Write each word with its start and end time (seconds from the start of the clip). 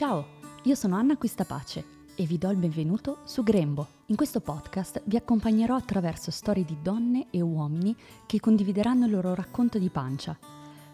Ciao, 0.00 0.24
io 0.62 0.74
sono 0.76 0.96
Anna 0.96 1.18
Quistapace 1.18 1.84
e 2.14 2.24
vi 2.24 2.38
do 2.38 2.48
il 2.48 2.56
benvenuto 2.56 3.18
su 3.24 3.42
Grembo. 3.42 3.86
In 4.06 4.16
questo 4.16 4.40
podcast 4.40 5.02
vi 5.04 5.16
accompagnerò 5.16 5.74
attraverso 5.76 6.30
storie 6.30 6.64
di 6.64 6.78
donne 6.80 7.26
e 7.28 7.42
uomini 7.42 7.94
che 8.24 8.40
condivideranno 8.40 9.04
il 9.04 9.10
loro 9.10 9.34
racconto 9.34 9.78
di 9.78 9.90
pancia. 9.90 10.34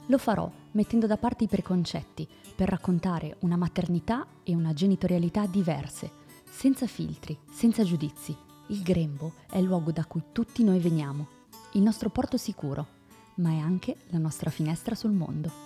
Lo 0.07 0.19
farò 0.19 0.51
mettendo 0.73 1.07
da 1.07 1.17
parte 1.19 1.45
i 1.45 1.47
preconcetti 1.47 2.27
per 2.57 2.69
raccontare 2.69 3.37
una 3.43 3.57
maternità 3.57 4.27
e 4.43 4.57
una 4.57 4.73
genitorialità 4.73 5.47
diverse, 5.47 6.11
senza 6.51 6.89
filtri, 6.89 7.39
senza 7.49 7.85
giudizi. 7.85 8.37
Il 8.71 8.83
Grembo 8.83 9.35
è 9.49 9.59
il 9.59 9.67
luogo 9.67 9.93
da 9.93 10.05
cui 10.05 10.25
tutti 10.33 10.65
noi 10.65 10.81
veniamo, 10.81 11.29
il 11.75 11.83
nostro 11.83 12.11
porto 12.11 12.37
sicuro, 12.37 12.85
ma 13.37 13.51
è 13.51 13.59
anche 13.59 13.99
la 14.09 14.19
nostra 14.19 14.51
finestra 14.51 14.97
sul 14.97 15.13
mondo. 15.13 15.66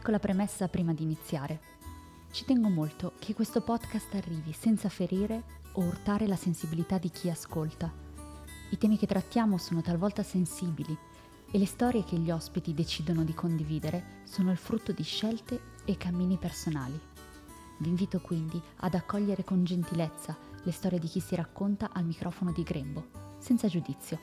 Piccola 0.00 0.18
premessa 0.18 0.66
prima 0.66 0.94
di 0.94 1.02
iniziare. 1.02 1.60
Ci 2.30 2.46
tengo 2.46 2.70
molto 2.70 3.12
che 3.18 3.34
questo 3.34 3.60
podcast 3.60 4.14
arrivi 4.14 4.50
senza 4.54 4.88
ferire 4.88 5.42
o 5.72 5.82
urtare 5.82 6.26
la 6.26 6.36
sensibilità 6.36 6.96
di 6.96 7.10
chi 7.10 7.28
ascolta. 7.28 7.92
I 8.70 8.78
temi 8.78 8.96
che 8.96 9.06
trattiamo 9.06 9.58
sono 9.58 9.82
talvolta 9.82 10.22
sensibili 10.22 10.96
e 11.50 11.58
le 11.58 11.66
storie 11.66 12.02
che 12.02 12.16
gli 12.16 12.30
ospiti 12.30 12.72
decidono 12.72 13.24
di 13.24 13.34
condividere 13.34 14.22
sono 14.24 14.50
il 14.50 14.56
frutto 14.56 14.92
di 14.92 15.02
scelte 15.02 15.60
e 15.84 15.98
cammini 15.98 16.38
personali. 16.38 16.98
Vi 17.76 17.88
invito 17.88 18.22
quindi 18.22 18.58
ad 18.76 18.94
accogliere 18.94 19.44
con 19.44 19.64
gentilezza 19.64 20.34
le 20.62 20.72
storie 20.72 20.98
di 20.98 21.08
chi 21.08 21.20
si 21.20 21.34
racconta 21.34 21.90
al 21.92 22.06
microfono 22.06 22.52
di 22.52 22.62
Grembo, 22.62 23.36
senza 23.36 23.68
giudizio. 23.68 24.18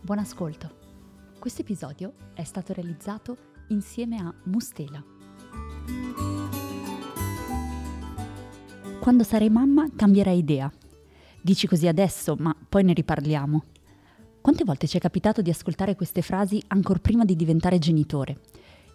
Buon 0.00 0.20
ascolto! 0.20 0.80
Questo 1.38 1.60
episodio 1.60 2.14
è 2.32 2.44
stato 2.44 2.72
realizzato 2.72 3.52
insieme 3.68 4.16
a 4.18 4.32
Mustela. 4.44 5.02
Quando 9.00 9.22
sarai 9.22 9.50
mamma 9.50 9.88
cambierai 9.94 10.38
idea. 10.38 10.72
Dici 11.42 11.66
così 11.66 11.86
adesso, 11.86 12.36
ma 12.38 12.56
poi 12.68 12.84
ne 12.84 12.94
riparliamo. 12.94 13.62
Quante 14.40 14.64
volte 14.64 14.86
ci 14.86 14.96
è 14.96 15.00
capitato 15.00 15.42
di 15.42 15.50
ascoltare 15.50 15.94
queste 15.94 16.22
frasi 16.22 16.62
ancora 16.68 16.98
prima 16.98 17.24
di 17.24 17.36
diventare 17.36 17.78
genitore? 17.78 18.40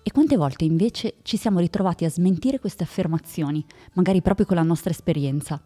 E 0.02 0.12
quante 0.12 0.36
volte 0.36 0.64
invece 0.64 1.16
ci 1.22 1.38
siamo 1.38 1.59
ritrovati 1.59 2.06
a 2.06 2.09
smentire 2.09 2.59
queste 2.59 2.84
affermazioni, 2.84 3.64
magari 3.94 4.22
proprio 4.22 4.45
con 4.45 4.56
la 4.56 4.64
nostra 4.64 4.92
esperienza? 4.92 5.62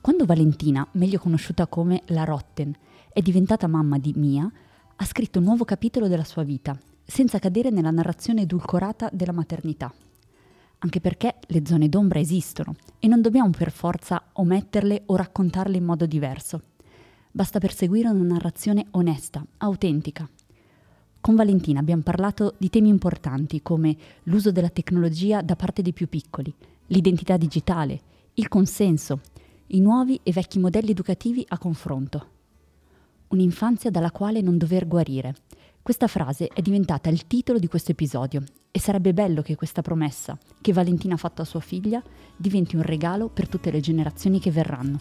Quando 0.00 0.24
Valentina, 0.24 0.86
meglio 0.92 1.18
conosciuta 1.18 1.66
come 1.66 2.02
la 2.06 2.24
Rotten, 2.24 2.74
è 3.12 3.20
diventata 3.20 3.66
mamma 3.66 3.98
di 3.98 4.14
Mia, 4.16 4.50
ha 4.96 5.04
scritto 5.04 5.40
un 5.40 5.44
nuovo 5.44 5.64
capitolo 5.64 6.08
della 6.08 6.24
sua 6.24 6.42
vita 6.42 6.78
senza 7.10 7.38
cadere 7.38 7.70
nella 7.70 7.90
narrazione 7.90 8.42
edulcorata 8.42 9.08
della 9.10 9.32
maternità. 9.32 9.90
Anche 10.80 11.00
perché 11.00 11.36
le 11.46 11.62
zone 11.64 11.88
d'ombra 11.88 12.18
esistono 12.20 12.76
e 12.98 13.08
non 13.08 13.22
dobbiamo 13.22 13.48
per 13.48 13.72
forza 13.72 14.22
ometterle 14.32 15.04
o 15.06 15.16
raccontarle 15.16 15.78
in 15.78 15.84
modo 15.84 16.04
diverso. 16.04 16.62
Basta 17.30 17.58
perseguire 17.58 18.08
una 18.08 18.34
narrazione 18.34 18.88
onesta, 18.90 19.42
autentica. 19.56 20.28
Con 21.18 21.34
Valentina 21.34 21.80
abbiamo 21.80 22.02
parlato 22.02 22.54
di 22.58 22.68
temi 22.68 22.90
importanti 22.90 23.62
come 23.62 23.96
l'uso 24.24 24.52
della 24.52 24.68
tecnologia 24.68 25.40
da 25.40 25.56
parte 25.56 25.80
dei 25.80 25.94
più 25.94 26.10
piccoli, 26.10 26.54
l'identità 26.88 27.38
digitale, 27.38 28.00
il 28.34 28.48
consenso, 28.48 29.20
i 29.68 29.80
nuovi 29.80 30.20
e 30.22 30.30
vecchi 30.30 30.58
modelli 30.58 30.90
educativi 30.90 31.42
a 31.48 31.56
confronto. 31.56 32.26
Un'infanzia 33.28 33.90
dalla 33.90 34.10
quale 34.10 34.42
non 34.42 34.58
dover 34.58 34.86
guarire, 34.86 35.34
questa 35.82 36.06
frase 36.06 36.48
è 36.52 36.60
diventata 36.60 37.08
il 37.08 37.26
titolo 37.26 37.58
di 37.58 37.66
questo 37.66 37.92
episodio 37.92 38.42
e 38.70 38.78
sarebbe 38.78 39.14
bello 39.14 39.42
che 39.42 39.56
questa 39.56 39.82
promessa, 39.82 40.38
che 40.60 40.72
Valentina 40.72 41.14
ha 41.14 41.18
fatto 41.18 41.42
a 41.42 41.46
sua 41.46 41.60
figlia, 41.60 42.02
diventi 42.36 42.76
un 42.76 42.82
regalo 42.82 43.28
per 43.28 43.48
tutte 43.48 43.70
le 43.70 43.80
generazioni 43.80 44.38
che 44.38 44.50
verranno. 44.50 45.00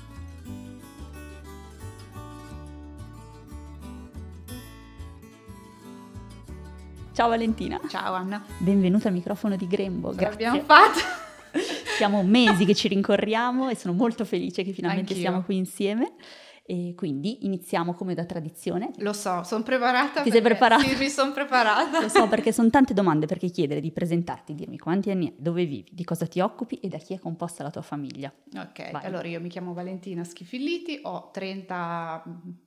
Ciao 7.18 7.30
Valentina. 7.30 7.82
Ciao 7.90 8.14
Anna. 8.14 8.46
Benvenuta 8.60 9.08
al 9.08 9.16
microfono 9.16 9.56
di 9.56 9.68
Grembo. 9.68 10.16
Ce 10.16 10.22
l'abbiamo 10.22 10.62
fatto. 10.62 11.00
Siamo 11.98 12.22
mesi 12.22 12.64
che 12.64 12.76
ci 12.76 12.88
rincorriamo 12.88 13.70
e 13.70 13.76
sono 13.76 13.94
molto 13.96 14.24
felice 14.24 14.64
che 14.64 14.72
finalmente 14.72 15.14
Anch'io. 15.14 15.28
siamo 15.28 15.44
qui 15.44 15.58
insieme. 15.58 16.14
E 16.70 16.96
quindi 16.98 17.46
iniziamo 17.46 17.94
come 17.94 18.14
da 18.14 18.26
tradizione. 18.26 18.92
Lo 18.98 19.14
so, 19.14 19.42
sono 19.44 19.64
preparata. 19.64 20.22
Ti 20.22 20.30
sei 20.30 20.42
preparata? 20.42 20.84
Sì, 20.84 20.98
mi 20.98 21.08
sono 21.08 21.32
preparata. 21.32 22.02
Lo 22.02 22.10
so, 22.10 22.28
perché 22.28 22.52
sono 22.52 22.70
tante 22.70 22.94
domande 22.94 23.26
perché 23.26 23.48
chiedere 23.48 23.80
di 23.80 23.90
presentarti, 23.90 24.54
dirmi 24.54 24.78
quanti 24.78 25.10
anni 25.10 25.28
hai, 25.28 25.34
dove 25.38 25.64
vivi, 25.64 25.90
di 25.90 26.04
cosa 26.04 26.26
ti 26.26 26.42
occupi 26.42 26.76
e 26.82 26.90
da 26.90 26.98
chi 26.98 27.14
è 27.14 27.20
composta 27.20 27.64
la 27.64 27.70
tua 27.70 27.84
famiglia. 27.84 28.34
Ok, 28.54 28.92
Vai. 28.92 29.06
allora 29.06 29.30
io 29.30 29.40
mi 29.40 29.48
chiamo 29.48 29.74
Valentina 29.74 30.26
Schifilliti, 30.26 31.00
ho 31.04 31.30
30, 31.32 32.24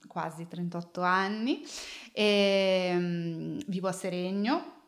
quasi 0.06 0.48
38 0.48 1.02
anni 1.02 1.60
e 2.12 2.92
um, 2.96 3.58
vivo 3.66 3.88
a 3.88 3.92
Seregno, 3.92 4.79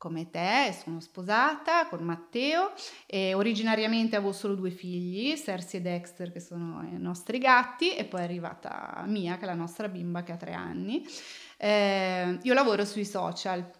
come 0.00 0.30
te, 0.30 0.74
sono 0.82 0.98
sposata 0.98 1.86
con 1.86 2.02
Matteo 2.02 2.72
e 3.04 3.34
originariamente 3.34 4.16
avevo 4.16 4.32
solo 4.32 4.54
due 4.54 4.70
figli, 4.70 5.36
Cersei 5.36 5.80
e 5.80 5.82
Dexter 5.82 6.32
che 6.32 6.40
sono 6.40 6.82
i 6.90 6.96
nostri 6.98 7.36
gatti 7.36 7.94
e 7.94 8.06
poi 8.06 8.20
è 8.20 8.24
arrivata 8.24 9.04
Mia 9.06 9.36
che 9.36 9.42
è 9.42 9.46
la 9.46 9.52
nostra 9.52 9.88
bimba 9.88 10.22
che 10.22 10.32
ha 10.32 10.38
tre 10.38 10.54
anni. 10.54 11.06
Eh, 11.58 12.38
io 12.40 12.54
lavoro 12.54 12.86
sui 12.86 13.04
social, 13.04 13.70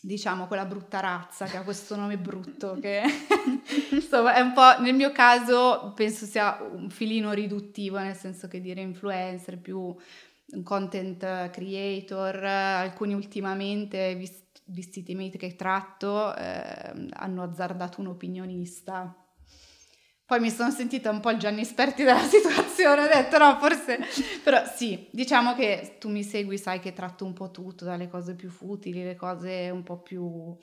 diciamo 0.00 0.48
quella 0.48 0.64
brutta 0.64 0.98
razza 0.98 1.44
che 1.44 1.58
ha 1.58 1.62
questo 1.62 1.94
nome 1.94 2.18
brutto 2.18 2.76
che 2.80 3.02
insomma 3.94 4.34
è 4.34 4.40
un 4.40 4.52
po' 4.52 4.80
nel 4.80 4.94
mio 4.94 5.12
caso 5.12 5.92
penso 5.94 6.26
sia 6.26 6.58
un 6.60 6.90
filino 6.90 7.30
riduttivo 7.30 7.98
nel 8.00 8.16
senso 8.16 8.48
che 8.48 8.60
dire 8.60 8.80
influencer 8.80 9.60
più 9.60 9.94
content 10.64 11.50
creator 11.50 12.44
alcuni 12.44 13.14
ultimamente 13.14 14.16
visti 14.68 15.00
i 15.00 15.02
temi 15.02 15.30
che 15.30 15.56
tratto, 15.56 16.34
eh, 16.34 17.08
hanno 17.10 17.42
azzardato 17.42 18.00
un 18.00 18.08
opinionista. 18.08 19.14
Poi 20.24 20.40
mi 20.40 20.50
sono 20.50 20.70
sentita 20.70 21.10
un 21.10 21.20
po' 21.20 21.30
il 21.30 21.38
Gianni 21.38 21.62
Esperti 21.62 22.04
della 22.04 22.20
situazione, 22.28 23.04
ho 23.04 23.08
detto 23.08 23.38
no, 23.38 23.58
forse... 23.58 23.98
Però 24.44 24.62
sì, 24.66 25.08
diciamo 25.10 25.54
che 25.54 25.96
tu 25.98 26.10
mi 26.10 26.22
segui, 26.22 26.58
sai 26.58 26.80
che 26.80 26.92
tratto 26.92 27.24
un 27.24 27.32
po' 27.32 27.50
tutto, 27.50 27.86
dalle 27.86 28.08
cose 28.08 28.34
più 28.34 28.50
futili, 28.50 29.02
le 29.02 29.16
cose 29.16 29.70
un 29.70 29.82
po' 29.82 30.02
più 30.02 30.54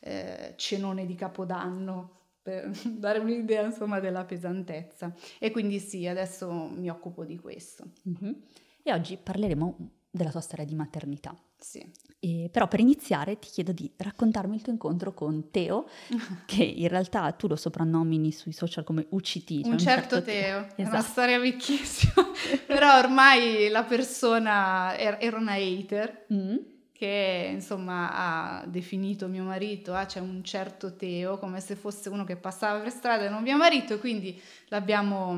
eh, 0.00 0.54
cenone 0.56 1.06
di 1.06 1.14
Capodanno, 1.14 2.22
per 2.42 2.68
dare 2.84 3.20
un'idea 3.20 3.62
insomma 3.62 4.00
della 4.00 4.24
pesantezza. 4.24 5.14
E 5.38 5.52
quindi 5.52 5.78
sì, 5.78 6.06
adesso 6.08 6.50
mi 6.52 6.90
occupo 6.90 7.24
di 7.24 7.38
questo. 7.38 7.92
Mm-hmm. 8.08 8.32
E 8.82 8.92
oggi 8.92 9.16
parleremo 9.16 10.01
della 10.12 10.30
tua 10.30 10.40
storia 10.40 10.66
di 10.66 10.74
maternità. 10.74 11.34
Sì. 11.58 11.84
E, 12.20 12.50
però 12.52 12.68
per 12.68 12.80
iniziare 12.80 13.38
ti 13.38 13.48
chiedo 13.48 13.72
di 13.72 13.90
raccontarmi 13.96 14.54
il 14.54 14.62
tuo 14.62 14.72
incontro 14.72 15.14
con 15.14 15.50
Teo, 15.50 15.88
che 16.44 16.62
in 16.62 16.88
realtà 16.88 17.32
tu 17.32 17.48
lo 17.48 17.56
soprannomini 17.56 18.30
sui 18.30 18.52
social 18.52 18.84
come 18.84 19.06
UCT. 19.08 19.48
Cioè 19.48 19.64
un, 19.64 19.72
un, 19.72 19.78
certo, 19.78 20.16
certo 20.16 20.22
Teo, 20.22 20.58
esatto. 20.58 20.74
è 20.76 20.84
una 20.84 20.98
esatto. 20.98 21.10
storia 21.10 21.38
vecchissima, 21.38 22.30
però 22.66 22.98
ormai 22.98 23.68
la 23.70 23.84
persona 23.84 24.96
era 24.96 25.36
una 25.36 25.54
hater. 25.54 26.26
Mm 26.32 26.56
che 27.02 27.50
insomma 27.50 28.10
ha 28.12 28.64
definito 28.64 29.26
mio 29.26 29.42
marito, 29.42 29.92
ah, 29.92 30.06
c'è 30.06 30.20
un 30.20 30.44
certo 30.44 30.94
Teo, 30.94 31.36
come 31.36 31.58
se 31.58 31.74
fosse 31.74 32.08
uno 32.08 32.22
che 32.22 32.36
passava 32.36 32.78
per 32.78 32.92
strada 32.92 33.24
e 33.24 33.28
non 33.28 33.42
mio 33.42 33.56
marito, 33.56 33.98
quindi 33.98 34.40
l'abbiamo 34.68 35.36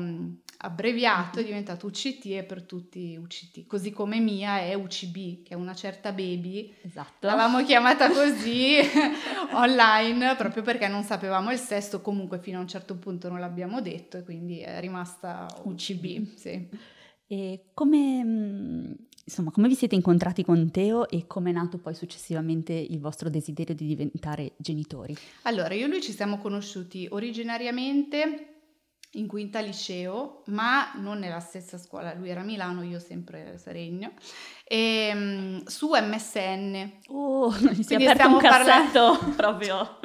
abbreviato, 0.57 1.39
è 1.39 1.43
diventato 1.43 1.87
UCT 1.87 2.25
e 2.27 2.43
per 2.43 2.63
tutti 2.63 3.15
UCT, 3.15 3.65
così 3.67 3.91
come 3.91 4.19
mia 4.19 4.59
è 4.59 4.73
UCB, 4.73 5.43
che 5.43 5.49
è 5.49 5.53
una 5.55 5.75
certa 5.75 6.11
baby, 6.11 6.73
esatto. 6.81 7.27
l'avevamo 7.27 7.63
chiamata 7.63 8.09
così 8.09 8.77
online 9.53 10.35
proprio 10.35 10.63
perché 10.63 10.87
non 10.87 11.03
sapevamo 11.03 11.51
il 11.51 11.59
sesso, 11.59 12.01
comunque 12.01 12.39
fino 12.39 12.57
a 12.57 12.61
un 12.61 12.67
certo 12.67 12.95
punto 12.95 13.29
non 13.29 13.39
l'abbiamo 13.39 13.81
detto 13.81 14.17
e 14.17 14.23
quindi 14.23 14.59
è 14.59 14.79
rimasta 14.79 15.47
UCB. 15.63 15.95
UCB. 15.95 16.35
Sì. 16.35 16.67
E 17.27 17.65
come, 17.73 18.23
mm, 18.23 18.91
insomma, 19.25 19.51
come 19.51 19.67
vi 19.67 19.75
siete 19.75 19.95
incontrati 19.95 20.43
con 20.43 20.69
Teo 20.71 21.07
e 21.09 21.25
come 21.27 21.49
è 21.49 21.53
nato 21.53 21.77
poi 21.77 21.95
successivamente 21.95 22.73
il 22.73 22.99
vostro 22.99 23.29
desiderio 23.29 23.73
di 23.73 23.87
diventare 23.87 24.53
genitori? 24.57 25.15
Allora, 25.43 25.73
io 25.73 25.85
e 25.85 25.89
lui 25.89 26.01
ci 26.01 26.11
siamo 26.11 26.37
conosciuti 26.37 27.07
originariamente 27.09 28.54
in 29.15 29.27
quinta 29.27 29.59
liceo, 29.59 30.41
ma 30.47 30.93
non 30.95 31.19
nella 31.19 31.39
stessa 31.39 31.77
scuola, 31.77 32.13
lui 32.13 32.29
era 32.29 32.41
a 32.41 32.43
Milano, 32.43 32.83
io 32.83 32.99
sempre 32.99 33.53
a 33.53 33.57
Seregno, 33.57 34.11
e, 34.63 35.11
um, 35.13 35.63
su 35.65 35.89
MSN. 35.91 36.91
Oh, 37.07 37.51
si 37.81 37.93
è 37.93 37.95
aperto 37.95 38.27
un 38.27 38.37
cassetto 38.37 39.17
parlando... 39.17 39.33
proprio. 39.35 39.99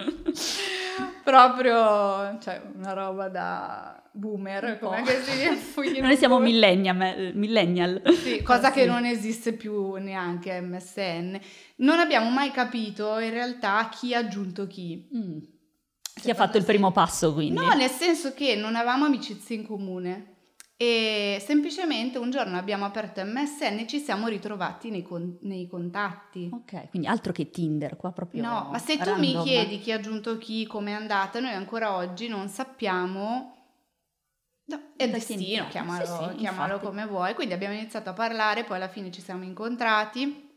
proprio 1.22 2.38
cioè, 2.40 2.60
una 2.74 2.92
roba 2.92 3.28
da 3.28 4.02
boomer, 4.12 4.78
come 4.78 5.02
che 5.02 5.20
si 5.56 6.00
Noi 6.00 6.16
siamo 6.16 6.38
millennial, 6.38 7.32
millennial. 7.34 8.02
Sì, 8.14 8.42
cosa 8.42 8.68
ah, 8.68 8.70
che 8.72 8.84
non 8.86 9.04
esiste 9.04 9.52
più 9.52 9.94
neanche 9.94 10.60
MSN. 10.60 11.38
Non 11.76 11.98
abbiamo 11.98 12.30
mai 12.30 12.50
capito 12.50 13.18
in 13.18 13.30
realtà 13.30 13.88
chi 13.90 14.14
ha 14.14 14.18
aggiunto 14.18 14.66
chi. 14.66 15.08
Mm. 15.14 15.38
Chi 16.20 16.30
ha 16.30 16.34
fatto 16.34 16.58
il 16.58 16.64
primo 16.64 16.92
passo 16.92 17.32
quindi? 17.32 17.58
No, 17.58 17.72
nel 17.74 17.90
senso 17.90 18.34
che 18.34 18.54
non 18.54 18.76
avevamo 18.76 19.06
amicizie 19.06 19.56
in 19.56 19.66
comune. 19.66 20.26
E 20.76 21.42
semplicemente 21.44 22.16
un 22.16 22.30
giorno 22.30 22.56
abbiamo 22.56 22.86
aperto 22.86 23.22
MSN 23.22 23.80
e 23.80 23.86
ci 23.86 23.98
siamo 23.98 24.28
ritrovati 24.28 24.88
nei, 24.88 25.02
con- 25.02 25.36
nei 25.42 25.68
contatti. 25.68 26.48
Ok, 26.50 26.88
quindi 26.88 27.06
altro 27.06 27.32
che 27.32 27.50
Tinder, 27.50 27.96
qua 27.96 28.12
proprio. 28.12 28.42
No, 28.42 28.68
ma 28.72 28.78
se 28.78 28.96
random. 28.96 29.14
tu 29.14 29.20
mi 29.20 29.42
chiedi 29.42 29.78
chi 29.78 29.92
ha 29.92 29.96
aggiunto 29.96 30.38
chi, 30.38 30.66
come 30.66 30.92
è 30.92 30.94
andata, 30.94 31.38
noi 31.38 31.52
ancora 31.52 31.94
oggi 31.96 32.28
non 32.28 32.48
sappiamo. 32.48 33.56
No, 34.64 34.80
è 34.96 35.06
destino, 35.10 35.66
chiamalo, 35.68 36.06
sì, 36.06 36.28
sì, 36.30 36.36
chiamalo 36.36 36.78
come 36.78 37.04
vuoi. 37.04 37.34
Quindi 37.34 37.52
abbiamo 37.52 37.74
iniziato 37.74 38.08
a 38.08 38.14
parlare, 38.14 38.64
poi 38.64 38.76
alla 38.76 38.88
fine 38.88 39.10
ci 39.10 39.20
siamo 39.20 39.44
incontrati. 39.44 40.49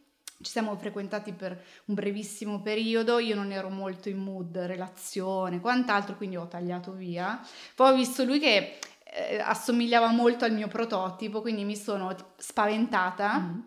Ci 0.43 0.51
siamo 0.51 0.75
frequentati 0.75 1.31
per 1.31 1.51
un 1.85 1.95
brevissimo 1.95 2.61
periodo, 2.61 3.17
io 3.17 3.33
non 3.33 3.51
ero 3.51 3.69
molto 3.69 4.09
in 4.09 4.17
mood, 4.17 4.57
relazione, 4.57 5.61
quant'altro, 5.61 6.15
quindi 6.17 6.35
ho 6.35 6.47
tagliato 6.47 6.91
via. 6.91 7.41
Poi 7.75 7.91
ho 7.91 7.95
visto 7.95 8.23
lui 8.23 8.39
che 8.39 8.77
eh, 9.03 9.39
assomigliava 9.39 10.07
molto 10.07 10.45
al 10.45 10.53
mio 10.53 10.67
prototipo, 10.67 11.41
quindi 11.41 11.63
mi 11.63 11.75
sono 11.75 12.15
spaventata. 12.35 13.39
Mm. 13.39 13.59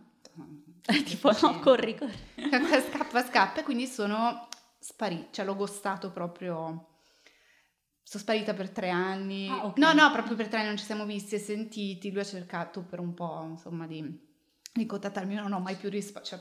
tipo 1.05 1.31
no, 1.41 1.59
corri, 1.61 1.97
corri. 1.97 2.17
scappa, 2.91 3.25
scappa, 3.25 3.61
e 3.61 3.63
quindi 3.65 3.87
sono 3.87 4.47
sparita, 4.79 5.29
cioè 5.31 5.45
l'ho 5.45 5.57
gostato 5.57 6.11
proprio. 6.11 6.91
Sono 8.03 8.23
sparita 8.23 8.55
per 8.55 8.71
tre 8.71 8.91
anni. 8.91 9.49
Ah, 9.49 9.67
okay. 9.67 9.83
No, 9.83 9.93
no, 9.93 10.13
proprio 10.13 10.37
per 10.37 10.47
tre 10.47 10.59
anni 10.59 10.69
non 10.69 10.77
ci 10.77 10.85
siamo 10.85 11.05
visti 11.07 11.35
e 11.35 11.39
sentiti. 11.39 12.13
Lui 12.13 12.21
ha 12.21 12.25
cercato 12.25 12.83
per 12.83 13.01
un 13.01 13.15
po', 13.15 13.45
insomma, 13.51 13.87
di 13.87 14.26
di 14.79 14.87
contattarmi, 14.87 15.35
non 15.35 15.53
ho 15.53 15.61
mai 15.61 15.75
più 15.75 15.89
risposto. 15.89 16.37
Cioè 16.37 16.41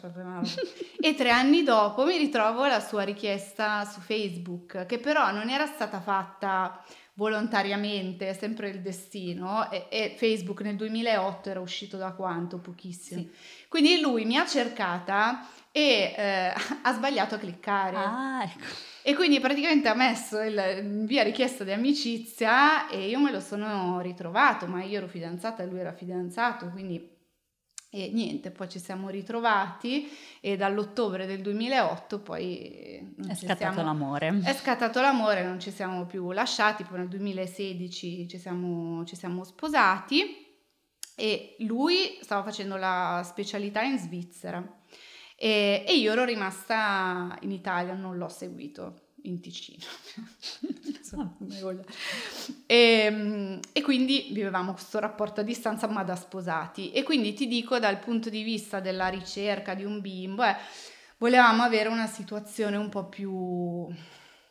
e 0.99 1.15
tre 1.15 1.29
anni 1.29 1.63
dopo 1.63 2.05
mi 2.05 2.17
ritrovo 2.17 2.65
la 2.65 2.79
sua 2.79 3.03
richiesta 3.03 3.83
su 3.85 3.99
Facebook, 3.99 4.85
che 4.85 4.99
però 4.99 5.31
non 5.31 5.49
era 5.49 5.65
stata 5.65 5.99
fatta 5.99 6.83
volontariamente, 7.15 8.29
è 8.29 8.33
sempre 8.33 8.69
il 8.69 8.81
destino, 8.81 9.69
e, 9.71 9.87
e, 9.89 10.15
Facebook 10.17 10.61
nel 10.61 10.75
2008 10.75 11.49
era 11.49 11.59
uscito 11.59 11.97
da 11.97 12.11
quanto? 12.11 12.59
Pochissimo. 12.59 13.21
Sì. 13.21 13.31
Quindi 13.69 13.99
lui 13.99 14.25
mi 14.25 14.37
ha 14.37 14.45
cercata 14.45 15.47
e 15.71 16.13
eh, 16.15 16.53
ha 16.83 16.93
sbagliato 16.93 17.35
a 17.35 17.37
cliccare. 17.37 17.95
Ah, 17.97 18.43
ecco. 18.43 18.65
E 19.01 19.13
quindi 19.13 19.39
praticamente 19.39 19.87
ha 19.87 19.93
messo 19.93 20.41
il 20.41 21.05
via 21.05 21.21
richiesta 21.21 21.63
di 21.63 21.71
amicizia 21.71 22.89
e 22.89 23.07
io 23.07 23.19
me 23.19 23.31
lo 23.31 23.39
sono 23.39 24.01
ritrovato, 24.01 24.65
ma 24.65 24.83
io 24.83 24.97
ero 24.97 25.07
fidanzata 25.07 25.61
e 25.61 25.67
lui 25.67 25.79
era 25.79 25.93
fidanzato, 25.93 26.69
quindi 26.71 27.14
e 27.95 28.09
niente, 28.11 28.51
poi 28.51 28.67
ci 28.67 28.77
siamo 28.77 29.07
ritrovati 29.07 30.11
e 30.41 30.57
dall'ottobre 30.57 31.25
del 31.25 31.41
2008 31.41 32.19
poi... 32.19 33.15
È 33.25 33.33
scattato 33.33 33.55
siamo, 33.55 33.83
l'amore. 33.83 34.41
È 34.43 34.53
scattato 34.53 34.99
l'amore, 34.99 35.45
non 35.45 35.61
ci 35.61 35.71
siamo 35.71 36.05
più 36.05 36.31
lasciati, 36.31 36.83
poi 36.83 36.99
nel 36.99 37.07
2016 37.07 38.27
ci 38.27 38.37
siamo, 38.37 39.05
ci 39.05 39.15
siamo 39.15 39.45
sposati 39.45 40.45
e 41.15 41.55
lui 41.59 42.17
stava 42.19 42.43
facendo 42.43 42.75
la 42.75 43.21
specialità 43.23 43.81
in 43.81 43.97
Svizzera 43.97 44.61
e, 45.37 45.85
e 45.87 45.95
io 45.95 46.11
ero 46.11 46.25
rimasta 46.25 47.37
in 47.43 47.51
Italia, 47.51 47.93
non 47.93 48.17
l'ho 48.17 48.27
seguito 48.27 49.04
in 49.27 49.39
Ticino. 49.39 49.85
e, 52.65 52.75
ehm, 52.75 53.59
e, 53.71 53.81
quindi 53.81 54.29
vivevamo 54.31 54.73
questo 54.73 54.99
rapporto 54.99 55.41
a 55.41 55.43
distanza 55.43 55.87
ma 55.87 56.03
da 56.03 56.15
sposati. 56.15 56.91
E 56.91 57.03
quindi 57.03 57.33
ti 57.33 57.47
dico 57.47 57.79
dal 57.79 57.99
punto 57.99 58.29
di 58.29 58.43
vista 58.43 58.79
della 58.79 59.07
ricerca 59.07 59.73
di 59.73 59.83
un 59.83 60.01
bimbo 60.01 60.43
eh, 60.43 60.55
volevamo 61.17 61.63
avere 61.63 61.89
una 61.89 62.07
situazione 62.07 62.77
un 62.77 62.89
po' 62.89 63.07
più 63.07 63.87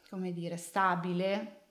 come 0.08 0.32
dire 0.32 0.56
stabile 0.56 1.62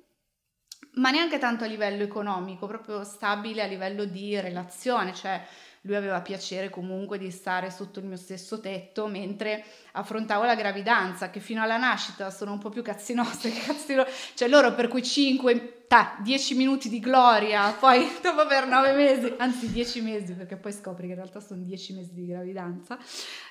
ma 0.95 1.09
neanche 1.09 1.39
tanto 1.39 1.63
a 1.63 1.67
livello 1.67 2.03
economico 2.03 2.67
proprio 2.67 3.03
stabile 3.03 3.63
a 3.63 3.67
livello 3.67 4.05
di 4.05 4.39
relazione 4.39 5.13
cioè 5.13 5.41
lui 5.85 5.95
aveva 5.95 6.21
piacere 6.21 6.69
comunque 6.69 7.17
di 7.17 7.29
stare 7.29 7.69
sotto 7.69 7.99
il 7.99 8.05
mio 8.05 8.15
stesso 8.15 8.59
tetto 8.59 9.07
mentre 9.07 9.63
affrontavo 9.93 10.45
la 10.45 10.55
gravidanza, 10.55 11.29
che 11.29 11.39
fino 11.39 11.61
alla 11.61 11.77
nascita 11.77 12.29
sono 12.29 12.53
un 12.53 12.59
po' 12.59 12.69
più 12.69 12.81
cazzinosse, 12.81 13.51
cazzino... 13.51 14.05
cioè 14.33 14.47
loro 14.47 14.73
per 14.73 14.87
quei 14.87 15.03
5, 15.03 15.85
10 16.23 16.55
minuti 16.55 16.89
di 16.89 16.99
gloria, 16.99 17.71
poi 17.71 18.07
dopo 18.23 18.47
per 18.47 18.65
9 18.65 18.93
mesi, 18.93 19.33
anzi 19.37 19.71
10 19.71 20.01
mesi, 20.01 20.33
perché 20.33 20.55
poi 20.55 20.71
scopri 20.71 21.05
che 21.05 21.13
in 21.13 21.19
realtà 21.19 21.41
sono 21.41 21.61
10 21.61 21.93
mesi 21.93 22.13
di 22.13 22.27
gravidanza, 22.27 22.97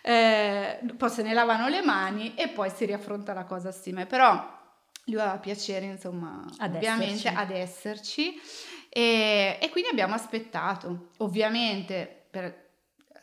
eh, 0.00 0.80
poi 0.96 1.10
se 1.10 1.22
ne 1.22 1.34
lavano 1.34 1.68
le 1.68 1.82
mani 1.82 2.34
e 2.34 2.48
poi 2.48 2.70
si 2.70 2.86
riaffronta 2.86 3.34
la 3.34 3.44
cosa 3.44 3.68
assieme, 3.68 4.06
però 4.06 4.60
lui 5.06 5.20
aveva 5.20 5.38
piacere, 5.38 5.84
insomma, 5.84 6.44
ad 6.56 6.74
ovviamente 6.74 7.28
esserci. 7.28 7.36
ad 7.36 7.50
esserci. 7.50 8.40
E, 8.88 9.58
e, 9.60 9.70
quindi 9.70 9.90
abbiamo 9.90 10.14
aspettato. 10.14 11.08
Ovviamente 11.18 12.21
per 12.32 12.70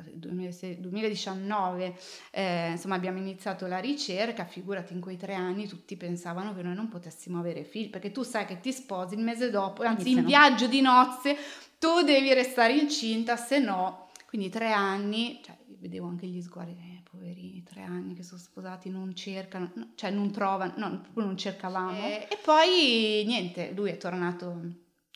2019 0.01 1.97
eh, 2.31 2.71
insomma 2.71 2.95
abbiamo 2.95 3.17
iniziato 3.17 3.67
la 3.67 3.79
ricerca, 3.79 4.45
figurati 4.45 4.93
in 4.93 5.01
quei 5.01 5.17
tre 5.17 5.33
anni 5.33 5.67
tutti 5.67 5.97
pensavano 5.97 6.55
che 6.55 6.61
noi 6.61 6.75
non 6.75 6.87
potessimo 6.87 7.39
avere 7.39 7.63
figli, 7.63 7.89
perché 7.89 8.11
tu 8.11 8.23
sai 8.23 8.45
che 8.45 8.61
ti 8.61 8.71
sposi 8.71 9.15
il 9.15 9.21
mese 9.21 9.49
dopo, 9.49 9.83
anzi 9.83 10.11
in 10.11 10.23
viaggio 10.23 10.67
di 10.67 10.79
nozze, 10.79 11.35
tu 11.79 12.01
devi 12.03 12.33
restare 12.33 12.77
incinta, 12.77 13.35
se 13.35 13.59
no, 13.59 14.09
quindi 14.27 14.49
tre 14.49 14.71
anni, 14.71 15.41
cioè 15.43 15.57
vedevo 15.79 16.07
anche 16.07 16.27
gli 16.27 16.41
sguardi, 16.41 16.71
eh, 16.71 17.01
poverini, 17.09 17.63
tre 17.63 17.81
anni 17.81 18.13
che 18.13 18.23
sono 18.23 18.39
sposati, 18.39 18.89
non 18.89 19.13
cercano, 19.15 19.71
no, 19.73 19.91
cioè 19.95 20.11
non 20.11 20.31
trovano, 20.31 20.73
no, 20.77 21.05
non 21.13 21.35
cercavamo. 21.37 21.97
Eh, 21.97 22.27
e 22.29 22.37
poi 22.41 23.23
niente, 23.25 23.71
lui 23.73 23.89
è 23.89 23.97
tornato, 23.97 24.61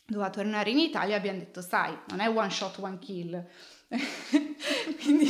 doveva 0.05 0.29
tornare 0.29 0.71
in 0.71 0.79
Italia, 0.79 1.15
abbiamo 1.15 1.39
detto, 1.39 1.61
sai, 1.61 1.95
non 2.09 2.19
è 2.19 2.29
one 2.29 2.49
shot, 2.49 2.77
one 2.79 2.99
kill, 2.99 3.45
Quindi 5.01 5.27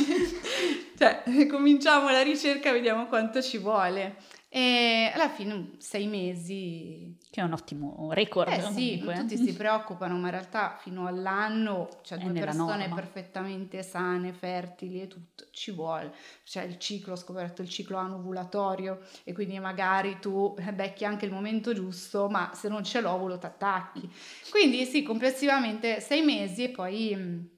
cioè, 0.96 1.22
cominciamo 1.48 2.10
la 2.10 2.22
ricerca, 2.22 2.72
vediamo 2.72 3.06
quanto 3.06 3.42
ci 3.42 3.58
vuole. 3.58 4.16
E 4.48 5.10
alla 5.12 5.28
fine 5.28 5.70
sei 5.78 6.06
mesi. 6.06 7.18
Che 7.28 7.40
è 7.40 7.42
un 7.42 7.54
ottimo 7.54 8.10
record. 8.12 8.52
Eh 8.52 8.62
sì, 8.72 9.00
comunque. 9.00 9.14
tutti 9.14 9.36
si 9.36 9.52
preoccupano, 9.52 10.14
ma 10.16 10.26
in 10.26 10.30
realtà 10.30 10.78
fino 10.80 11.08
all'anno, 11.08 11.88
cioè 12.02 12.18
due 12.18 12.32
persone 12.32 12.86
norma. 12.86 12.94
perfettamente 12.94 13.82
sane, 13.82 14.32
fertili 14.32 15.02
e 15.02 15.08
tutto, 15.08 15.46
ci 15.50 15.72
vuole. 15.72 16.14
Cioè 16.44 16.62
il 16.62 16.78
ciclo, 16.78 17.14
ho 17.14 17.16
scoperto 17.16 17.62
il 17.62 17.68
ciclo 17.68 17.96
anovulatorio 17.96 19.00
e 19.24 19.32
quindi 19.32 19.58
magari 19.58 20.18
tu 20.20 20.54
becchi 20.72 21.04
anche 21.04 21.24
il 21.24 21.32
momento 21.32 21.72
giusto, 21.72 22.28
ma 22.28 22.52
se 22.54 22.68
non 22.68 22.82
c'è 22.82 23.00
l'ovulo 23.00 23.36
ti 23.36 23.46
attacchi. 23.46 24.08
Quindi 24.50 24.84
sì, 24.84 25.02
complessivamente 25.02 25.98
sei 25.98 26.22
mesi 26.22 26.62
e 26.62 26.68
poi 26.68 27.52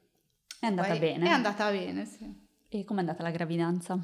è 0.66 0.68
andata 0.68 0.88
Poi 0.88 0.98
bene. 0.98 1.26
È 1.26 1.30
andata 1.30 1.70
bene, 1.70 2.04
sì. 2.04 2.44
E 2.68 2.84
com'è 2.84 3.00
andata 3.00 3.22
la 3.22 3.30
gravidanza? 3.30 3.98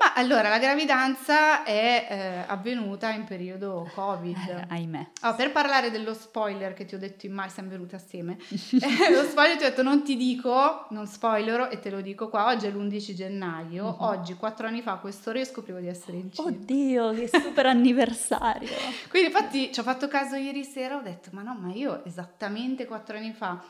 Ma 0.00 0.12
allora, 0.14 0.48
la 0.48 0.58
gravidanza 0.58 1.64
è 1.64 2.06
eh, 2.08 2.44
avvenuta 2.46 3.10
in 3.10 3.24
periodo 3.24 3.90
Covid. 3.94 4.36
Eh, 4.36 4.64
ahimè. 4.68 5.10
Oh, 5.22 5.34
per 5.34 5.50
parlare 5.50 5.90
dello 5.90 6.14
spoiler 6.14 6.72
che 6.72 6.84
ti 6.84 6.94
ho 6.94 6.98
detto 6.98 7.26
in 7.26 7.32
mai, 7.32 7.50
siamo 7.50 7.68
venute 7.68 7.96
assieme. 7.96 8.38
eh, 8.48 9.12
lo 9.12 9.24
spoiler 9.24 9.56
ti 9.56 9.64
ho 9.64 9.68
detto 9.68 9.82
non 9.82 10.04
ti 10.04 10.16
dico, 10.16 10.86
non 10.90 11.04
spoilerò 11.08 11.68
e 11.68 11.80
te 11.80 11.90
lo 11.90 12.00
dico 12.00 12.28
qua, 12.28 12.46
oggi 12.46 12.66
è 12.66 12.70
l'11 12.70 13.12
gennaio, 13.12 13.86
uh-huh. 13.86 14.06
oggi, 14.06 14.34
quattro 14.34 14.68
anni 14.68 14.82
fa, 14.82 14.94
quest'ora 14.98 15.40
io 15.40 15.44
scoprivo 15.44 15.80
di 15.80 15.88
essere 15.88 16.18
incinta. 16.18 16.42
Oddio, 16.48 17.14
che 17.14 17.28
super 17.28 17.66
anniversario! 17.66 18.68
Quindi 19.08 19.30
infatti 19.30 19.72
ci 19.72 19.80
ho 19.80 19.82
fatto 19.82 20.06
caso 20.06 20.36
ieri 20.36 20.62
sera, 20.62 20.96
ho 20.96 21.02
detto 21.02 21.30
ma 21.32 21.42
no, 21.42 21.56
ma 21.58 21.72
io 21.72 22.04
esattamente 22.04 22.86
quattro 22.86 23.16
anni 23.16 23.32
fa 23.32 23.60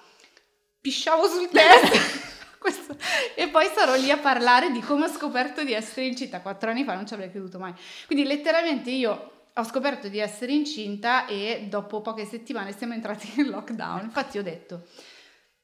pisciavo 0.81 1.27
sul 1.29 1.49
test. 1.49 2.37
Questo. 2.59 2.97
E 3.35 3.49
poi 3.49 3.67
sarò 3.75 3.95
lì 3.95 4.11
a 4.11 4.19
parlare 4.19 4.71
di 4.71 4.81
come 4.81 5.05
ho 5.05 5.09
scoperto 5.09 5.65
di 5.65 5.73
essere 5.73 6.07
incinta. 6.07 6.41
Quattro 6.41 6.71
anni 6.71 6.85
fa 6.85 6.95
non 6.95 7.07
ci 7.07 7.15
avrei 7.15 7.31
creduto 7.31 7.59
mai. 7.59 7.73
Quindi 8.07 8.25
letteralmente 8.25 8.91
io 8.91 9.33
ho 9.55 9.65
scoperto 9.65 10.09
di 10.09 10.19
essere 10.19 10.53
incinta 10.53 11.27
e 11.27 11.67
dopo 11.69 12.01
poche 12.01 12.25
settimane 12.25 12.73
siamo 12.73 12.95
entrati 12.95 13.33
in 13.37 13.49
lockdown. 13.49 14.05
Infatti 14.05 14.39
ho 14.39 14.43
detto, 14.43 14.87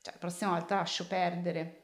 cioè, 0.03 0.13
la 0.13 0.19
prossima 0.19 0.51
volta 0.51 0.77
lascio 0.77 1.07
perdere 1.07 1.84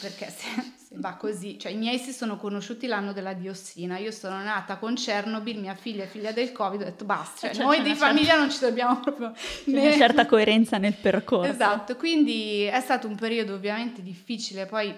perché 0.00 0.30
se, 0.30 0.46
se, 0.76 0.94
va 0.96 1.14
così, 1.14 1.58
cioè 1.58 1.72
i 1.72 1.76
miei 1.76 1.98
si 1.98 2.12
sono 2.12 2.36
conosciuti 2.36 2.86
l'anno 2.86 3.12
della 3.12 3.32
diossina, 3.32 3.98
io 3.98 4.10
sono 4.10 4.42
nata 4.42 4.76
con 4.76 4.94
Chernobyl, 4.94 5.58
mia 5.58 5.74
figlia 5.74 6.04
è 6.04 6.06
figlia 6.06 6.32
del 6.32 6.52
Covid, 6.52 6.80
ho 6.80 6.84
detto 6.84 7.04
basta, 7.04 7.48
cioè, 7.48 7.56
cioè 7.56 7.64
noi 7.64 7.82
di 7.82 7.94
famiglia 7.94 8.26
certa... 8.26 8.40
non 8.40 8.50
ci 8.50 8.58
dobbiamo 8.60 9.00
proprio... 9.00 9.32
C'è 9.64 9.70
una 9.70 9.92
certa 9.92 10.26
coerenza 10.26 10.78
nel 10.78 10.94
percorso. 10.94 11.50
Esatto, 11.50 11.96
quindi 11.96 12.62
è 12.62 12.80
stato 12.80 13.08
un 13.08 13.16
periodo 13.16 13.54
ovviamente 13.54 14.02
difficile, 14.02 14.66
poi 14.66 14.94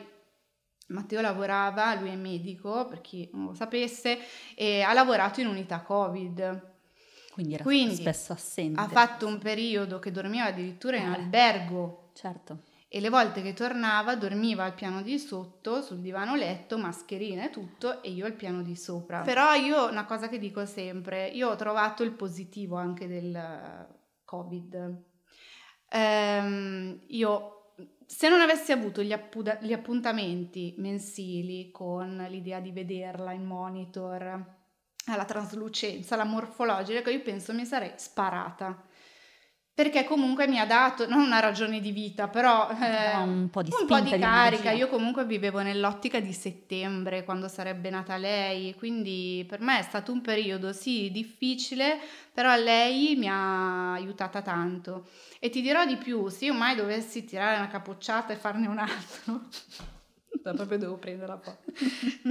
Matteo 0.89 1.21
lavorava, 1.21 1.95
lui 1.95 2.11
è 2.11 2.17
medico, 2.17 2.87
per 2.87 3.01
chi 3.01 3.29
non 3.33 3.47
lo 3.47 3.55
sapesse, 3.55 4.19
e 4.55 4.83
ha 4.83 4.93
lavorato 4.93 5.41
in 5.41 5.47
unità 5.47 5.81
Covid 5.81 6.73
Quindi 7.33 7.55
era 7.55 7.63
Quindi 7.63 7.95
spesso 7.95 8.33
assente. 8.33 8.79
Ha 8.79 8.89
fatto 8.89 9.27
un 9.27 9.39
periodo 9.39 9.99
che 9.99 10.11
dormiva 10.11 10.45
addirittura 10.45 10.97
in 10.97 11.11
Eh. 11.11 11.15
albergo 11.15 12.11
Certo. 12.15 12.59
E 12.89 13.01
le 13.01 13.09
volte 13.09 13.43
che 13.43 13.55
tornava 13.55 14.15
dormiva 14.15 14.65
al 14.65 14.75
piano 14.75 15.03
di 15.03 15.19
sotto, 15.19 15.83
sul 15.83 16.01
divano 16.01 16.35
letto, 16.37 16.79
mascherina 16.79 17.45
e 17.45 17.51
tutto, 17.51 18.03
e 18.03 18.11
io 18.11 18.25
al 18.27 18.35
piano 18.35 18.63
di 18.63 18.77
sopra. 18.77 19.23
Però 19.23 19.53
io, 19.55 19.89
una 19.89 20.05
cosa 20.05 20.29
che 20.29 20.39
dico 20.39 20.65
sempre, 20.65 21.27
io 21.29 21.51
ho 21.51 21.57
trovato 21.57 22.03
il 22.03 22.13
positivo 22.13 22.77
anche 22.77 23.09
del 23.09 23.35
eh, 23.35 23.87
Covid. 24.25 25.03
Ehm, 25.91 27.01
io, 27.09 27.73
se 28.07 28.29
non 28.29 28.41
avessi 28.41 28.73
avuto 28.73 29.03
gli, 29.03 29.13
appuda- 29.13 29.59
gli 29.61 29.73
appuntamenti 29.73 30.75
mensili 30.79 31.71
con 31.73 32.25
l'idea 32.29 32.61
di 32.61 32.71
vederla 32.71 33.33
in 33.33 33.45
monitor, 33.45 34.63
alla 35.07 35.25
traslucenza, 35.25 36.15
alla 36.15 36.25
morfologica, 36.25 37.11
io 37.11 37.23
penso 37.23 37.53
mi 37.53 37.65
sarei 37.65 37.93
sparata. 37.97 38.85
Perché 39.75 40.05
comunque 40.05 40.47
mi 40.47 40.61
ha 40.61 40.67
dato, 40.67 41.09
non 41.09 41.19
una 41.23 41.41
ragione 41.41 41.81
di 41.81 41.91
vita, 41.91 42.29
però 42.29 42.71
eh, 42.71 43.17
un 43.17 43.51
po' 43.51 43.61
di 43.61 43.71
un 43.77 43.89
po' 43.89 43.99
di 43.99 44.13
di 44.13 44.21
carica. 44.21 44.27
energia. 44.27 44.71
Io 44.71 44.89
comunque 44.89 45.25
vivevo 45.25 45.63
nell'ottica 45.63 46.21
di 46.21 46.33
settembre, 46.33 47.25
quando 47.25 47.49
sarebbe 47.49 47.91
nata 47.91 48.17
lei, 48.17 48.77
quindi 48.77 49.45
per 49.49 49.61
me 49.61 49.81
è 49.81 49.83
stato 49.83 50.13
un 50.13 50.21
periodo 50.21 50.73
sì 50.73 51.11
difficile, 51.11 51.99
però 52.33 52.55
lei 52.55 53.17
mi 53.17 53.27
ha 53.29 53.95
aiutata 53.95 54.43
tanto. 54.43 55.09
E 55.41 55.51
ti 55.51 55.61
dirò 55.61 55.85
di 55.85 55.97
più, 55.97 56.29
se 56.29 56.45
io 56.45 56.55
mai 56.55 56.77
dovessi 56.77 57.25
tirare 57.25 57.57
una 57.57 57.67
capocciata 57.67 58.33
e 58.33 58.37
farne 58.37 58.69
un 58.69 58.79
altro, 58.79 59.41
proprio 60.43 60.79
devo 60.79 60.97
prenderla 60.97 61.37
poi. 61.37 61.55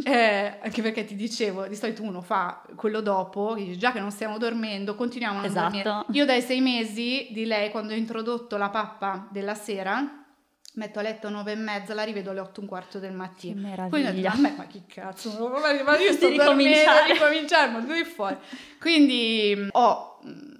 Eh, 0.03 0.59
anche 0.61 0.81
perché 0.81 1.05
ti 1.05 1.15
dicevo, 1.15 1.67
di 1.67 1.75
solito 1.75 2.03
uno 2.03 2.21
fa 2.21 2.61
quello 2.75 3.01
dopo, 3.01 3.53
che 3.55 3.75
già 3.77 3.91
che 3.91 3.99
non 3.99 4.11
stiamo 4.11 4.37
dormendo, 4.37 4.95
continuiamo 4.95 5.37
a 5.39 5.41
non 5.41 5.49
Esatto. 5.49 5.71
dormire. 5.81 6.05
Io 6.11 6.25
dai 6.25 6.41
sei 6.41 6.61
mesi 6.61 7.27
di 7.31 7.45
lei, 7.45 7.69
quando 7.71 7.93
ho 7.93 7.95
introdotto 7.95 8.57
la 8.57 8.69
pappa 8.69 9.27
della 9.31 9.55
sera, 9.55 10.19
metto 10.75 10.99
a 10.99 11.01
letto 11.03 11.29
nove 11.29 11.51
e 11.51 11.55
mezza, 11.55 11.93
la 11.93 12.03
rivedo 12.03 12.31
alle 12.31 12.39
otto 12.39 12.59
e 12.59 12.63
un 12.63 12.67
quarto 12.69 12.99
del 12.99 13.11
Che 13.11 13.15
mattino. 13.15 13.59
Ho 13.59 13.69
meraviglia. 13.69 14.11
detto, 14.11 14.27
"Ma 14.41 14.49
me- 14.49 14.53
ma 14.57 14.67
che 14.67 14.81
cazzo, 14.87 15.29
ma 15.49 15.97
io 15.97 16.11
sto 16.13 16.29
dormendo, 16.29 17.13
ricominciare. 17.13 17.71
ma 17.71 17.79
dove 17.79 18.05
fuori? 18.05 18.37
Quindi 18.79 19.53
mh, 19.55 19.67
ho 19.71 20.19
mh, 20.23 20.52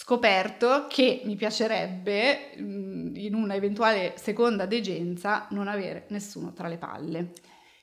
scoperto 0.00 0.86
che 0.88 1.22
mi 1.24 1.34
piacerebbe 1.34 2.52
in 2.56 3.32
una 3.34 3.56
eventuale 3.56 4.14
seconda 4.16 4.64
degenza 4.64 5.48
non 5.50 5.66
avere 5.66 6.06
nessuno 6.10 6.52
tra 6.52 6.68
le 6.68 6.78
palle. 6.78 7.32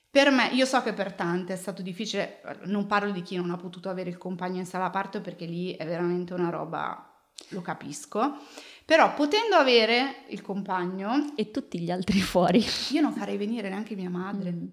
Per 0.10 0.31
me, 0.31 0.48
io 0.53 0.65
so 0.65 0.81
che 0.81 0.93
per 0.93 1.12
tante 1.12 1.51
è 1.51 1.57
stato 1.57 1.81
difficile, 1.81 2.39
non 2.67 2.88
parlo 2.88 3.12
di 3.12 3.22
chi 3.22 3.36
non 3.36 3.51
ha 3.51 3.57
potuto 3.57 3.89
avere 3.89 4.10
il 4.10 4.17
compagno 4.17 4.60
in 4.60 4.65
sala 4.65 4.89
parto 4.89 5.19
perché 5.19 5.45
lì 5.45 5.74
è 5.74 5.86
veramente 5.86 6.34
una 6.34 6.48
roba, 6.50 7.05
lo 7.50 7.62
capisco, 7.62 8.38
però 8.86 9.13
potendo 9.13 9.57
avere 9.57 10.24
il 10.29 10.41
compagno, 10.41 11.34
E 11.36 11.51
tutti 11.51 11.81
gli 11.81 11.91
altri 11.91 12.22
fuori. 12.24 12.63
io 12.91 13.01
non 13.01 13.12
farei 13.12 13.36
venire 13.36 13.67
neanche 13.67 13.93
mia 13.93 14.10
madre. 14.10 14.51
Mm. 14.53 14.65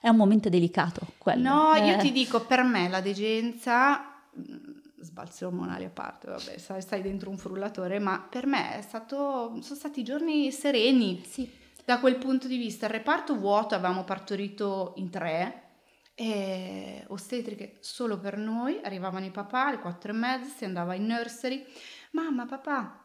È 0.00 0.08
un 0.08 0.16
momento 0.16 0.48
delicato 0.48 1.08
quello. 1.18 1.42
No, 1.46 1.74
io 1.74 1.96
Eh, 1.96 1.98
ti 1.98 2.10
dico, 2.10 2.40
per 2.46 2.62
me 2.62 2.88
la 2.88 3.02
degenza, 3.02 4.22
sbalzi 5.04 5.44
ormonali 5.44 5.84
a 5.84 5.90
parte, 5.90 6.28
vabbè, 6.28 6.58
sai, 6.58 6.80
stai 6.82 7.02
dentro 7.02 7.30
un 7.30 7.38
frullatore, 7.38 7.98
ma 7.98 8.26
per 8.28 8.46
me 8.46 8.76
è 8.76 8.82
stato, 8.82 9.60
sono 9.60 9.78
stati 9.78 10.02
giorni 10.02 10.50
sereni. 10.50 11.22
Sì. 11.24 11.62
Da 11.84 12.00
quel 12.00 12.16
punto 12.16 12.48
di 12.48 12.56
vista, 12.56 12.86
il 12.86 12.92
reparto 12.92 13.36
vuoto 13.36 13.74
avevamo 13.74 14.04
partorito 14.04 14.94
in 14.96 15.10
tre, 15.10 15.64
e 16.14 17.04
ostetriche 17.08 17.78
solo 17.80 18.18
per 18.18 18.38
noi, 18.38 18.80
arrivavano 18.82 19.26
i 19.26 19.30
papà 19.30 19.66
alle 19.66 19.80
quattro 19.80 20.12
e 20.12 20.14
mezza, 20.14 20.48
si 20.48 20.64
andava 20.64 20.94
in 20.94 21.06
nursery, 21.06 21.64
mamma, 22.12 22.46
papà, 22.46 23.04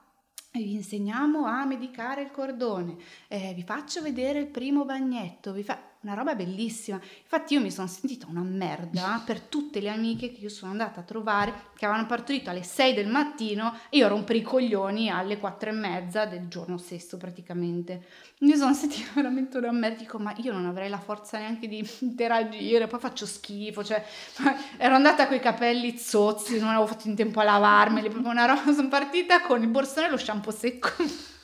vi 0.53 0.74
insegniamo 0.74 1.46
a 1.46 1.65
medicare 1.65 2.22
il 2.22 2.32
cordone, 2.32 2.98
eh, 3.27 3.53
vi 3.53 3.63
faccio 3.63 4.01
vedere 4.01 4.39
il 4.39 4.48
primo 4.48 4.86
bagnetto, 4.86 5.51
vi 5.51 5.63
fa... 5.63 5.88
una 6.01 6.13
roba 6.13 6.34
bellissima. 6.34 7.00
Infatti 7.22 7.56
io 7.56 7.62
mi 7.62 7.72
sono 7.72 7.88
sentita 7.88 8.27
una 8.29 8.41
merda 8.41 9.22
per 9.25 9.41
tutte 9.41 9.82
le 9.82 9.89
amiche 9.89 10.32
che 10.32 10.39
io 10.39 10.50
sono 10.50 10.72
andata 10.72 11.01
a 11.01 11.03
trovare, 11.03 11.53
che 11.75 11.86
avevano 11.86 12.08
partorito 12.08 12.50
alle 12.50 12.63
6 12.63 12.94
del 12.94 13.08
mattino 13.08 13.74
e 13.89 13.98
io 13.98 14.08
rompere 14.08 14.39
i 14.39 14.41
coglioni 14.41 15.10
alle 15.10 15.38
4 15.38 15.70
e 15.70 15.74
mezza 15.74 16.25
del 16.25 16.48
giorno 16.48 16.77
stesso 16.77 17.18
praticamente. 17.18 18.06
Mi 18.39 18.56
sono 18.56 18.74
sentita 18.74 19.10
veramente 19.15 19.58
una 19.58 19.72
merda, 19.72 20.00
dico 20.00 20.20
ma 20.20 20.34
io 20.38 20.53
non 20.53 20.65
avrei 20.65 20.89
la 20.89 21.00
forza 21.00 21.38
neanche 21.38 21.68
di 21.68 21.88
interagire, 22.00 22.88
poi 22.88 23.00
faccio 23.00 23.25
schifo, 23.25 23.84
cioè 23.84 24.03
ero 24.77 24.96
andata 24.96 25.27
con 25.27 25.36
i 25.36 25.41
capelli 25.41 25.98
zozzi, 25.98 26.60
non 26.60 26.70
avevo 26.70 26.88
fatto 26.88 27.08
in 27.08 27.15
tempo 27.15 27.41
a 27.41 27.44
lavarmeli, 27.44 28.10
proprio 28.10 28.32
una 28.32 28.46
roba, 28.46 28.72
sono 28.72 28.88
partita 28.88 29.41
con 29.41 29.62
il 29.62 29.68
borsone 29.68 30.08
e 30.08 30.10
lo 30.10 30.18
shampoo 30.18 30.51
secco. 30.51 31.38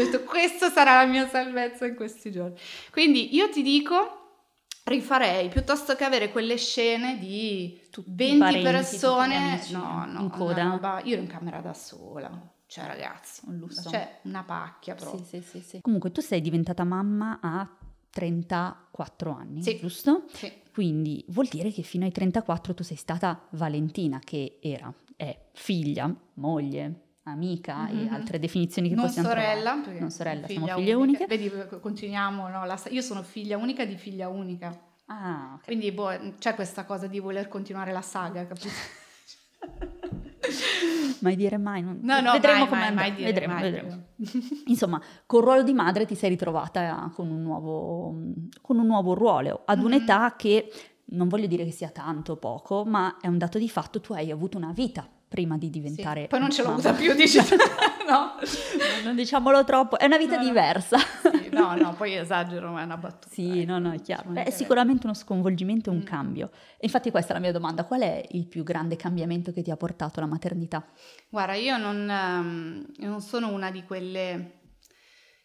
Ho 0.00 0.04
detto 0.04 0.22
questa 0.24 0.70
sarà 0.70 1.02
la 1.02 1.06
mia 1.10 1.28
salvezza 1.28 1.86
in 1.86 1.94
questi 1.94 2.30
giorni. 2.30 2.56
Quindi 2.90 3.34
io 3.34 3.48
ti 3.50 3.62
dico, 3.62 3.96
rifarei 4.84 5.48
piuttosto 5.48 5.94
che 5.96 6.04
avere 6.04 6.30
quelle 6.30 6.56
scene 6.56 7.18
di 7.18 7.80
Tutti 7.90 8.10
i 8.10 8.14
20 8.14 8.38
parenti, 8.38 8.62
persone, 8.64 9.36
amici 9.36 9.72
no, 9.72 10.04
no, 10.06 10.20
in 10.20 10.30
coda. 10.30 10.62
roba- 10.70 11.00
io 11.02 11.14
ero 11.14 11.22
in 11.22 11.28
camera 11.28 11.60
da 11.60 11.74
sola, 11.74 12.30
cioè 12.66 12.86
ragazzi, 12.86 13.42
Un 13.46 13.56
lusso. 13.58 13.88
cioè 13.90 14.18
una 14.22 14.42
pacchia 14.44 14.94
proprio. 14.94 15.24
Sì, 15.24 15.40
sì, 15.42 15.60
sì, 15.60 15.60
sì. 15.60 15.80
Comunque 15.80 16.12
tu 16.12 16.20
sei 16.20 16.40
diventata 16.40 16.84
mamma 16.84 17.38
a 17.42 17.68
34 18.10 19.30
anni, 19.32 19.62
Sì. 19.62 19.78
giusto? 19.78 20.24
Sì. 20.32 20.52
Quindi 20.72 21.24
vuol 21.28 21.46
dire 21.48 21.70
che 21.72 21.82
fino 21.82 22.04
ai 22.04 22.12
34 22.12 22.72
tu 22.74 22.82
sei 22.84 22.96
stata 22.96 23.46
Valentina, 23.50 24.20
che 24.22 24.58
era, 24.62 24.92
è 25.16 25.36
figlia, 25.52 26.12
moglie, 26.34 27.00
amica 27.30 27.88
Mhm. 27.90 27.98
e 27.98 28.08
altre 28.10 28.38
definizioni 28.38 28.88
che 28.88 28.94
non 28.94 29.04
possiamo 29.06 29.28
sorella, 29.28 29.72
trovare. 29.72 30.00
Non 30.00 30.10
sorella, 30.10 30.46
figlia 30.46 30.64
siamo 30.64 30.78
figlie 30.80 30.94
unica. 30.94 31.24
uniche. 31.24 31.36
Vedi, 31.36 31.80
continuiamo, 31.80 32.48
no? 32.48 32.64
La- 32.64 32.80
io 32.90 33.00
sono 33.02 33.22
figlia 33.22 33.56
unica 33.56 33.84
di 33.84 33.96
figlia 33.96 34.28
unica. 34.28 34.76
Ah, 35.06 35.54
ok. 35.56 35.64
Quindi 35.64 35.90
boh, 35.92 36.10
c'è 36.38 36.54
questa 36.54 36.84
cosa 36.84 37.06
di 37.06 37.18
voler 37.18 37.48
continuare 37.48 37.92
la 37.92 38.02
saga, 38.02 38.46
capito? 38.46 38.68
Mai 41.20 41.36
dire 41.36 41.56
mai. 41.58 41.82
non- 41.82 41.98
No, 42.02 42.20
no, 42.20 42.32
vedremo 42.32 42.58
mai, 42.60 42.68
come 42.68 42.80
mai, 42.80 42.94
mai 42.94 43.14
dire 43.14 43.32
vedremo, 43.32 43.54
mai. 43.54 43.62
vedremo. 43.62 44.02
Insomma, 44.66 45.00
col 45.26 45.42
ruolo 45.42 45.62
di 45.62 45.72
madre 45.72 46.06
ti 46.06 46.14
sei 46.14 46.30
ritrovata 46.30 47.10
con 47.14 47.28
un 47.30 47.42
nuovo, 47.42 48.14
con 48.60 48.78
un 48.78 48.86
nuovo 48.86 49.14
ruolo, 49.14 49.62
ad 49.64 49.78
Mhm. 49.78 49.84
un'età 49.84 50.34
che 50.36 50.70
non 51.10 51.28
voglio 51.28 51.46
dire 51.46 51.64
che 51.64 51.70
sia 51.72 51.88
tanto 51.90 52.32
o 52.32 52.36
poco, 52.36 52.84
ma 52.84 53.16
è 53.20 53.26
un 53.28 53.38
dato 53.38 53.58
di 53.58 53.68
fatto, 53.68 54.00
tu 54.00 54.12
hai 54.12 54.30
avuto 54.30 54.56
una 54.58 54.72
vita 54.72 55.08
prima 55.28 55.58
di 55.58 55.68
diventare... 55.70 56.22
Sì. 56.22 56.26
Poi 56.28 56.40
non 56.40 56.50
ce 56.50 56.62
l'ho 56.62 56.70
avuta 56.70 56.92
più, 56.92 57.14
dici? 57.14 57.38
no. 58.08 58.34
non 59.04 59.14
diciamolo 59.14 59.62
troppo, 59.64 59.98
è 59.98 60.06
una 60.06 60.16
vita 60.16 60.36
No, 60.36 60.42
diversa. 60.44 60.96
Sì, 60.98 61.48
no, 61.52 61.74
no, 61.76 61.94
poi 61.94 62.16
esagero, 62.16 62.70
ma 62.70 62.80
è 62.80 62.84
una 62.84 62.96
battuta. 62.96 63.34
Sì, 63.34 63.60
ecco. 63.60 63.72
no, 63.72 63.78
no, 63.78 63.92
è 63.92 64.00
chiaro. 64.00 64.30
Beh, 64.30 64.44
è 64.44 64.50
sicuramente 64.50 65.04
uno 65.06 65.14
sconvolgimento 65.14 65.90
e 65.90 65.92
un 65.92 65.98
Mm. 66.00 66.04
cambio. 66.04 66.50
E 66.72 66.86
infatti 66.86 67.10
questa 67.10 67.32
è 67.32 67.34
la 67.34 67.40
mia 67.42 67.52
domanda, 67.52 67.84
qual 67.84 68.00
è 68.00 68.24
il 68.30 68.46
più 68.46 68.62
grande 68.62 68.96
cambiamento 68.96 69.52
che 69.52 69.62
ti 69.62 69.70
ha 69.70 69.76
portato 69.76 70.20
la 70.20 70.26
maternità? 70.26 70.84
Guarda, 71.28 71.54
io 71.54 71.76
non, 71.76 72.08
ehm, 72.08 72.86
non 72.98 73.20
sono 73.20 73.52
una 73.52 73.70
di 73.70 73.84
quelle 73.84 74.52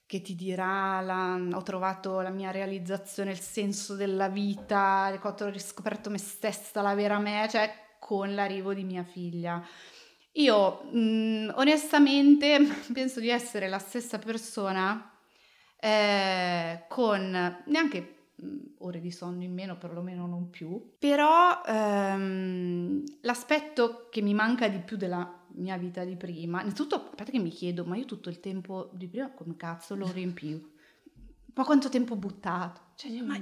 che 0.05 0.21
ti 0.21 0.35
dirà 0.35 1.01
la- 1.01 1.39
ho 1.53 1.61
trovato 1.63 2.21
la 2.21 2.29
mia 2.29 2.51
realizzazione, 2.51 3.31
il 3.31 3.39
senso 3.39 3.95
della 3.95 4.29
vita, 4.29 5.11
ho 5.21 5.45
riscoperto 5.49 6.09
me 6.11 6.19
stessa, 6.19 6.81
la 6.81 6.93
vera 6.93 7.17
me, 7.19 7.47
cioè 7.49 7.71
con 8.03 8.35
l'arrivo 8.35 8.73
di 8.73 8.83
mia 8.83 9.03
figlia. 9.03 9.65
Io 10.33 10.83
mh, 10.91 11.53
onestamente 11.55 12.59
penso 12.91 13.21
di 13.21 13.29
essere 13.29 13.69
la 13.69 13.79
stessa 13.79 14.19
persona 14.19 15.09
eh, 15.79 16.83
con 16.89 17.63
neanche 17.65 18.15
mh, 18.35 18.57
ore 18.79 18.99
di 18.99 19.09
sonno 19.09 19.43
in 19.43 19.53
meno, 19.53 19.77
perlomeno 19.77 20.27
non 20.27 20.49
più, 20.49 20.95
però 20.99 21.61
ehm, 21.65 23.03
l'aspetto 23.21 24.09
che 24.11 24.21
mi 24.21 24.33
manca 24.33 24.67
di 24.67 24.79
più 24.79 24.97
della 24.97 25.41
mia 25.55 25.77
vita 25.77 26.03
di 26.03 26.17
prima, 26.17 26.59
innanzitutto, 26.59 26.95
a 26.95 27.15
parte 27.15 27.31
che 27.31 27.39
mi 27.39 27.51
chiedo, 27.51 27.85
ma 27.85 27.95
io 27.95 28.05
tutto 28.05 28.27
il 28.27 28.41
tempo 28.41 28.89
di 28.91 29.07
prima 29.07 29.31
come 29.31 29.55
cazzo 29.55 29.95
lo 29.95 30.11
riempio? 30.11 30.71
Ma 31.53 31.63
quanto 31.63 31.87
tempo 31.87 32.13
ho 32.13 32.17
buttato? 32.17 32.81
Cioè, 32.95 33.21
ma- 33.21 33.39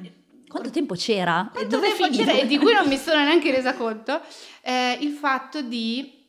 Quanto 0.52 0.70
tempo 0.70 0.96
c'era? 0.96 1.50
Quanto 1.50 1.78
dove 1.78 1.96
tempo 1.96 2.14
c'era 2.14 2.34
e 2.34 2.46
di 2.46 2.58
cui 2.58 2.74
non 2.74 2.86
mi 2.90 2.98
sono 2.98 3.20
neanche 3.24 3.52
resa 3.52 3.74
conto, 3.74 4.22
eh, 4.62 4.98
il 5.00 5.12
fatto 5.12 5.62
di 5.62 6.28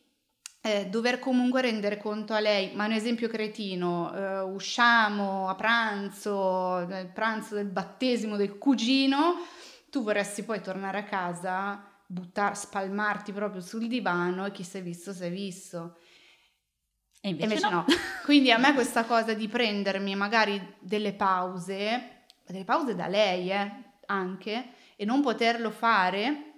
eh, 0.61 0.87
dover 0.87 1.19
comunque 1.19 1.61
rendere 1.61 1.97
conto 1.97 2.33
a 2.33 2.39
lei, 2.39 2.71
ma 2.75 2.85
un 2.85 2.93
esempio 2.93 3.29
cretino, 3.29 4.15
eh, 4.15 4.41
usciamo 4.43 5.49
a 5.49 5.57
pranzo, 5.57 6.87
nel 6.87 7.09
pranzo 7.09 7.57
del 7.57 7.67
battesimo 7.67 8.37
del 8.37 8.59
cugino, 8.59 9.45
tu 9.91 10.05
vorresti 10.05 10.45
poi 10.45 10.61
tornare 10.61 10.99
a 10.99 11.03
casa, 11.03 11.85
buttar, 12.07 12.57
spalmarti 12.57 13.33
proprio 13.33 13.61
sul 13.61 13.89
divano 13.89 14.47
e 14.47 14.53
chi 14.53 14.63
si 14.63 14.79
è 14.79 14.83
visto 14.83 15.13
si 15.13 15.25
è 15.25 15.31
visto. 15.33 15.97
E 17.21 17.31
invece, 17.31 17.55
invece 17.55 17.71
no. 17.71 17.85
Quindi 18.25 18.53
a 18.53 18.59
me 18.59 18.73
questa 18.73 19.05
cosa 19.05 19.33
di 19.33 19.49
prendermi 19.49 20.15
magari 20.15 20.77
delle 20.79 21.13
pause, 21.13 22.27
delle 22.47 22.65
pause 22.65 22.95
da 22.95 23.09
lei 23.09 23.51
eh, 23.51 23.91
anche, 24.07 24.71
e 24.97 25.05
non 25.05 25.21
poterlo 25.21 25.71
fare, 25.71 26.53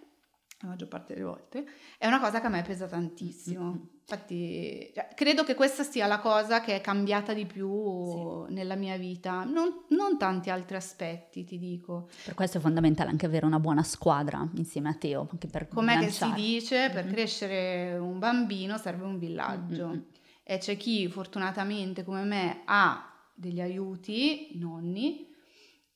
la 0.61 0.69
maggior 0.69 0.89
parte 0.89 1.15
delle 1.15 1.27
volte, 1.27 1.67
è 1.99 2.07
una 2.07 2.21
cosa 2.21 2.41
che 2.41 2.47
a 2.47 2.51
me 2.51 2.63
pesa 2.63 2.87
tantissimo. 2.87 3.65
Mm-hmm. 3.65 3.93
Infatti, 4.07 4.91
cioè, 4.95 5.09
credo 5.15 5.45
che 5.45 5.55
questa 5.55 5.83
sia 5.83 6.07
la 6.07 6.19
cosa 6.19 6.61
che 6.61 6.77
è 6.77 6.81
cambiata 6.83 7.33
di 7.33 7.47
più 7.47 8.47
sì. 8.47 8.53
nella 8.53 8.75
mia 8.75 8.99
vita, 8.99 9.45
non, 9.45 9.85
non, 9.89 10.19
tanti 10.19 10.51
altri 10.51 10.77
aspetti, 10.77 11.45
ti 11.45 11.59
dico. 11.59 12.09
Per 12.25 12.35
questo 12.35 12.59
è 12.59 12.61
fondamentale 12.61 13.09
anche 13.09 13.25
avere 13.25 13.47
una 13.47 13.59
buona 13.59 13.83
squadra 13.83 14.47
insieme 14.57 14.91
a 14.91 14.95
Teo. 14.95 15.27
Anche 15.31 15.47
per 15.47 15.69
Com'è 15.69 15.99
che 15.99 16.11
si 16.11 16.31
dice, 16.35 16.91
per 16.93 17.05
mm-hmm. 17.05 17.13
crescere 17.15 17.99
un 17.99 18.19
bambino 18.19 18.77
serve 18.77 19.05
un 19.05 19.19
villaggio. 19.19 19.87
Mm-hmm. 19.87 20.01
E 20.43 20.59
c'è 20.59 20.77
chi 20.77 21.09
fortunatamente 21.09 22.05
come 22.05 22.25
me 22.25 22.61
ha 22.67 23.11
degli 23.35 23.63
aiuti, 23.63 24.51
nonni, 24.57 25.34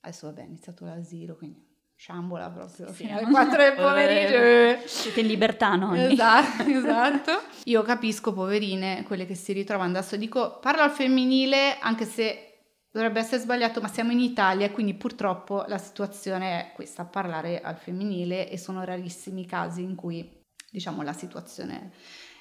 adesso 0.08 0.26
vabbè 0.26 0.42
è 0.42 0.44
iniziato 0.44 0.84
l'asilo, 0.84 1.36
quindi 1.36 1.66
sciambola 1.98 2.48
proprio 2.50 2.86
sì, 2.88 2.92
fino 2.92 3.18
alle 3.18 3.28
4 3.28 3.56
del 3.56 3.74
pomeriggio. 3.76 4.86
Siete 4.86 5.20
in 5.20 5.26
libertà, 5.26 5.74
no? 5.74 5.94
Esatto, 5.94 6.62
esatto. 6.70 7.42
Io 7.64 7.82
capisco, 7.82 8.32
poverine, 8.32 9.02
quelle 9.02 9.26
che 9.26 9.34
si 9.34 9.52
ritrovano 9.52 9.98
adesso. 9.98 10.16
Dico, 10.16 10.58
parlo 10.60 10.82
al 10.82 10.90
femminile, 10.90 11.78
anche 11.80 12.04
se 12.04 12.44
dovrebbe 12.90 13.20
essere 13.20 13.42
sbagliato, 13.42 13.80
ma 13.80 13.88
siamo 13.88 14.12
in 14.12 14.20
Italia 14.20 14.66
e 14.66 14.70
quindi 14.70 14.94
purtroppo 14.94 15.64
la 15.66 15.78
situazione 15.78 16.60
è 16.60 16.72
questa, 16.72 17.04
parlare 17.04 17.60
al 17.60 17.76
femminile 17.76 18.48
e 18.48 18.56
sono 18.58 18.84
rarissimi 18.84 19.42
i 19.42 19.46
casi 19.46 19.82
in 19.82 19.96
cui, 19.96 20.44
diciamo, 20.70 21.02
la 21.02 21.12
situazione 21.12 21.90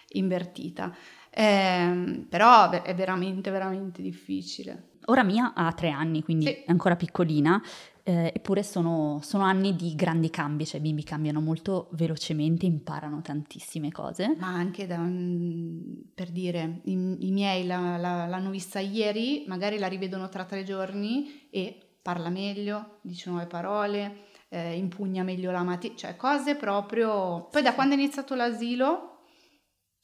è 0.08 0.18
invertita. 0.18 0.96
Eh, 1.32 2.26
però 2.30 2.70
è 2.70 2.96
veramente, 2.96 3.50
veramente 3.50 4.02
difficile. 4.02 4.92
Ora 5.10 5.24
Mia 5.24 5.54
ha 5.54 5.72
tre 5.72 5.90
anni, 5.90 6.22
quindi 6.22 6.46
sì. 6.46 6.52
è 6.52 6.72
ancora 6.72 6.98
piccolina, 6.98 7.62
eh, 8.04 8.32
eppure 8.36 8.62
sono, 8.62 9.20
sono, 9.22 9.44
anni 9.44 9.76
di 9.76 9.96
grandi 9.96 10.30
cambi, 10.30 10.66
cioè 10.66 10.80
i 10.80 10.84
bimbi 10.84 11.04
cambiano 11.04 11.40
molto 11.40 11.88
velocemente, 11.92 12.66
imparano 12.66 13.22
tantissime 13.22 13.92
cose. 13.92 14.36
Ma 14.38 14.48
anche 14.48 14.86
da, 14.86 14.98
per 16.14 16.30
dire, 16.32 16.82
i, 16.86 16.92
i 17.20 17.32
miei 17.32 17.66
la, 17.66 17.96
la, 17.96 18.26
l'hanno 18.26 18.50
vista 18.50 18.80
ieri, 18.80 19.46
magari 19.48 19.78
la 19.78 19.88
rivedono 19.88 20.28
tra 20.28 20.44
tre 20.44 20.64
giorni 20.64 21.48
e 21.50 22.00
parla 22.02 22.30
meglio, 22.30 23.00
dice 23.02 23.30
nuove 23.30 23.48
parole, 23.48 24.26
eh, 24.50 24.76
impugna 24.76 25.24
meglio 25.24 25.52
la 25.52 25.64
matita, 25.64 25.96
cioè 25.96 26.16
cose 26.18 26.56
proprio... 26.56 27.48
Poi 27.50 27.62
da 27.62 27.74
quando 27.74 27.96
è 27.96 27.98
iniziato 27.98 28.36
l'asilo, 28.36 29.20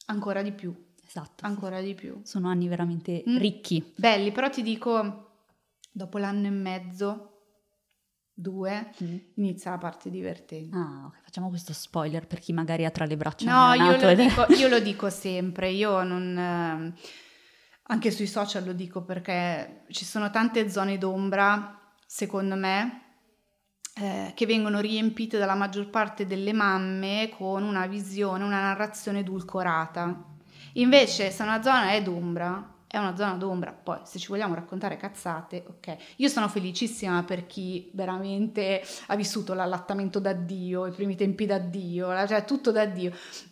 ancora 0.05 0.41
di 0.41 0.53
più. 0.53 0.73
Esatto. 1.15 1.45
Ancora 1.45 1.77
sì. 1.77 1.85
di 1.85 1.93
più. 1.93 2.21
Sono 2.23 2.49
anni 2.49 2.67
veramente 2.67 3.23
mm. 3.27 3.37
ricchi. 3.37 3.93
Belli, 3.95 4.31
però 4.31 4.49
ti 4.49 4.63
dico, 4.63 5.43
dopo 5.91 6.17
l'anno 6.17 6.47
e 6.47 6.49
mezzo 6.49 7.29
due, 8.33 8.91
mm. 9.03 9.17
inizia 9.35 9.69
la 9.69 9.77
parte 9.77 10.09
divertente. 10.09 10.75
Ah, 10.75 11.05
ok, 11.05 11.21
facciamo 11.23 11.49
questo 11.49 11.71
spoiler 11.71 12.25
per 12.25 12.39
chi 12.39 12.51
magari 12.51 12.83
ha 12.83 12.89
tra 12.89 13.05
le 13.05 13.15
braccia. 13.15 13.45
No, 13.45 13.73
io 13.75 13.95
lo, 13.95 14.07
ed... 14.07 14.21
dico, 14.21 14.45
io 14.57 14.67
lo, 14.67 14.79
dico, 14.79 15.09
sempre, 15.11 15.69
io 15.69 16.01
non... 16.01 16.35
Eh, 16.35 16.93
anche 17.87 18.11
sui 18.11 18.27
social 18.27 18.63
lo 18.63 18.73
dico 18.73 19.03
perché 19.03 19.83
ci 19.89 20.05
sono 20.05 20.31
tante 20.31 20.67
zone 20.67 20.97
d'ombra, 20.97 21.93
secondo 22.07 22.55
me, 22.55 23.01
eh, 23.97 24.31
che 24.33 24.47
vengono 24.47 24.79
riempite 24.79 25.37
dalla 25.37 25.53
maggior 25.53 25.91
parte 25.91 26.25
delle 26.25 26.53
mamme 26.53 27.29
con 27.37 27.61
una 27.61 27.85
visione, 27.85 28.43
una 28.43 28.61
narrazione 28.61 29.19
edulcorata. 29.19 30.31
Invece 30.73 31.31
se 31.31 31.43
una 31.43 31.61
zona 31.61 31.91
è 31.91 32.01
d'ombra, 32.01 32.71
è 32.87 32.97
una 32.97 33.15
zona 33.15 33.33
d'ombra. 33.33 33.71
Poi, 33.71 33.97
se 34.03 34.19
ci 34.19 34.27
vogliamo 34.27 34.53
raccontare 34.53 34.97
cazzate, 34.97 35.63
ok. 35.67 35.95
Io 36.17 36.29
sono 36.29 36.47
felicissima 36.47 37.23
per 37.23 37.47
chi 37.47 37.89
veramente 37.93 38.83
ha 39.07 39.15
vissuto 39.15 39.55
l'allattamento 39.55 40.19
da 40.19 40.33
Dio, 40.33 40.85
i 40.85 40.91
primi 40.91 41.15
tempi 41.15 41.47
da 41.47 41.57
Dio, 41.57 42.09
cioè 42.27 42.45
tutto 42.45 42.71
da 42.71 42.85
Dio. 42.85 43.11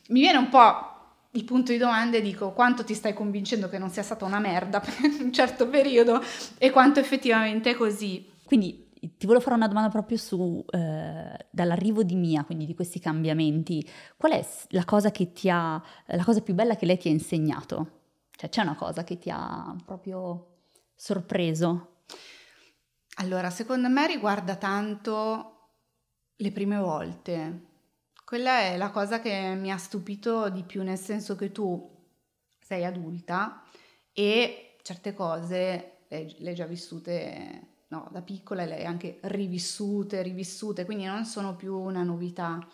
Mi 0.10 0.20
viene 0.20 0.38
un 0.38 0.50
po' 0.50 0.90
il 1.32 1.44
punto 1.44 1.72
di 1.72 1.78
domanda 1.78 2.18
e 2.18 2.22
dico 2.22 2.52
quanto 2.52 2.84
ti 2.84 2.94
stai 2.94 3.14
convincendo 3.14 3.70
che 3.70 3.78
non 3.78 3.90
sia 3.90 4.04
stata 4.04 4.26
una 4.26 4.40
merda 4.40 4.80
per 4.82 4.94
un 5.20 5.32
certo 5.34 5.68
periodo 5.68 6.22
e 6.58 6.70
quanto 6.70 7.00
effettivamente 7.00 7.72
è 7.72 7.76
così. 7.76 8.30
Quindi 8.44 8.90
ti 9.18 9.26
volevo 9.26 9.44
fare 9.44 9.56
una 9.56 9.68
domanda 9.68 9.90
proprio 9.90 10.18
su 10.18 10.64
eh, 10.70 11.48
dall'arrivo 11.50 12.04
di 12.04 12.16
Mia, 12.16 12.44
quindi 12.44 12.66
di 12.66 12.76
questi 12.76 13.00
cambiamenti. 13.00 13.88
Qual 14.16 14.32
è 14.32 14.46
la 14.70 14.86
cosa 14.86 15.10
che 15.10 15.32
ti 15.32 15.50
ha, 15.50 15.82
la 16.06 16.24
cosa 16.24 16.42
più 16.42 16.54
bella 16.54 16.76
che 16.76 16.86
lei 16.86 16.98
ti 16.98 17.08
ha 17.08 17.12
insegnato? 17.12 18.00
Cioè 18.32 18.50
c'è 18.50 18.62
una 18.62 18.76
cosa 18.76 19.04
che 19.04 19.18
ti 19.18 19.30
ha 19.32 19.76
proprio 19.86 20.60
sorpreso? 20.96 22.04
Allora, 23.16 23.50
secondo 23.50 23.90
me 23.90 24.08
riguarda 24.08 24.56
tanto 24.56 25.70
le 26.36 26.52
prime 26.52 26.78
volte. 26.78 27.66
Quella 28.24 28.60
è 28.60 28.78
la 28.78 28.92
cosa 28.92 29.20
che 29.20 29.56
mi 29.56 29.72
ha 29.72 29.78
stupito 29.78 30.50
di 30.50 30.64
più, 30.64 30.84
nel 30.84 30.98
senso 30.98 31.36
che 31.36 31.52
tu 31.52 31.90
sei 32.60 32.86
adulta 32.86 33.64
e 34.14 34.78
certe 34.82 35.14
cose 35.14 35.98
le, 36.08 36.50
hai 36.50 36.56
già 36.56 36.66
vissute 36.66 37.71
no, 37.92 38.08
da 38.12 38.22
piccola 38.22 38.66
le 38.66 38.86
anche 38.86 39.20
rivissute, 39.24 40.22
rivissute, 40.22 40.86
quindi 40.86 41.04
non 41.06 41.26
sono 41.26 41.56
più 41.56 41.78
una 41.78 42.04
novità. 42.04 42.66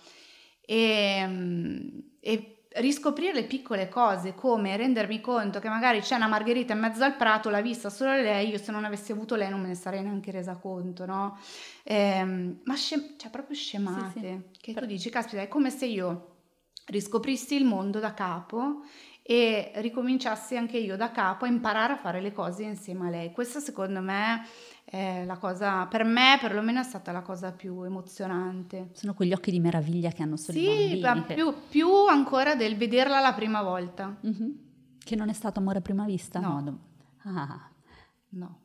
E, 0.62 2.04
e 2.20 2.58
riscoprire 2.76 3.34
le 3.34 3.46
piccole 3.46 3.90
cose, 3.90 4.36
come 4.36 4.78
rendermi 4.78 5.20
conto 5.20 5.60
che 5.60 5.70
magari 5.70 6.02
c'è 6.02 6.16
una 6.16 6.28
margherita 6.28 6.74
in 6.74 6.80
mezzo 6.80 7.04
al 7.04 7.16
prato, 7.16 7.50
l'ha 7.50 7.62
vista 7.62 7.90
solo 7.90 8.12
lei, 8.12 8.50
io 8.50 8.60
se 8.60 8.72
non 8.72 8.86
avessi 8.86 9.12
avuto 9.12 9.36
lei 9.36 9.50
non 9.50 9.62
me 9.62 9.70
ne 9.70 9.76
sarei 9.76 10.04
neanche 10.04 10.30
resa 10.30 10.56
conto, 10.58 11.06
no? 11.06 11.40
Ehm, 11.84 12.60
ma 12.66 12.76
scem- 12.76 13.18
cioè 13.18 13.32
proprio 13.32 13.56
scemate, 13.56 14.20
sì, 14.20 14.20
sì. 14.20 14.74
che 14.74 14.74
tu 14.74 14.86
dici, 14.86 15.10
caspita, 15.10 15.42
è 15.42 15.48
come 15.48 15.72
se 15.72 15.86
io 15.86 16.36
riscoprissi 16.86 17.56
il 17.56 17.66
mondo 17.66 18.00
da 18.00 18.14
capo 18.14 18.84
e 19.30 19.72
ricominciassi 19.76 20.56
anche 20.56 20.78
io 20.78 20.96
da 20.96 21.12
capo 21.12 21.44
a 21.44 21.50
imparare 21.50 21.94
a 21.94 21.98
fare 21.98 22.22
le 22.22 22.32
cose 22.32 22.64
insieme 22.64 23.08
a 23.08 23.10
lei. 23.10 23.32
Questo 23.34 23.60
secondo 23.60 24.00
me 24.00 24.46
è 24.86 25.26
la 25.26 25.38
cosa, 25.38 25.86
per 25.88 26.06
me 26.06 26.38
perlomeno 26.40 26.80
è 26.80 26.84
stata 26.84 27.12
la 27.12 27.22
cosa 27.22 27.52
più 27.52 27.84
emozionante. 27.84 28.92
Sono 28.94 29.14
quegli 29.14 29.34
occhi 29.34 29.52
di 29.52 29.60
meraviglia 29.60 30.12
che 30.12 30.24
hanno 30.24 30.38
solo 30.38 30.58
sì. 30.58 31.02
Sì, 31.02 31.34
più, 31.34 31.54
più, 31.70 31.90
ancora 32.08 32.56
del 32.56 32.78
vederla 32.78 33.20
la 33.20 33.34
prima 33.34 33.62
volta. 33.62 34.16
Mm-hmm. 34.26 34.50
Che 34.98 35.16
non 35.18 35.28
è 35.28 35.34
stato 35.34 35.60
amore 35.60 35.80
a 35.80 35.82
prima 35.82 36.06
vista? 36.06 36.40
No. 36.40 36.62
No. 36.62 36.80
Ah. 37.24 37.70
no 38.30 38.60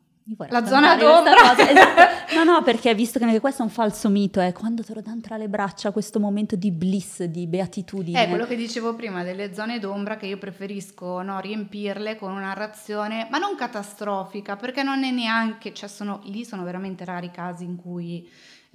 la 0.48 0.64
zona 0.64 0.96
d'ombra. 0.96 1.52
Esatto. 1.58 2.11
No, 2.32 2.44
no, 2.44 2.62
perché 2.62 2.94
visto 2.94 3.18
che 3.18 3.40
questo 3.40 3.61
è 3.61 3.64
un 3.66 3.70
falso 3.70 4.08
mito, 4.08 4.40
è 4.40 4.52
quando 4.52 4.82
te 4.82 4.94
lo 4.94 5.02
danno 5.02 5.20
tra 5.20 5.37
le 5.37 5.50
braccia 5.50 5.90
questo 5.90 6.18
momento 6.18 6.56
di 6.56 6.70
bliss, 6.70 7.24
di 7.24 7.46
beatitudine. 7.46 8.24
È 8.24 8.28
quello 8.28 8.46
che 8.46 8.56
dicevo 8.56 8.94
prima 8.94 9.22
delle 9.22 9.52
zone 9.52 9.78
d'ombra 9.78 10.16
che 10.16 10.26
io 10.26 10.38
preferisco 10.38 11.20
no, 11.20 11.40
riempirle 11.40 12.16
con 12.16 12.30
una 12.30 12.46
narrazione, 12.46 13.28
ma 13.30 13.37
non 13.37 13.54
catastrofica, 13.54 14.56
perché 14.56 14.82
non 14.82 15.04
è 15.04 15.11
neanche, 15.11 15.74
cioè 15.74 15.90
sono, 15.90 16.20
lì 16.24 16.44
sono 16.46 16.64
veramente 16.64 17.04
rari 17.04 17.26
i 17.26 17.30
casi 17.30 17.64
in 17.64 17.76
cui 17.76 18.26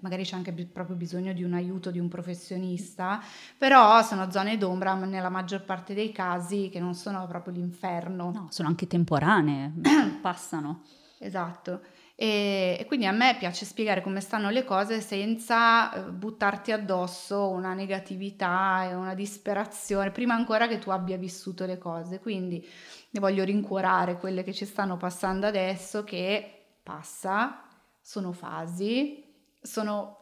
magari 0.01 0.23
c'è 0.23 0.35
anche 0.35 0.53
proprio 0.53 0.95
bisogno 0.95 1.33
di 1.33 1.43
un 1.43 1.53
aiuto 1.53 1.89
di 1.89 1.99
un 1.99 2.07
professionista, 2.07 3.19
però 3.57 4.03
sono 4.03 4.29
zone 4.29 4.57
d'ombra 4.57 4.93
nella 4.93 5.29
maggior 5.29 5.63
parte 5.63 5.93
dei 5.95 6.11
casi 6.11 6.69
che 6.71 6.79
non 6.79 6.93
sono 6.93 7.25
proprio 7.25 7.53
l'inferno. 7.53 8.31
No, 8.31 8.47
sono 8.51 8.67
anche 8.67 8.85
temporanee, 8.85 9.73
passano. 10.21 10.83
Esatto. 11.19 11.81
E, 12.15 12.77
e, 12.79 12.85
quindi 12.85 13.05
a 13.05 13.11
me 13.11 13.35
piace 13.37 13.65
spiegare 13.65 14.01
come 14.01 14.21
stanno 14.21 14.49
le 14.49 14.63
cose 14.63 15.01
senza 15.01 15.93
eh, 15.93 16.11
buttarti 16.11 16.71
addosso 16.71 17.49
una 17.49 17.73
negatività 17.73 18.89
e 18.89 18.95
una 18.95 19.13
disperazione, 19.13 20.11
prima 20.11 20.33
ancora 20.33 20.67
che 20.67 20.79
tu 20.79 20.89
abbia 20.89 21.17
vissuto 21.17 21.65
le 21.65 21.77
cose. 21.77 22.19
Quindi 22.19 22.65
ne 23.09 23.19
voglio 23.19 23.43
rincuorare 23.43 24.17
quelle 24.17 24.43
che 24.43 24.53
ci 24.53 24.65
stanno 24.65 24.97
passando 24.97 25.45
adesso, 25.47 26.03
che 26.03 26.65
passa, 26.81 27.63
sono 28.01 28.31
fasi, 28.31 29.23
sono 29.61 30.15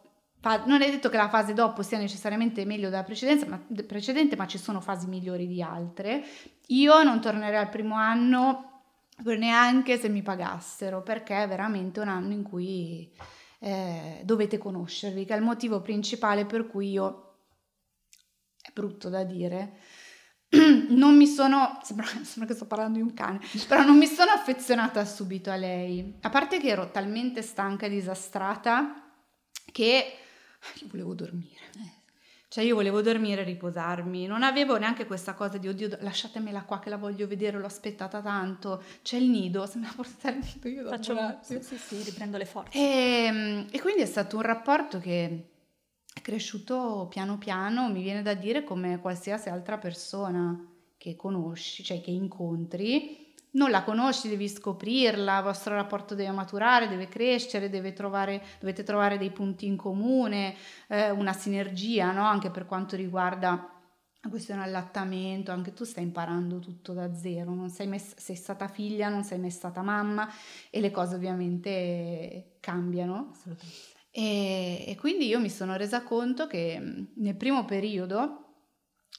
non 0.65 0.83
è 0.83 0.91
detto 0.91 1.09
che 1.09 1.17
la 1.17 1.27
fase 1.27 1.53
dopo 1.53 1.81
sia 1.81 1.97
necessariamente 1.97 2.65
meglio 2.65 2.89
della 2.89 3.03
ma, 3.47 3.59
precedente, 3.87 4.35
ma 4.35 4.45
ci 4.45 4.59
sono 4.59 4.79
fasi 4.79 5.07
migliori 5.07 5.47
di 5.47 5.59
altre. 5.59 6.23
Io 6.67 7.01
non 7.01 7.19
tornerei 7.19 7.57
al 7.57 7.69
primo 7.69 7.95
anno 7.95 8.74
neanche 9.23 9.97
se 9.97 10.09
mi 10.09 10.21
pagassero, 10.21 11.01
perché 11.01 11.43
è 11.43 11.47
veramente 11.47 11.99
un 11.99 12.07
anno 12.07 12.33
in 12.33 12.43
cui 12.43 13.11
eh, 13.59 14.21
dovete 14.23 14.57
conoscervi, 14.57 15.25
che 15.25 15.33
è 15.33 15.37
il 15.37 15.43
motivo 15.43 15.81
principale 15.81 16.45
per 16.45 16.67
cui 16.67 16.91
io, 16.91 17.37
è 18.61 18.69
brutto 18.73 19.09
da 19.09 19.23
dire, 19.23 19.79
non 20.89 21.15
mi 21.15 21.27
sono, 21.27 21.79
sembra, 21.83 22.05
sembra, 22.23 22.45
che 22.45 22.53
sto 22.53 22.67
parlando 22.67 22.97
di 22.97 23.03
un 23.03 23.13
cane, 23.13 23.39
però 23.67 23.83
non 23.83 23.97
mi 23.97 24.07
sono 24.07 24.31
affezionata 24.31 25.05
subito 25.05 25.49
a 25.49 25.55
lei, 25.55 26.17
a 26.21 26.29
parte 26.29 26.59
che 26.59 26.67
ero 26.67 26.91
talmente 26.91 27.41
stanca 27.41 27.85
e 27.85 27.89
disastrata 27.89 29.01
che 29.71 30.17
volevo 30.89 31.13
dormire. 31.13 31.94
Cioè 32.55 32.63
io 32.63 32.75
volevo 32.75 33.01
dormire 33.01 33.41
e 33.41 33.43
riposarmi, 33.43 34.27
non 34.27 34.41
avevo 34.41 34.77
neanche 34.77 35.05
questa 35.05 35.33
cosa 35.33 35.57
di 35.57 35.67
oddio 35.67 35.97
lasciatemela 35.99 36.63
qua 36.63 36.79
che 36.79 36.89
la 36.89 36.95
voglio 36.95 37.27
vedere, 37.27 37.59
l'ho 37.59 37.65
aspettata 37.65 38.21
tanto, 38.21 38.81
c'è 39.01 39.17
il 39.17 39.29
nido, 39.29 39.65
se 39.65 39.77
me 39.77 39.87
la 39.87 39.93
portate 39.93 40.27
al 40.29 40.37
nido 40.37 40.69
io 40.69 40.87
Faccio 40.87 41.11
un 41.11 41.37
sì, 41.41 41.59
sì, 41.61 41.75
sì, 41.75 42.01
riprendo 42.03 42.37
le 42.37 42.45
forze. 42.45 42.77
E, 42.77 43.25
ehm, 43.25 43.67
e 43.69 43.81
quindi 43.81 44.03
è 44.03 44.05
stato 44.05 44.37
un 44.37 44.43
rapporto 44.43 44.99
che 44.99 45.49
è 46.13 46.21
cresciuto 46.21 47.07
piano 47.09 47.37
piano, 47.37 47.89
mi 47.89 48.01
viene 48.01 48.21
da 48.21 48.35
dire 48.35 48.63
come 48.63 49.01
qualsiasi 49.01 49.49
altra 49.49 49.77
persona 49.77 50.57
che 50.95 51.17
conosci, 51.17 51.83
cioè 51.83 51.99
che 51.99 52.11
incontri, 52.11 53.24
non 53.55 53.69
la 53.69 53.83
conosci, 53.83 54.29
devi 54.29 54.47
scoprirla, 54.47 55.37
il 55.37 55.43
vostro 55.43 55.75
rapporto 55.75 56.15
deve 56.15 56.31
maturare, 56.31 56.87
deve 56.87 57.07
crescere, 57.07 57.69
deve 57.69 57.93
trovare, 57.93 58.43
dovete 58.59 58.83
trovare 58.83 59.17
dei 59.17 59.31
punti 59.31 59.65
in 59.65 59.75
comune, 59.75 60.55
eh, 60.87 61.09
una 61.09 61.33
sinergia, 61.33 62.11
no? 62.11 62.23
anche 62.23 62.49
per 62.49 62.65
quanto 62.65 62.95
riguarda 62.95 63.69
la 64.21 64.29
questione 64.29 64.63
allattamento, 64.63 65.51
anche 65.51 65.73
tu 65.73 65.83
stai 65.83 66.03
imparando 66.03 66.59
tutto 66.59 66.93
da 66.93 67.15
zero, 67.15 67.53
non 67.53 67.69
sei, 67.69 67.87
mai, 67.87 67.99
sei 67.99 68.35
stata 68.35 68.67
figlia, 68.67 69.07
non 69.07 69.23
sei 69.23 69.39
mai 69.39 69.51
stata 69.51 69.81
mamma 69.81 70.27
e 70.69 70.79
le 70.79 70.91
cose 70.91 71.15
ovviamente 71.15 72.57
cambiano. 72.59 73.31
E, 74.09 74.83
e 74.87 74.95
quindi 74.97 75.27
io 75.27 75.39
mi 75.39 75.49
sono 75.49 75.75
resa 75.75 76.01
conto 76.01 76.47
che 76.47 77.07
nel 77.15 77.35
primo 77.35 77.65
periodo, 77.65 78.45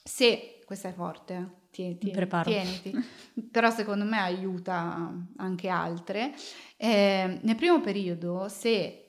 se, 0.02 0.62
questa 0.64 0.88
è 0.88 0.92
forte, 0.92 1.34
eh, 1.34 1.65
tieni, 1.76 1.98
tieni, 1.98 2.42
tieniti, 2.42 2.94
però 3.52 3.70
secondo 3.70 4.04
me 4.04 4.18
aiuta 4.18 5.12
anche 5.36 5.68
altre, 5.68 6.34
eh, 6.76 7.38
nel 7.42 7.56
primo 7.56 7.80
periodo 7.82 8.48
se 8.48 9.02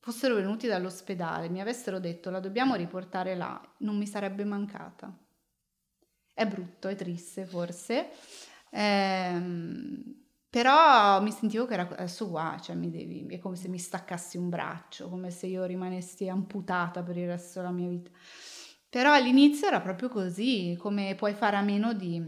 fossero 0.00 0.34
venuti 0.34 0.66
dall'ospedale, 0.66 1.48
mi 1.48 1.62
avessero 1.62 1.98
detto 1.98 2.28
la 2.28 2.40
dobbiamo 2.40 2.74
riportare 2.74 3.34
là, 3.34 3.58
non 3.78 3.96
mi 3.96 4.06
sarebbe 4.06 4.44
mancata. 4.44 5.16
È 6.34 6.46
brutto, 6.46 6.88
è 6.88 6.94
triste 6.94 7.46
forse, 7.46 8.10
eh, 8.70 9.40
però 10.50 11.22
mi 11.22 11.30
sentivo 11.30 11.64
che 11.64 11.74
era 11.74 11.88
adesso 11.88 12.28
qua, 12.28 12.58
cioè 12.60 12.76
mi 12.76 12.90
devi, 12.90 13.26
è 13.28 13.38
come 13.38 13.56
se 13.56 13.68
mi 13.68 13.78
staccassi 13.78 14.36
un 14.36 14.50
braccio, 14.50 15.08
come 15.08 15.30
se 15.30 15.46
io 15.46 15.64
rimanessi 15.64 16.28
amputata 16.28 17.02
per 17.02 17.16
il 17.16 17.26
resto 17.26 17.60
della 17.60 17.72
mia 17.72 17.88
vita. 17.88 18.10
Però 18.94 19.12
all'inizio 19.12 19.66
era 19.66 19.80
proprio 19.80 20.08
così, 20.08 20.76
come 20.78 21.16
puoi 21.16 21.34
fare 21.34 21.56
a 21.56 21.62
meno 21.62 21.94
di 21.94 22.22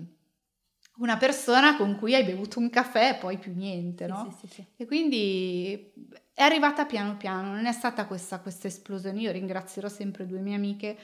una 0.96 1.16
persona 1.16 1.76
con 1.76 1.94
cui 1.94 2.12
hai 2.12 2.24
bevuto 2.24 2.58
un 2.58 2.70
caffè 2.70 3.10
e 3.10 3.14
poi 3.20 3.38
più 3.38 3.54
niente, 3.54 4.08
no? 4.08 4.28
Sì, 4.32 4.48
sì, 4.48 4.54
sì, 4.54 4.66
e 4.76 4.84
quindi 4.84 5.92
è 6.34 6.42
arrivata 6.42 6.84
piano 6.84 7.16
piano, 7.16 7.52
non 7.54 7.66
è 7.66 7.72
stata 7.72 8.06
questa, 8.06 8.40
questa 8.40 8.66
esplosione. 8.66 9.20
Io 9.20 9.30
ringrazierò 9.30 9.88
sempre 9.88 10.26
due 10.26 10.40
mie 10.40 10.56
amiche 10.56 10.98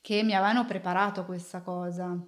che 0.00 0.22
mi 0.22 0.34
avevano 0.34 0.64
preparato 0.64 1.26
questa 1.26 1.60
cosa 1.60 2.18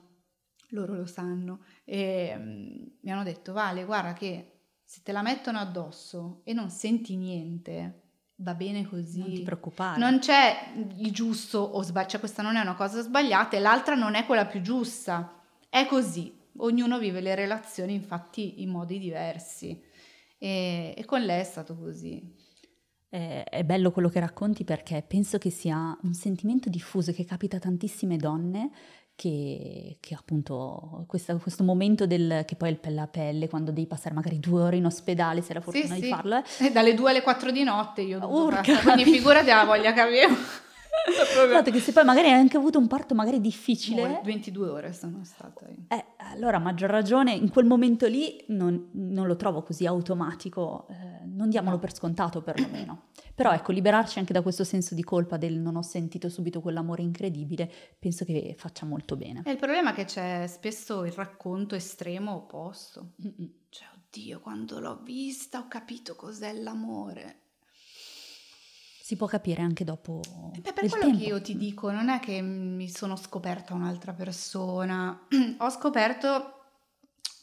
loro 0.71 0.97
lo 0.97 1.07
sanno, 1.07 1.61
e 1.83 2.35
um, 2.37 2.91
mi 3.01 3.11
hanno 3.11 3.23
detto, 3.23 3.55
Vale, 3.55 3.87
guarda 3.87 4.13
che 4.13 4.59
se 4.85 5.01
te 5.03 5.13
la 5.13 5.23
mettono 5.23 5.61
addosso 5.61 6.43
e 6.45 6.53
non 6.53 6.69
senti 6.69 7.17
niente, 7.17 8.06
va 8.37 8.55
bene 8.55 8.87
così. 8.87 9.21
Non 9.21 9.33
ti 9.33 9.43
preoccupare. 9.43 9.99
Non 9.99 10.19
c'è 10.19 10.73
il 10.97 11.13
giusto 11.13 11.59
o 11.59 11.83
sbagliato, 11.83 12.11
cioè 12.11 12.21
questa 12.21 12.43
non 12.43 12.57
è 12.57 12.61
una 12.61 12.75
cosa 12.75 13.01
sbagliata 13.03 13.57
e 13.57 13.61
l'altra 13.61 13.95
non 13.95 14.15
è 14.15 14.27
quella 14.27 14.47
più 14.47 14.61
giusta. 14.61 15.43
È 15.69 15.87
così. 15.87 16.35
Ognuno 16.59 16.99
vive 16.99 17.21
le 17.21 17.35
relazioni 17.35 17.93
infatti 17.95 18.63
in 18.63 18.71
modi 18.71 18.99
diversi 18.99 19.79
e, 20.39 20.95
e 20.97 21.05
con 21.05 21.21
lei 21.21 21.41
è 21.41 21.45
stato 21.45 21.77
così. 21.77 22.45
È 23.09 23.63
bello 23.65 23.93
quello 23.93 24.11
che 24.11 24.21
racconti 24.21 24.65
perché 24.65 25.03
penso 25.07 25.39
che 25.39 25.49
sia 25.49 25.97
un 26.03 26.13
sentimento 26.13 26.69
diffuso 26.69 27.13
che 27.13 27.25
capita 27.25 27.57
a 27.57 27.61
tantissime 27.61 28.19
donne 28.19 28.71
che, 29.17 29.97
che 29.99 30.15
appunto 30.15 31.05
questo, 31.09 31.37
questo, 31.39 31.65
momento 31.65 32.07
del, 32.07 32.45
che 32.47 32.55
poi 32.55 32.69
è 32.69 32.73
il 32.73 32.79
pelle 32.79 33.01
a 33.01 33.07
pelle, 33.09 33.49
quando 33.49 33.73
devi 33.73 33.87
passare 33.87 34.15
magari 34.15 34.39
due 34.39 34.63
ore 34.63 34.77
in 34.77 34.85
ospedale, 34.85 35.41
se 35.41 35.49
hai 35.49 35.55
la 35.55 35.61
fortuna 35.63 35.95
sì, 35.95 36.01
di 36.01 36.07
sì. 36.07 36.09
farlo. 36.13 36.43
Eh. 36.61 36.71
dalle 36.71 36.95
due 36.95 37.11
alle 37.11 37.23
quattro 37.23 37.51
di 37.51 37.65
notte 37.65 38.03
io 38.03 38.25
Urca. 38.25 38.79
quindi 38.83 39.05
figurati 39.05 39.47
la 39.47 39.65
voglia 39.65 39.93
che 39.93 40.01
avevo. 40.01 40.37
Esatto, 41.09 41.71
che 41.71 41.79
se 41.79 41.93
poi 41.93 42.05
magari 42.05 42.29
hai 42.29 42.39
anche 42.39 42.57
avuto 42.57 42.79
un 42.79 42.89
parto 42.89 43.15
magari 43.15 43.41
difficile. 43.41 44.21
22 44.25 44.69
ore 44.69 44.93
sono 44.93 45.21
stata 45.23 45.67
io. 45.69 45.85
Eh, 45.89 46.05
allora 46.33 46.57
a 46.57 46.61
maggior 46.61 46.91
ragione 46.91 47.33
in 47.33 47.49
quel 47.49 47.67
momento 47.67 48.07
lì 48.07 48.43
non, 48.49 48.89
non 48.93 49.27
lo 49.27 49.37
trovo 49.37 49.63
così 49.63 49.87
automatico, 49.87 50.89
eh, 50.91 51.16
non 51.27 51.51
diamolo 51.51 51.79
per 51.79 51.95
scontato 51.95 52.43
perlomeno. 52.43 53.09
Però 53.35 53.53
ecco, 53.53 53.73
liberarci 53.73 54.19
anche 54.19 54.33
da 54.33 54.43
questo 54.43 54.65
senso 54.65 54.95
di 54.95 55.03
colpa 55.03 55.37
del 55.37 55.59
non 55.59 55.77
ho 55.77 55.83
sentito 55.83 56.29
subito 56.29 56.61
quell'amore 56.61 57.03
incredibile, 57.03 57.71
penso 57.99 58.25
che 58.25 58.55
faccia 58.57 58.87
molto 58.87 59.17
bene. 59.17 59.43
E 59.45 59.51
il 59.51 59.59
problema 59.59 59.91
è 59.91 59.95
che 59.95 60.05
c'è 60.05 60.47
spesso 60.47 61.05
il 61.05 61.13
racconto 61.13 61.75
estremo 61.75 62.35
opposto. 62.35 63.13
Mm-mm. 63.23 63.51
Cioè, 63.69 63.89
oddio, 63.95 64.41
quando 64.41 64.81
l'ho 64.81 65.01
vista 65.03 65.59
ho 65.59 65.69
capito 65.69 66.17
cos'è 66.17 66.53
l'amore. 66.55 67.43
Si 69.07 69.15
può 69.17 69.27
capire 69.27 69.63
anche 69.63 69.85
dopo. 69.85 70.21
Beh, 70.59 70.73
per 70.73 70.89
quello 70.89 71.05
tempo. 71.05 71.19
che 71.19 71.25
io 71.27 71.41
ti 71.41 71.57
dico, 71.57 71.93
non 71.93 72.09
è 72.09 72.19
che 72.19 72.41
mi 72.41 72.89
sono 72.89 73.15
scoperta 73.15 73.75
un'altra 73.75 74.13
persona, 74.13 75.27
ho 75.59 75.71
scoperto 75.71 76.55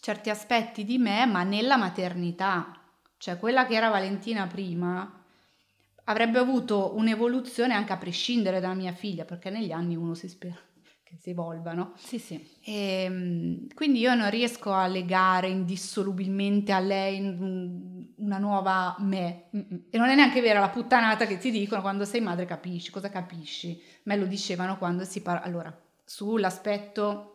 certi 0.01 0.29
aspetti 0.29 0.83
di 0.83 0.97
me, 0.97 1.25
ma 1.25 1.43
nella 1.43 1.77
maternità. 1.77 2.82
Cioè, 3.23 3.39
quella 3.39 3.65
che 3.65 3.75
era 3.75 3.87
Valentina 3.87 4.47
prima 4.47 5.23
avrebbe 6.03 6.39
avuto 6.39 6.97
un'evoluzione 6.97 7.73
anche 7.73 7.93
a 7.93 7.97
prescindere 7.97 8.59
dalla 8.59 8.73
mia 8.73 8.91
figlia, 8.91 9.23
perché 9.23 9.49
negli 9.49 9.71
anni 9.71 9.95
uno 9.95 10.13
si 10.13 10.27
spera 10.27 10.57
che 11.01 11.15
si 11.21 11.29
evolva, 11.29 11.71
no? 11.71 11.93
Sì, 11.95 12.19
sì. 12.19 12.45
E, 12.65 13.03
ehm, 13.03 13.67
quindi 13.75 13.99
io 13.99 14.13
non 14.13 14.29
riesco 14.29 14.73
a 14.73 14.87
legare 14.87 15.47
indissolubilmente 15.47 16.73
a 16.73 16.79
lei 16.79 17.21
una 18.17 18.39
nuova 18.39 18.93
me. 18.99 19.45
Mm-mm. 19.55 19.85
E 19.89 19.97
non 19.97 20.09
è 20.09 20.15
neanche 20.15 20.41
vera 20.41 20.59
la 20.59 20.67
puttanata 20.67 21.25
che 21.25 21.37
ti 21.37 21.49
dicono 21.49 21.79
quando 21.79 22.03
sei 22.03 22.19
madre 22.19 22.43
capisci, 22.43 22.91
cosa 22.91 23.09
capisci? 23.09 23.81
Me 24.03 24.17
lo 24.17 24.25
dicevano 24.25 24.77
quando 24.77 25.05
si 25.05 25.21
parla... 25.21 25.43
Allora, 25.43 25.73
sull'aspetto 26.03 27.32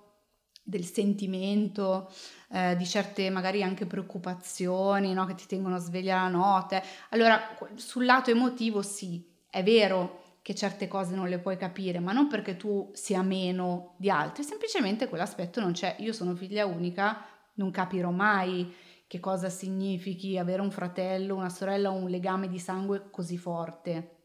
del 0.69 0.85
sentimento, 0.85 2.13
eh, 2.51 2.77
di 2.77 2.87
certe 2.87 3.31
magari 3.31 3.63
anche 3.63 3.87
preoccupazioni 3.87 5.15
no? 5.15 5.25
che 5.25 5.35
ti 5.35 5.47
tengono 5.47 5.79
sveglia 5.79 6.17
la 6.23 6.29
notte. 6.29 6.83
Allora, 7.09 7.57
sul 7.77 8.05
lato 8.05 8.31
emotivo 8.31 8.83
sì, 8.83 9.25
è 9.49 9.63
vero 9.63 10.25
che 10.43 10.55
certe 10.55 10.87
cose 10.87 11.15
non 11.15 11.29
le 11.29 11.39
puoi 11.39 11.57
capire, 11.57 12.01
ma 12.01 12.13
non 12.13 12.29
perché 12.29 12.59
tu 12.59 12.91
sia 12.93 13.23
meno 13.23 13.95
di 13.97 14.11
altri, 14.11 14.43
semplicemente 14.43 15.09
quell'aspetto 15.09 15.61
non 15.61 15.73
c'è. 15.73 15.97
Io 16.01 16.13
sono 16.13 16.35
figlia 16.35 16.67
unica, 16.67 17.25
non 17.55 17.71
capirò 17.71 18.11
mai 18.11 18.71
che 19.07 19.21
cosa 19.21 19.49
significhi 19.49 20.37
avere 20.37 20.61
un 20.61 20.71
fratello, 20.71 21.35
una 21.35 21.49
sorella 21.49 21.91
o 21.91 21.95
un 21.95 22.11
legame 22.11 22.47
di 22.47 22.59
sangue 22.59 23.09
così 23.11 23.39
forte 23.39 24.18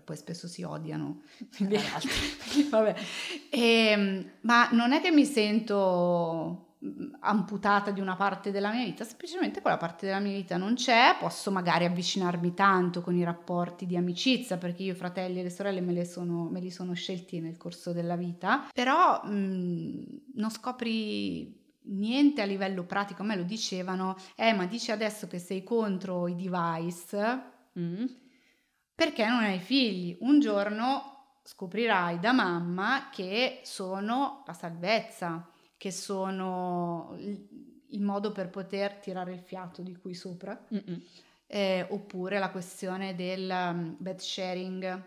poi 0.00 0.16
spesso 0.16 0.48
si 0.48 0.62
odiano, 0.62 1.22
quindi, 1.56 1.76
vabbè. 2.70 2.94
E, 3.50 3.60
ehm, 3.60 4.30
ma 4.42 4.68
non 4.72 4.92
è 4.92 5.00
che 5.00 5.10
mi 5.10 5.24
sento 5.24 6.76
mm, 6.84 7.14
amputata 7.20 7.90
di 7.90 8.00
una 8.00 8.16
parte 8.16 8.50
della 8.50 8.72
mia 8.72 8.84
vita, 8.84 9.04
semplicemente 9.04 9.60
quella 9.60 9.76
parte 9.76 10.06
della 10.06 10.18
mia 10.18 10.32
vita 10.32 10.56
non 10.56 10.74
c'è, 10.74 11.16
posso 11.18 11.50
magari 11.50 11.84
avvicinarmi 11.84 12.54
tanto 12.54 13.00
con 13.00 13.14
i 13.16 13.24
rapporti 13.24 13.86
di 13.86 13.96
amicizia, 13.96 14.56
perché 14.56 14.82
io 14.82 14.94
fratelli 14.94 15.40
e 15.40 15.44
le 15.44 15.50
sorelle 15.50 15.80
me, 15.80 16.04
sono, 16.04 16.48
me 16.50 16.60
li 16.60 16.70
sono 16.70 16.92
scelti 16.94 17.40
nel 17.40 17.56
corso 17.56 17.92
della 17.92 18.16
vita, 18.16 18.68
però 18.72 19.22
mh, 19.24 19.30
mm, 19.30 20.02
non 20.34 20.50
scopri 20.50 21.62
niente 21.86 22.42
a 22.42 22.46
livello 22.46 22.84
pratico, 22.84 23.22
a 23.22 23.26
me 23.26 23.36
lo 23.36 23.42
dicevano, 23.42 24.16
eh 24.34 24.52
ma 24.52 24.66
dici 24.66 24.90
adesso 24.90 25.26
che 25.26 25.38
sei 25.38 25.62
contro 25.62 26.28
i 26.28 26.34
device, 26.34 27.42
mm 27.78 28.22
perché 28.94 29.26
non 29.26 29.42
hai 29.42 29.58
figli. 29.58 30.16
Un 30.20 30.40
giorno 30.40 31.38
scoprirai 31.42 32.18
da 32.18 32.32
mamma 32.32 33.08
che 33.10 33.60
sono 33.64 34.42
la 34.46 34.52
salvezza, 34.52 35.48
che 35.76 35.90
sono 35.90 37.14
il 37.18 38.00
modo 38.00 38.32
per 38.32 38.48
poter 38.50 38.94
tirare 38.94 39.32
il 39.32 39.40
fiato 39.40 39.82
di 39.82 39.96
qui 39.96 40.14
sopra, 40.14 40.66
eh, 41.46 41.86
oppure 41.90 42.38
la 42.38 42.50
questione 42.50 43.14
del 43.14 43.50
um, 43.50 43.96
bed 43.98 44.18
sharing 44.18 45.02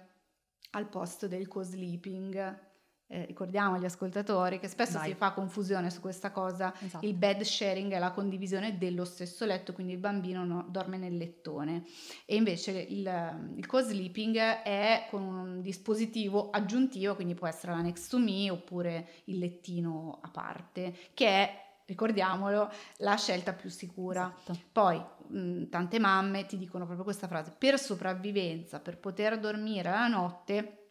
al 0.71 0.87
posto 0.87 1.27
del 1.27 1.47
co-sleeping 1.47 2.65
eh, 3.07 3.25
ricordiamo 3.25 3.75
agli 3.75 3.85
ascoltatori 3.85 4.59
che 4.59 4.67
spesso 4.67 4.97
Vai. 4.97 5.09
si 5.09 5.15
fa 5.15 5.31
confusione 5.31 5.89
su 5.89 6.01
questa 6.01 6.31
cosa, 6.31 6.73
esatto. 6.79 7.05
il 7.05 7.13
bed 7.13 7.41
sharing 7.41 7.91
è 7.93 7.99
la 7.99 8.11
condivisione 8.11 8.77
dello 8.77 9.05
stesso 9.05 9.45
letto, 9.45 9.73
quindi 9.73 9.93
il 9.93 9.99
bambino 9.99 10.43
no, 10.43 10.65
dorme 10.69 10.97
nel 10.97 11.15
lettone 11.15 11.85
e 12.25 12.35
invece 12.35 12.71
il, 12.71 13.53
il 13.55 13.65
co-sleeping 13.65 14.35
è 14.37 15.07
con 15.09 15.23
un 15.23 15.61
dispositivo 15.61 16.49
aggiuntivo, 16.49 17.15
quindi 17.15 17.33
può 17.33 17.47
essere 17.47 17.71
la 17.71 17.81
next 17.81 18.09
to 18.09 18.19
me 18.19 18.49
oppure 18.49 19.07
il 19.25 19.37
lettino 19.37 20.19
a 20.21 20.29
parte, 20.29 20.93
che 21.13 21.27
è 21.27 21.65
ricordiamolo, 21.85 22.69
la 22.97 23.15
scelta 23.15 23.53
più 23.53 23.69
sicura. 23.69 24.33
Esatto. 24.43 24.59
Poi 24.73 25.01
mh, 25.27 25.69
tante 25.69 25.99
mamme 25.99 26.45
ti 26.45 26.57
dicono 26.57 26.83
proprio 26.83 27.05
questa 27.05 27.27
frase, 27.27 27.55
per 27.57 27.79
sopravvivenza, 27.79 28.81
per 28.81 28.97
poter 28.97 29.39
dormire 29.39 29.89
la 29.89 30.07
notte, 30.07 30.86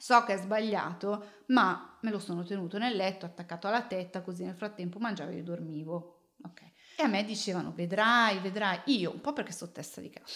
So 0.00 0.24
che 0.24 0.32
è 0.32 0.36
sbagliato, 0.38 1.24
ma 1.48 1.98
me 2.00 2.10
lo 2.10 2.18
sono 2.18 2.42
tenuto 2.42 2.78
nel 2.78 2.96
letto, 2.96 3.26
attaccato 3.26 3.66
alla 3.68 3.82
tetta, 3.82 4.22
così 4.22 4.44
nel 4.44 4.54
frattempo 4.54 4.98
mangiavo 4.98 5.30
e 5.30 5.42
dormivo. 5.42 6.20
Ok. 6.42 6.62
E 6.96 7.02
a 7.02 7.06
me 7.06 7.22
dicevano, 7.22 7.70
vedrai, 7.74 8.38
vedrai. 8.38 8.80
Io, 8.86 9.12
un 9.12 9.20
po' 9.20 9.34
perché 9.34 9.52
sto 9.52 9.70
testa 9.70 10.00
di 10.00 10.08
cazzo. 10.08 10.32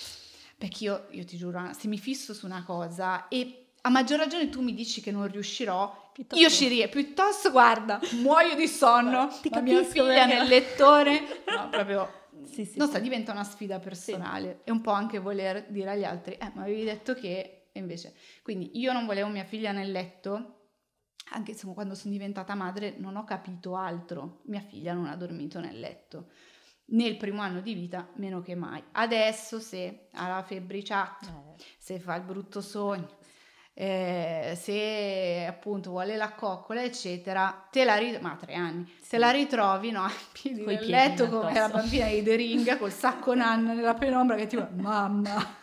Perché 0.58 0.84
io, 0.84 1.06
io 1.12 1.24
ti 1.24 1.38
giuro, 1.38 1.70
se 1.72 1.88
mi 1.88 1.96
fisso 1.96 2.34
su 2.34 2.44
una 2.44 2.62
cosa 2.62 3.26
e 3.28 3.68
a 3.80 3.88
maggior 3.88 4.18
ragione 4.18 4.50
tu 4.50 4.60
mi 4.60 4.74
dici 4.74 5.00
che 5.00 5.10
non 5.10 5.26
riuscirò, 5.30 6.10
Piuttosto- 6.12 6.44
io 6.44 6.50
ci 6.50 6.68
riesco, 6.68 6.90
piuttosto 6.90 7.50
guarda, 7.50 7.98
muoio 8.20 8.54
di 8.56 8.68
sonno, 8.68 9.28
Ti 9.40 9.48
la 9.50 9.60
mia 9.62 9.82
figlia 9.82 10.26
nel 10.26 10.46
lettore, 10.46 11.42
no, 11.48 11.68
proprio 11.72 12.10
Sì, 12.44 12.66
sì, 12.66 12.76
non 12.76 12.88
sì. 12.88 12.94
so, 12.94 13.00
diventa 13.00 13.32
una 13.32 13.44
sfida 13.44 13.78
personale 13.78 14.60
e 14.64 14.70
un 14.70 14.82
po' 14.82 14.90
anche 14.92 15.18
voler 15.18 15.66
dire 15.70 15.90
agli 15.90 16.04
altri, 16.04 16.34
eh, 16.34 16.50
ma 16.54 16.62
avevi 16.62 16.84
detto 16.84 17.14
che, 17.14 17.63
e 17.76 17.80
invece, 17.80 18.14
quindi 18.42 18.78
io 18.78 18.92
non 18.92 19.04
volevo 19.04 19.28
mia 19.28 19.42
figlia 19.42 19.72
nel 19.72 19.90
letto, 19.90 20.68
anche 21.30 21.54
se 21.54 21.66
quando 21.74 21.96
sono 21.96 22.12
diventata 22.12 22.54
madre 22.54 22.94
non 22.98 23.16
ho 23.16 23.24
capito 23.24 23.74
altro, 23.74 24.42
mia 24.44 24.60
figlia 24.60 24.92
non 24.92 25.06
ha 25.06 25.16
dormito 25.16 25.58
nel 25.58 25.80
letto. 25.80 26.28
Nel 26.86 27.16
primo 27.16 27.42
anno 27.42 27.60
di 27.60 27.74
vita, 27.74 28.08
meno 28.14 28.42
che 28.42 28.54
mai. 28.54 28.80
Adesso, 28.92 29.58
se 29.58 30.06
ha 30.12 30.28
la 30.28 30.44
febbriciata, 30.44 31.26
Eh, 31.26 31.62
se 31.76 31.98
fa 31.98 32.14
il 32.14 32.22
brutto 32.22 32.60
sogno, 32.60 33.08
eh, 33.72 34.56
se 34.56 35.44
appunto 35.48 35.90
vuole 35.90 36.16
la 36.16 36.30
coccola, 36.30 36.80
eccetera, 36.84 37.66
te 37.72 37.82
la 37.84 37.96
rit- 37.96 38.20
ma 38.20 38.38
anni, 38.50 38.88
te 39.08 39.18
la 39.18 39.30
ritrovi 39.30 39.90
no, 39.90 40.04
a 40.04 40.12
piedi 40.32 40.62
Coi 40.62 40.74
nel 40.74 40.84
piedi 40.84 40.92
letto 40.92 41.28
come 41.28 41.54
la 41.54 41.68
bambina 41.68 42.06
di 42.06 42.22
The 42.22 42.36
Ring 42.36 42.78
col 42.78 42.92
sacco 42.92 43.34
nanna 43.34 43.72
nella 43.72 43.94
penombra 43.94 44.36
che 44.36 44.46
ti 44.46 44.54
va, 44.54 44.68
mamma. 44.72 45.62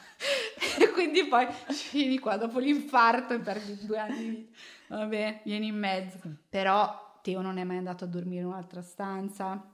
E 0.79 0.89
quindi 0.93 1.25
poi 1.25 1.47
fini 1.69 2.19
qua 2.19 2.37
dopo 2.37 2.59
l'infarto 2.59 3.33
e 3.33 3.39
perdi 3.39 3.85
due 3.85 3.97
anni 3.97 4.29
di. 4.29 4.49
Vabbè, 4.87 5.41
vieni 5.45 5.67
in 5.67 5.77
mezzo. 5.77 6.19
Però 6.49 7.19
Teo 7.21 7.41
non 7.41 7.57
è 7.57 7.63
mai 7.63 7.77
andato 7.77 8.03
a 8.03 8.07
dormire 8.07 8.41
in 8.41 8.47
un'altra 8.47 8.81
stanza. 8.81 9.65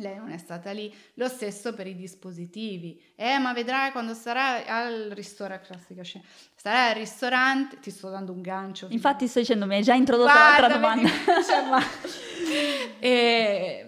Lei 0.00 0.16
non 0.16 0.30
è 0.30 0.38
stata 0.38 0.70
lì. 0.70 0.94
Lo 1.14 1.26
stesso 1.26 1.74
per 1.74 1.88
i 1.88 1.96
dispositivi. 1.96 3.02
Eh, 3.16 3.38
ma 3.38 3.52
vedrai 3.52 3.90
quando 3.90 4.14
sarà 4.14 4.64
al 4.64 5.10
ristorante. 5.12 5.66
Classica 5.66 6.02
scena. 6.04 6.24
Sarai 6.54 6.90
al 6.90 6.96
ristorante. 6.96 7.80
Ti 7.80 7.90
sto 7.90 8.08
dando 8.08 8.30
un 8.32 8.40
gancio. 8.40 8.86
Infatti 8.90 9.26
sto 9.26 9.40
dicendo, 9.40 9.66
mi 9.66 9.74
hai 9.74 9.82
già 9.82 9.94
introdotto 9.94 10.30
Guarda, 10.30 10.68
l'altra 10.68 10.74
domanda. 10.78 11.08
vedi, 11.08 11.44
cioè, 11.44 11.68
ma- 11.68 11.82
E 13.00 13.87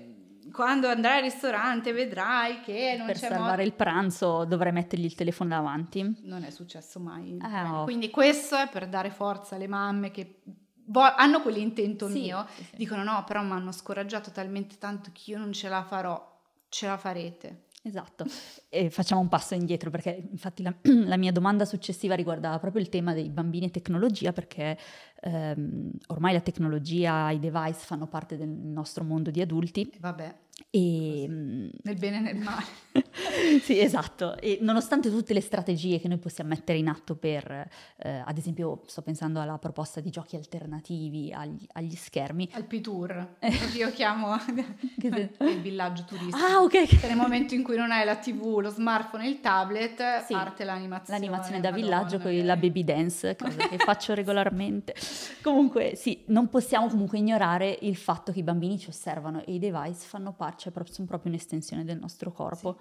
quando 0.52 0.88
andrai 0.88 1.18
al 1.18 1.22
ristorante 1.22 1.92
vedrai 1.92 2.60
che 2.60 2.94
non 2.96 3.06
per 3.06 3.16
c'è 3.18 3.28
salvare 3.28 3.50
modo. 3.56 3.62
il 3.62 3.72
pranzo 3.72 4.44
dovrei 4.44 4.72
mettergli 4.72 5.04
il 5.04 5.14
telefono 5.14 5.50
davanti. 5.50 6.20
Non 6.22 6.44
è 6.44 6.50
successo 6.50 6.98
mai. 7.00 7.36
Ah, 7.40 7.62
no. 7.62 7.84
Quindi 7.84 8.10
questo 8.10 8.56
è 8.56 8.68
per 8.68 8.88
dare 8.88 9.10
forza 9.10 9.54
alle 9.56 9.66
mamme 9.68 10.10
che 10.10 10.40
vo- 10.86 11.00
hanno 11.14 11.40
quell'intento 11.42 12.08
Sì, 12.08 12.20
mio. 12.20 12.46
sì, 12.54 12.64
sì. 12.64 12.76
Dicono 12.76 13.02
no, 13.02 13.24
però 13.26 13.42
mi 13.42 13.52
hanno 13.52 13.72
scoraggiato 13.72 14.30
talmente 14.30 14.76
tanto 14.78 15.10
che 15.12 15.30
io 15.32 15.38
non 15.38 15.52
ce 15.52 15.68
la 15.68 15.82
farò. 15.82 16.28
Ce 16.68 16.86
la 16.86 16.96
farete. 16.96 17.64
Esatto, 17.82 18.26
e 18.68 18.90
facciamo 18.90 19.22
un 19.22 19.28
passo 19.28 19.54
indietro 19.54 19.88
perché 19.88 20.28
infatti 20.30 20.62
la, 20.62 20.74
la 21.06 21.16
mia 21.16 21.32
domanda 21.32 21.64
successiva 21.64 22.14
riguardava 22.14 22.58
proprio 22.58 22.82
il 22.82 22.90
tema 22.90 23.14
dei 23.14 23.30
bambini 23.30 23.66
e 23.66 23.70
tecnologia 23.70 24.32
perché 24.32 24.76
ehm, 25.22 25.90
ormai 26.08 26.34
la 26.34 26.42
tecnologia, 26.42 27.30
i 27.30 27.38
device 27.38 27.78
fanno 27.78 28.06
parte 28.06 28.36
del 28.36 28.50
nostro 28.50 29.02
mondo 29.02 29.30
di 29.30 29.40
adulti. 29.40 29.90
Vabbè, 29.98 30.34
e... 30.70 31.26
mm, 31.28 31.68
nel 31.82 31.96
bene 31.96 32.18
e 32.18 32.20
nel 32.20 32.36
male. 32.36 32.64
sì, 33.62 33.78
esatto. 33.80 34.36
E 34.36 34.58
nonostante 34.60 35.10
tutte 35.10 35.32
le 35.32 35.40
strategie 35.40 36.00
che 36.00 36.08
noi 36.08 36.18
possiamo 36.18 36.50
mettere 36.50 36.78
in 36.78 36.88
atto 36.88 37.14
per, 37.16 37.68
eh, 37.96 38.22
ad 38.24 38.36
esempio, 38.36 38.82
sto 38.86 39.02
pensando 39.02 39.40
alla 39.40 39.58
proposta 39.58 40.00
di 40.00 40.10
giochi 40.10 40.36
alternativi 40.36 41.32
agli, 41.32 41.66
agli 41.72 41.94
schermi. 41.94 42.48
Al 42.52 42.64
P-Tour. 42.64 43.36
Io 43.76 43.90
chiamo 43.92 44.34
il 45.02 45.60
villaggio 45.60 46.04
turistico. 46.04 46.36
Ah, 46.36 46.62
ok. 46.62 47.02
nel 47.04 47.16
momento 47.16 47.54
in 47.54 47.62
cui 47.62 47.76
non 47.76 47.90
hai 47.90 48.04
la 48.04 48.16
TV, 48.16 48.58
lo 48.60 48.70
smartphone 48.70 49.24
e 49.24 49.28
il 49.28 49.40
tablet, 49.40 50.24
Sì, 50.24 50.32
parte 50.32 50.64
l'animazione. 50.64 51.18
L'animazione 51.20 51.60
da 51.60 51.70
Madonna, 51.70 51.86
villaggio 51.86 52.18
con 52.18 52.30
che- 52.30 52.42
la 52.42 52.56
baby 52.56 52.84
dance, 52.84 53.36
cosa 53.36 53.68
che 53.68 53.76
faccio 53.78 54.14
regolarmente. 54.14 54.94
Comunque, 55.42 55.94
sì, 55.94 56.22
non 56.26 56.48
possiamo 56.48 56.88
comunque 56.88 57.18
ignorare 57.18 57.78
il 57.82 57.96
fatto 57.96 58.32
che 58.32 58.40
i 58.40 58.42
bambini 58.42 58.78
ci 58.78 58.88
osservano 58.88 59.44
e 59.44 59.54
i 59.54 59.58
device 59.58 60.06
fanno 60.06 60.32
parte, 60.32 60.49
proprio- 60.70 60.92
sono 60.92 61.06
proprio 61.06 61.30
un'estensione 61.30 61.84
del 61.84 61.98
nostro 61.98 62.32
corpo. 62.32 62.78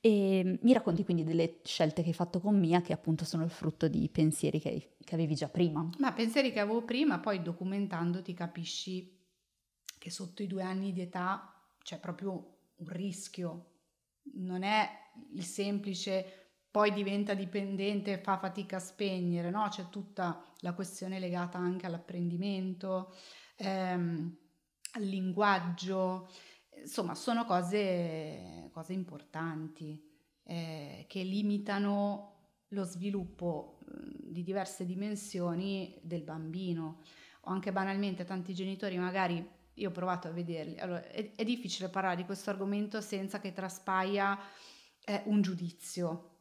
E 0.00 0.58
mi 0.62 0.72
racconti 0.72 1.04
quindi 1.04 1.24
delle 1.24 1.58
scelte 1.64 2.02
che 2.02 2.08
hai 2.08 2.14
fatto 2.14 2.40
con 2.40 2.58
Mia, 2.58 2.80
che 2.80 2.92
appunto 2.92 3.24
sono 3.24 3.44
il 3.44 3.50
frutto 3.50 3.88
di 3.88 4.08
pensieri 4.08 4.60
che, 4.60 4.96
che 5.02 5.14
avevi 5.14 5.34
già 5.34 5.48
prima. 5.48 5.88
Ma 5.98 6.12
pensieri 6.12 6.52
che 6.52 6.60
avevo 6.60 6.82
prima, 6.82 7.18
poi 7.18 7.42
documentandoti 7.42 8.32
capisci 8.32 9.16
che 9.98 10.10
sotto 10.10 10.42
i 10.42 10.46
due 10.46 10.62
anni 10.62 10.92
di 10.92 11.00
età 11.00 11.52
c'è 11.82 11.98
proprio 11.98 12.58
un 12.76 12.88
rischio. 12.88 13.72
Non 14.34 14.62
è 14.62 14.88
il 15.34 15.44
semplice 15.44 16.48
poi 16.70 16.92
diventa 16.92 17.34
dipendente 17.34 18.12
e 18.12 18.18
fa 18.18 18.38
fatica 18.38 18.76
a 18.76 18.80
spegnere, 18.80 19.50
no? 19.50 19.66
C'è 19.68 19.88
tutta 19.88 20.44
la 20.58 20.74
questione 20.74 21.18
legata 21.18 21.58
anche 21.58 21.86
all'apprendimento, 21.86 23.14
ehm, 23.56 24.36
al 24.92 25.02
linguaggio, 25.02 26.30
insomma, 26.82 27.14
sono 27.14 27.44
cose, 27.44 28.68
cose 28.72 28.92
importanti 28.92 30.00
eh, 30.44 31.04
che 31.08 31.22
limitano 31.22 32.34
lo 32.68 32.84
sviluppo 32.84 33.78
di 33.84 34.42
diverse 34.42 34.84
dimensioni 34.84 35.98
del 36.02 36.22
bambino. 36.22 37.00
O 37.42 37.50
anche 37.50 37.72
banalmente 37.72 38.24
tanti 38.24 38.54
genitori 38.54 38.98
magari 38.98 39.46
io 39.74 39.88
ho 39.88 39.92
provato 39.92 40.28
a 40.28 40.32
vederli. 40.32 40.78
Allora 40.78 41.06
è, 41.06 41.32
è 41.34 41.44
difficile 41.44 41.88
parlare 41.88 42.16
di 42.16 42.24
questo 42.24 42.50
argomento 42.50 43.00
senza 43.00 43.40
che 43.40 43.52
traspaia 43.52 44.38
eh, 45.04 45.22
un 45.26 45.40
giudizio. 45.40 46.36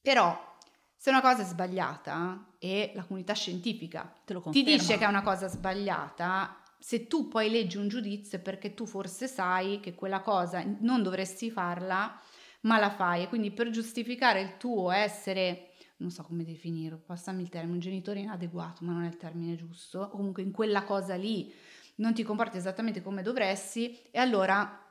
Però 0.00 0.50
se 0.96 1.10
una 1.10 1.20
cosa 1.20 1.42
è 1.42 1.44
sbagliata 1.44 2.54
e 2.58 2.92
la 2.94 3.04
comunità 3.04 3.32
scientifica 3.32 4.12
ti 4.50 4.62
dice 4.62 4.98
che 4.98 5.04
è 5.04 5.08
una 5.08 5.22
cosa 5.22 5.48
sbagliata, 5.48 6.61
se 6.82 7.06
tu 7.06 7.28
poi 7.28 7.48
leggi 7.48 7.76
un 7.76 7.86
giudizio 7.86 8.38
è 8.38 8.40
perché 8.40 8.74
tu 8.74 8.86
forse 8.86 9.28
sai 9.28 9.78
che 9.78 9.94
quella 9.94 10.20
cosa 10.20 10.64
non 10.80 11.04
dovresti 11.04 11.48
farla, 11.48 12.20
ma 12.62 12.78
la 12.80 12.90
fai. 12.90 13.22
E 13.22 13.28
quindi 13.28 13.52
per 13.52 13.70
giustificare 13.70 14.40
il 14.40 14.56
tuo 14.56 14.90
essere, 14.90 15.74
non 15.98 16.10
so 16.10 16.24
come 16.24 16.42
definirlo, 16.42 16.98
passami 16.98 17.42
il 17.42 17.50
termine, 17.50 17.74
un 17.74 17.78
genitore 17.78 18.18
inadeguato, 18.18 18.84
ma 18.84 18.94
non 18.94 19.04
è 19.04 19.06
il 19.06 19.16
termine 19.16 19.54
giusto, 19.54 20.08
comunque 20.08 20.42
in 20.42 20.50
quella 20.50 20.82
cosa 20.82 21.14
lì 21.14 21.54
non 21.96 22.14
ti 22.14 22.24
comporti 22.24 22.56
esattamente 22.56 23.00
come 23.00 23.22
dovresti, 23.22 23.96
e 24.10 24.18
allora 24.18 24.84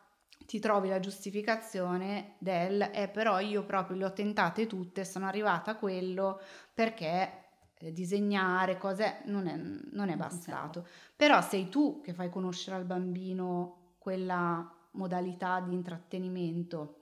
ti 0.46 0.60
trovi 0.60 0.88
la 0.88 1.02
giustificazione 1.02 2.36
del 2.38 2.90
eh 2.94 3.10
però 3.10 3.42
io 3.42 3.66
proprio 3.66 3.98
le 3.98 4.06
ho 4.06 4.14
tentate 4.14 4.66
tutte, 4.66 5.04
sono 5.04 5.26
arrivata 5.26 5.72
a 5.72 5.76
quello 5.76 6.40
perché 6.74 7.41
disegnare 7.90 8.78
cose 8.78 9.22
non 9.26 9.48
è, 9.48 9.56
non 9.56 10.10
è 10.10 10.16
bastato. 10.16 10.86
Però 11.16 11.42
sei 11.42 11.70
tu 11.70 12.02
che 12.02 12.14
fai 12.14 12.30
conoscere 12.30 12.76
al 12.76 12.86
bambino 12.86 13.96
quella 13.98 14.72
modalità 14.92 15.60
di 15.60 15.74
intrattenimento 15.74 16.98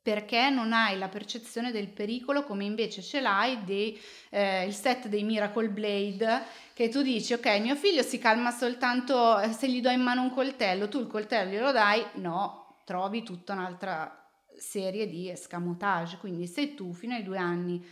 perché 0.00 0.48
non 0.48 0.72
hai 0.72 0.96
la 0.96 1.08
percezione 1.08 1.70
del 1.70 1.88
pericolo 1.88 2.44
come 2.44 2.64
invece 2.64 3.02
ce 3.02 3.20
l'hai 3.20 3.62
dei, 3.64 4.00
eh, 4.30 4.64
il 4.64 4.72
set 4.72 5.06
dei 5.06 5.22
Miracle 5.22 5.68
Blade 5.68 6.44
che 6.72 6.88
tu 6.88 7.02
dici 7.02 7.34
ok 7.34 7.60
mio 7.60 7.74
figlio 7.74 8.02
si 8.02 8.16
calma 8.18 8.50
soltanto 8.50 9.38
eh, 9.38 9.52
se 9.52 9.68
gli 9.68 9.82
do 9.82 9.90
in 9.90 10.00
mano 10.00 10.22
un 10.22 10.30
coltello 10.30 10.88
tu 10.88 10.98
il 10.98 11.08
coltello 11.08 11.50
glielo 11.50 11.72
dai? 11.72 12.02
No 12.14 12.76
trovi 12.88 13.22
tutta 13.22 13.52
un'altra 13.52 14.18
serie 14.56 15.06
di 15.06 15.28
escamotage. 15.28 16.16
Quindi 16.18 16.46
se 16.46 16.74
tu 16.74 16.92
fino 16.92 17.14
ai 17.14 17.22
due 17.22 17.38
anni 17.38 17.84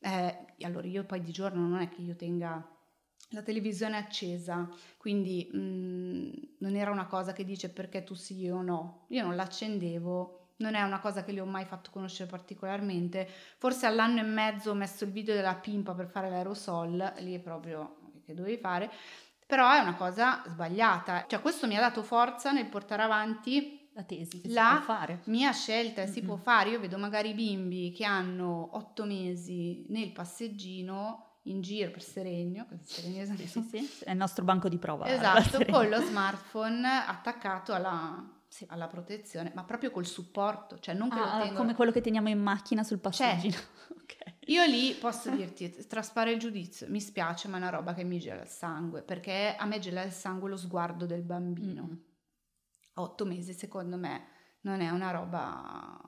eh, 0.00 0.38
allora 0.64 0.86
io 0.86 1.04
poi 1.04 1.20
di 1.20 1.32
giorno 1.32 1.66
non 1.66 1.80
è 1.80 1.88
che 1.88 2.02
io 2.02 2.16
tenga 2.16 2.66
la 3.30 3.42
televisione 3.42 3.96
accesa 3.96 4.68
quindi 4.96 5.48
mh, 5.50 6.56
non 6.58 6.76
era 6.76 6.90
una 6.90 7.06
cosa 7.06 7.32
che 7.32 7.44
dice 7.44 7.70
perché 7.70 8.04
tu 8.04 8.14
sì 8.14 8.48
o 8.48 8.62
no 8.62 9.06
io 9.08 9.22
non 9.22 9.36
l'accendevo 9.36 10.42
non 10.62 10.74
è 10.74 10.82
una 10.82 11.00
cosa 11.00 11.24
che 11.24 11.32
le 11.32 11.40
ho 11.40 11.44
mai 11.44 11.64
fatto 11.64 11.90
conoscere 11.90 12.30
particolarmente. 12.30 13.28
Forse 13.58 13.86
all'anno 13.86 14.20
e 14.20 14.22
mezzo 14.22 14.70
ho 14.70 14.74
messo 14.74 15.04
il 15.04 15.10
video 15.10 15.34
della 15.34 15.56
pimpa 15.56 15.92
per 15.92 16.06
fare 16.06 16.30
l'aerosol, 16.30 17.14
lì 17.18 17.34
è 17.34 17.40
proprio 17.40 17.96
che 18.24 18.32
dovevi 18.32 18.58
fare, 18.58 18.90
però 19.44 19.70
è 19.72 19.80
una 19.80 19.96
cosa 19.96 20.42
sbagliata. 20.46 21.26
Cioè 21.26 21.40
questo 21.40 21.66
mi 21.66 21.76
ha 21.76 21.80
dato 21.80 22.02
forza 22.02 22.52
nel 22.52 22.66
portare 22.66 23.02
avanti 23.02 23.81
La 23.94 24.04
tesi 24.04 24.40
che 24.40 24.48
La- 24.48 24.78
si 24.80 24.84
può 24.84 24.94
fare. 24.94 25.20
mia 25.24 25.52
scelta, 25.52 26.06
si 26.06 26.20
Mm-mm. 26.20 26.26
può 26.26 26.36
fare. 26.36 26.70
Io 26.70 26.80
vedo 26.80 26.96
magari 26.98 27.34
bimbi 27.34 27.92
che 27.92 28.04
hanno 28.04 28.70
otto 28.72 29.04
mesi 29.04 29.84
nel 29.88 30.10
passeggino 30.12 31.26
in 31.46 31.60
giro 31.60 31.90
per 31.90 32.02
Seregno, 32.02 32.66
Seregno 32.82 33.36
Sì, 33.36 33.46
sì, 33.48 33.62
sì, 33.62 34.04
è 34.04 34.12
il 34.12 34.16
nostro 34.16 34.44
banco 34.44 34.68
di 34.68 34.78
prova. 34.78 35.06
Esatto, 35.12 35.64
con 35.66 35.88
lo 35.88 36.00
smartphone 36.00 36.86
attaccato 36.86 37.74
alla, 37.74 38.24
alla 38.68 38.86
protezione, 38.86 39.50
ma 39.54 39.64
proprio 39.64 39.90
col 39.90 40.06
supporto, 40.06 40.78
cioè 40.78 40.94
non 40.94 41.10
che 41.10 41.18
Ah, 41.18 41.40
tengo... 41.40 41.56
come 41.56 41.74
quello 41.74 41.90
che 41.90 42.00
teniamo 42.00 42.28
in 42.28 42.40
macchina 42.40 42.82
sul 42.84 42.98
passeggino. 42.98 43.56
Ok. 44.02 44.34
Io 44.46 44.64
lì 44.64 44.92
posso 44.94 45.30
dirti, 45.30 45.86
traspare 45.86 46.32
il 46.32 46.38
giudizio, 46.38 46.86
mi 46.90 47.00
spiace, 47.00 47.46
ma 47.48 47.56
è 47.56 47.60
una 47.60 47.70
roba 47.70 47.94
che 47.94 48.02
mi 48.04 48.18
gela 48.18 48.42
il 48.42 48.48
sangue, 48.48 49.00
perché 49.02 49.54
a 49.56 49.64
me 49.64 49.78
gela 49.78 50.02
il 50.02 50.12
sangue 50.12 50.48
lo 50.50 50.56
sguardo 50.56 51.06
del 51.06 51.22
bambino. 51.22 51.82
Mm. 51.90 51.94
A 52.94 53.02
otto 53.02 53.24
mesi, 53.24 53.52
secondo 53.52 53.96
me, 53.96 54.26
non 54.62 54.80
è 54.80 54.90
una 54.90 55.10
roba 55.10 55.98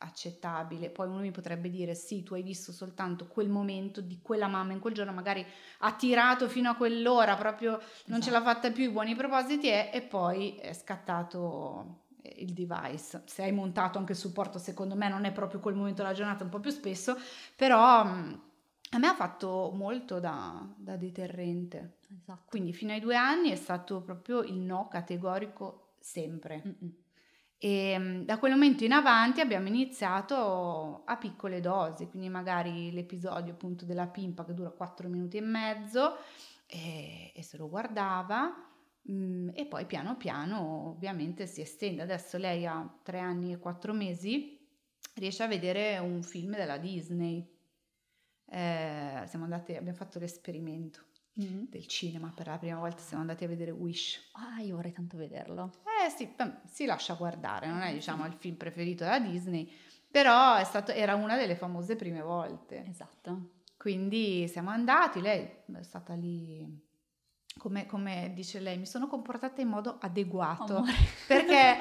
accettabile. 0.00 0.90
Poi 0.90 1.08
uno 1.08 1.20
mi 1.20 1.30
potrebbe 1.30 1.70
dire 1.70 1.94
sì, 1.94 2.22
tu 2.22 2.34
hai 2.34 2.42
visto 2.42 2.72
soltanto 2.72 3.26
quel 3.26 3.48
momento 3.48 4.00
di 4.00 4.20
quella 4.22 4.48
mamma 4.48 4.72
in 4.72 4.80
quel 4.80 4.94
giorno, 4.94 5.12
magari 5.12 5.44
ha 5.78 5.92
tirato 5.94 6.48
fino 6.48 6.70
a 6.70 6.74
quell'ora, 6.74 7.36
proprio 7.36 7.70
non 7.70 7.80
esatto. 8.18 8.22
ce 8.22 8.30
l'ha 8.30 8.42
fatta 8.42 8.70
più, 8.70 8.84
i 8.84 8.90
buoni 8.90 9.14
propositi 9.14 9.68
è, 9.68 9.90
e 9.92 10.02
poi 10.02 10.56
è 10.56 10.72
scattato 10.72 12.06
il 12.22 12.52
device. 12.52 13.22
Se 13.26 13.42
hai 13.42 13.52
montato 13.52 13.98
anche 13.98 14.12
il 14.12 14.18
supporto, 14.18 14.58
secondo 14.58 14.94
me 14.96 15.08
non 15.08 15.24
è 15.24 15.32
proprio 15.32 15.60
quel 15.60 15.74
momento 15.74 16.02
della 16.02 16.14
giornata, 16.14 16.44
un 16.44 16.50
po' 16.50 16.60
più 16.60 16.70
spesso, 16.70 17.16
però 17.56 18.04
mm, 18.04 18.32
a 18.92 18.98
me 18.98 19.06
ha 19.06 19.14
fatto 19.14 19.70
molto 19.74 20.18
da, 20.18 20.66
da 20.76 20.96
deterrente. 20.96 21.98
Esatto. 22.10 22.44
Quindi 22.48 22.72
fino 22.72 22.92
ai 22.92 23.00
due 23.00 23.16
anni 23.16 23.50
è 23.50 23.56
stato 23.56 24.00
proprio 24.00 24.42
il 24.42 24.56
no 24.56 24.88
categorico 24.88 25.89
sempre. 26.00 26.62
Mm-mm. 26.66 26.94
E 27.62 27.98
mm, 27.98 28.22
da 28.22 28.38
quel 28.38 28.52
momento 28.52 28.84
in 28.84 28.92
avanti 28.92 29.40
abbiamo 29.40 29.68
iniziato 29.68 31.02
a 31.04 31.16
piccole 31.18 31.60
dosi, 31.60 32.08
quindi 32.08 32.30
magari 32.30 32.90
l'episodio 32.90 33.52
appunto 33.52 33.84
della 33.84 34.06
pimpa 34.06 34.46
che 34.46 34.54
dura 34.54 34.70
4 34.70 35.08
minuti 35.10 35.36
e 35.36 35.42
mezzo 35.42 36.16
e, 36.66 37.32
e 37.34 37.42
se 37.42 37.58
lo 37.58 37.68
guardava 37.68 38.66
mh, 39.02 39.50
e 39.54 39.66
poi 39.66 39.84
piano 39.84 40.16
piano 40.16 40.88
ovviamente 40.88 41.46
si 41.46 41.60
estende. 41.60 42.02
Adesso 42.02 42.38
lei 42.38 42.66
ha 42.66 42.98
3 43.02 43.18
anni 43.18 43.52
e 43.52 43.58
4 43.58 43.92
mesi, 43.92 44.58
riesce 45.16 45.42
a 45.42 45.48
vedere 45.48 45.98
un 45.98 46.22
film 46.22 46.56
della 46.56 46.78
Disney. 46.78 47.46
Eh, 48.46 49.22
siamo 49.26 49.44
andati, 49.44 49.76
abbiamo 49.76 49.96
fatto 49.98 50.18
l'esperimento 50.18 51.09
mm. 51.38 51.64
del 51.68 51.86
cinema 51.86 52.32
per 52.34 52.46
la 52.46 52.58
prima 52.58 52.78
volta, 52.78 52.98
siamo 53.02 53.22
andati 53.22 53.44
a 53.44 53.48
vedere 53.48 53.70
Wish. 53.70 54.30
Ah, 54.32 54.60
io 54.60 54.76
vorrei 54.76 54.92
tanto 54.92 55.16
vederlo. 55.16 55.72
Eh 56.04 56.08
sì, 56.08 56.34
si 56.66 56.86
lascia 56.86 57.14
guardare, 57.14 57.66
non 57.66 57.80
è 57.82 57.92
diciamo 57.92 58.24
il 58.26 58.34
film 58.34 58.56
preferito 58.56 59.04
della 59.04 59.20
Disney, 59.20 59.70
però 60.10 60.62
stato, 60.64 60.92
era 60.92 61.14
una 61.14 61.36
delle 61.36 61.56
famose 61.56 61.96
prime 61.96 62.22
volte. 62.22 62.84
Esatto. 62.86 63.58
Quindi 63.76 64.46
siamo 64.48 64.70
andati, 64.70 65.20
lei 65.20 65.42
è 65.42 65.82
stata 65.82 66.14
lì 66.14 66.88
come, 67.58 67.86
come, 67.86 68.32
dice 68.34 68.58
lei, 68.58 68.78
mi 68.78 68.86
sono 68.86 69.06
comportata 69.06 69.60
in 69.60 69.68
modo 69.68 69.98
adeguato 70.00 70.76
Amore. 70.76 70.92
perché 71.26 71.76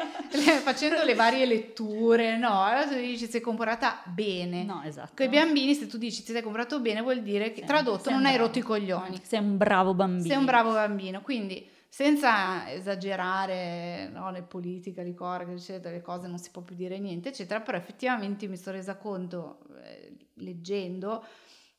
facendo 0.61 1.03
le 1.03 1.15
varie 1.15 1.45
letture, 1.45 2.37
no, 2.37 2.63
allora 2.63 2.87
tu 2.87 2.95
dici 2.95 3.27
sei 3.27 3.41
comportata 3.41 4.01
bene. 4.05 4.63
No, 4.63 4.81
esatto. 4.83 5.13
Con 5.15 5.25
i 5.25 5.29
bambini, 5.29 5.73
se 5.73 5.87
tu 5.87 5.97
dici 5.97 6.23
ti 6.23 6.31
sei 6.31 6.41
comportato 6.41 6.79
bene, 6.81 7.01
vuol 7.01 7.21
dire 7.21 7.51
che 7.51 7.61
sì, 7.61 7.67
tradotto 7.67 8.09
non 8.09 8.25
hai 8.25 8.37
rotto 8.37 8.59
i 8.59 8.61
coglioni. 8.61 9.19
Sei 9.23 9.39
un 9.39 9.57
bravo 9.57 9.93
bambino. 9.93 10.27
Sei 10.27 10.37
un 10.37 10.45
bravo 10.45 10.73
bambino, 10.73 11.21
quindi 11.21 11.67
senza 11.87 12.71
esagerare 12.71 14.09
no, 14.13 14.31
le 14.31 14.43
politiche, 14.43 15.01
le 15.01 15.15
eccetera, 15.53 15.93
le 15.93 16.01
cose 16.01 16.27
non 16.27 16.37
si 16.37 16.51
può 16.51 16.61
più 16.61 16.75
dire 16.75 16.99
niente, 16.99 17.29
eccetera, 17.29 17.61
però 17.61 17.77
effettivamente 17.77 18.47
mi 18.47 18.57
sono 18.57 18.75
resa 18.75 18.97
conto, 18.97 19.61
eh, 19.83 20.15
leggendo, 20.35 21.25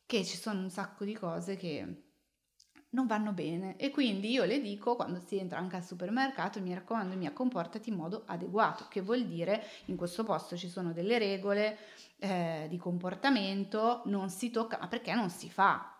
che 0.07 0.24
ci 0.24 0.37
sono 0.37 0.61
un 0.61 0.70
sacco 0.70 1.05
di 1.05 1.14
cose 1.14 1.57
che 1.57 2.09
non 2.90 3.07
vanno 3.07 3.33
bene. 3.33 3.76
E 3.76 3.90
quindi 3.90 4.31
io 4.31 4.44
le 4.44 4.61
dico 4.61 4.96
quando 4.96 5.20
si 5.24 5.38
entra 5.38 5.59
anche 5.59 5.76
al 5.76 5.85
supermercato 5.85 6.61
mi 6.61 6.74
raccomando 6.74 7.16
mia 7.16 7.33
comportati 7.33 7.90
in 7.90 7.96
modo 7.96 8.22
adeguato 8.26 8.87
che 8.88 9.00
vuol 9.00 9.24
dire 9.26 9.62
in 9.87 9.96
questo 9.96 10.24
posto 10.24 10.57
ci 10.57 10.68
sono 10.68 10.92
delle 10.92 11.18
regole 11.18 11.79
eh, 12.18 12.66
di 12.68 12.76
comportamento 12.76 14.03
non 14.07 14.29
si 14.29 14.50
tocca 14.50 14.79
ma 14.79 14.88
perché 14.88 15.14
non 15.14 15.31
si 15.31 15.48
fa 15.48 15.99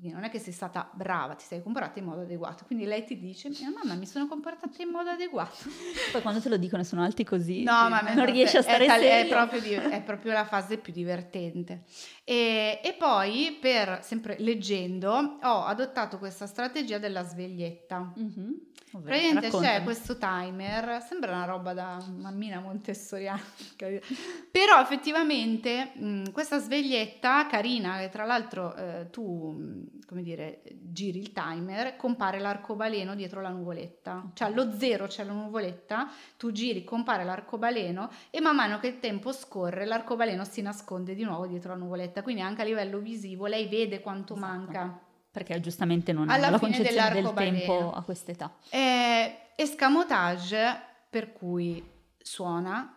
quindi 0.00 0.16
non 0.16 0.24
è 0.24 0.30
che 0.30 0.38
sei 0.38 0.54
stata 0.54 0.88
brava, 0.94 1.34
ti 1.34 1.44
sei 1.44 1.62
comportata 1.62 1.98
in 1.98 2.06
modo 2.06 2.22
adeguato. 2.22 2.64
Quindi 2.64 2.86
lei 2.86 3.04
ti 3.04 3.18
dice, 3.18 3.50
mia 3.50 3.70
mamma 3.70 3.94
mi 3.94 4.06
sono 4.06 4.26
comportata 4.26 4.82
in 4.82 4.88
modo 4.88 5.10
adeguato. 5.10 5.56
Poi 6.10 6.22
quando 6.22 6.40
te 6.40 6.48
lo 6.48 6.56
dicono 6.56 6.82
sono 6.84 7.02
alti 7.02 7.22
così, 7.22 7.64
no, 7.64 7.88
ma 7.90 8.00
non 8.00 8.24
riesci 8.24 8.56
a 8.56 8.62
stare 8.62 8.84
è, 8.84 8.86
tal- 8.86 9.00
è, 9.02 9.26
proprio 9.28 9.60
di- 9.60 9.72
è, 9.74 10.02
proprio 10.02 10.32
la 10.32 10.46
fase 10.46 10.78
più 10.78 10.90
divertente. 10.90 11.82
E, 12.24 12.80
e, 12.82 12.94
poi, 12.94 13.58
per, 13.60 13.98
sempre 14.02 14.36
leggendo, 14.38 15.38
ho 15.42 15.64
adottato 15.64 16.18
questa 16.18 16.46
strategia 16.46 16.96
della 16.96 17.22
sveglietta. 17.22 18.14
Mm-hmm. 18.18 18.52
Ovvero, 18.92 19.10
Praticamente 19.10 19.46
raccontami. 19.46 19.76
c'è 19.76 19.82
questo 19.84 20.18
timer, 20.18 21.00
sembra 21.00 21.32
una 21.32 21.44
roba 21.44 21.72
da 21.72 22.04
mammina 22.16 22.58
montessoriana, 22.58 23.40
però 24.50 24.80
effettivamente 24.80 25.92
mh, 25.94 26.32
questa 26.32 26.58
sveglietta 26.58 27.46
carina, 27.46 27.98
che 27.98 28.08
tra 28.08 28.24
l'altro 28.24 28.74
eh, 28.74 29.06
tu, 29.10 29.88
come 30.06 30.22
dire, 30.22 30.62
giri 30.72 31.20
il 31.20 31.32
timer, 31.32 31.94
compare 31.96 32.40
l'arcobaleno 32.40 33.14
dietro 33.14 33.40
la 33.40 33.50
nuvoletta, 33.50 34.32
cioè 34.34 34.48
allo 34.48 34.76
zero 34.76 35.06
c'è 35.06 35.22
la 35.22 35.32
nuvoletta, 35.32 36.10
tu 36.36 36.50
giri, 36.50 36.82
compare 36.82 37.22
l'arcobaleno 37.22 38.10
e 38.30 38.40
man 38.40 38.56
mano 38.56 38.80
che 38.80 38.88
il 38.88 38.98
tempo 38.98 39.30
scorre 39.30 39.84
l'arcobaleno 39.84 40.42
si 40.44 40.62
nasconde 40.62 41.14
di 41.14 41.22
nuovo 41.22 41.46
dietro 41.46 41.72
la 41.74 41.78
nuvoletta, 41.78 42.22
quindi 42.22 42.42
anche 42.42 42.62
a 42.62 42.64
livello 42.64 42.98
visivo 42.98 43.46
lei 43.46 43.68
vede 43.68 44.00
quanto 44.00 44.34
esatto. 44.34 44.50
manca 44.52 45.00
perché 45.30 45.60
giustamente 45.60 46.12
non 46.12 46.28
ha 46.28 46.36
la 46.36 46.58
concezione 46.58 47.22
del 47.22 47.32
tempo 47.34 47.92
a 47.92 48.02
quest'età. 48.02 48.54
Eh, 48.70 49.52
escamotage 49.56 50.80
per 51.08 51.32
cui 51.32 51.82
suona 52.18 52.96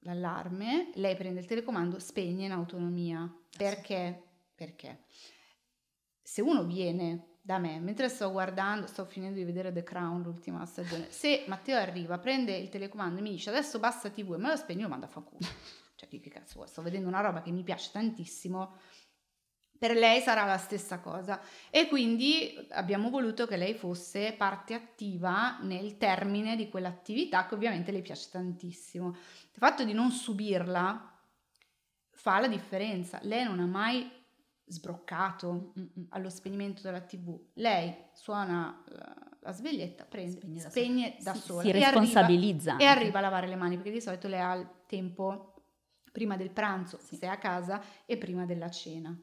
l'allarme, 0.00 0.90
lei 0.94 1.16
prende 1.16 1.40
il 1.40 1.46
telecomando, 1.46 1.98
spegne 1.98 2.46
in 2.46 2.52
autonomia. 2.52 3.30
Perché? 3.56 4.22
Perché 4.54 5.04
se 6.32 6.40
uno 6.40 6.64
viene 6.64 7.36
da 7.42 7.58
me, 7.58 7.78
mentre 7.78 8.08
sto 8.08 8.30
guardando, 8.30 8.86
sto 8.86 9.04
finendo 9.04 9.36
di 9.36 9.44
vedere 9.44 9.70
The 9.70 9.82
Crown, 9.82 10.22
l'ultima 10.22 10.64
stagione, 10.64 11.10
se 11.10 11.44
Matteo 11.46 11.76
arriva, 11.76 12.18
prende 12.18 12.56
il 12.56 12.70
telecomando 12.70 13.18
e 13.18 13.22
mi 13.22 13.32
dice 13.32 13.50
adesso 13.50 13.78
basta 13.78 14.08
TV 14.08 14.32
e 14.32 14.38
me 14.38 14.48
lo 14.48 14.56
spegno, 14.56 14.82
lo 14.82 14.88
manda 14.88 15.06
a 15.06 15.08
fa 15.08 15.20
culo. 15.20 15.46
Cioè, 15.94 16.08
che 16.08 16.30
cazzo 16.30 16.54
vuoi? 16.54 16.68
Sto 16.68 16.82
vedendo 16.82 17.06
una 17.06 17.20
roba 17.20 17.42
che 17.42 17.52
mi 17.52 17.62
piace 17.62 17.90
tantissimo, 17.92 18.76
per 19.82 19.96
lei 19.96 20.20
sarà 20.20 20.44
la 20.44 20.58
stessa 20.58 21.00
cosa 21.00 21.40
e 21.68 21.88
quindi 21.88 22.54
abbiamo 22.70 23.10
voluto 23.10 23.48
che 23.48 23.56
lei 23.56 23.74
fosse 23.74 24.32
parte 24.32 24.74
attiva 24.74 25.58
nel 25.62 25.98
termine 25.98 26.54
di 26.54 26.68
quell'attività 26.68 27.46
che 27.46 27.54
ovviamente 27.54 27.90
le 27.90 28.00
piace 28.00 28.28
tantissimo. 28.30 29.08
Il 29.08 29.58
fatto 29.58 29.82
di 29.82 29.92
non 29.92 30.12
subirla 30.12 31.18
fa 32.10 32.38
la 32.38 32.46
differenza. 32.46 33.18
Lei 33.22 33.42
non 33.42 33.58
ha 33.58 33.66
mai 33.66 34.08
sbroccato 34.66 35.72
allo 36.10 36.30
spegnimento 36.30 36.82
della 36.82 37.00
TV. 37.00 37.36
Lei 37.54 37.92
suona 38.12 38.84
la 39.40 39.50
sveglietta, 39.50 40.04
prende, 40.04 40.30
spegne, 40.30 40.60
spegne 40.60 41.16
da, 41.18 41.34
sola. 41.34 41.62
Si, 41.62 41.66
si 41.66 41.72
responsabilizza. 41.72 42.76
E 42.76 42.84
arriva, 42.84 42.84
e 42.84 42.96
arriva, 43.00 43.18
a 43.18 43.22
lavare 43.22 43.48
le 43.48 43.56
mani 43.56 43.74
perché 43.74 43.90
di 43.90 44.00
solito 44.00 44.28
lei 44.28 44.38
ha 44.38 44.54
il 44.54 44.68
tempo 44.86 45.64
prima 46.12 46.36
del 46.36 46.50
pranzo, 46.50 47.00
sì. 47.02 47.16
se 47.16 47.26
è 47.26 47.28
a 47.28 47.38
casa, 47.38 47.82
e 48.06 48.16
prima 48.16 48.46
della 48.46 48.70
cena. 48.70 49.20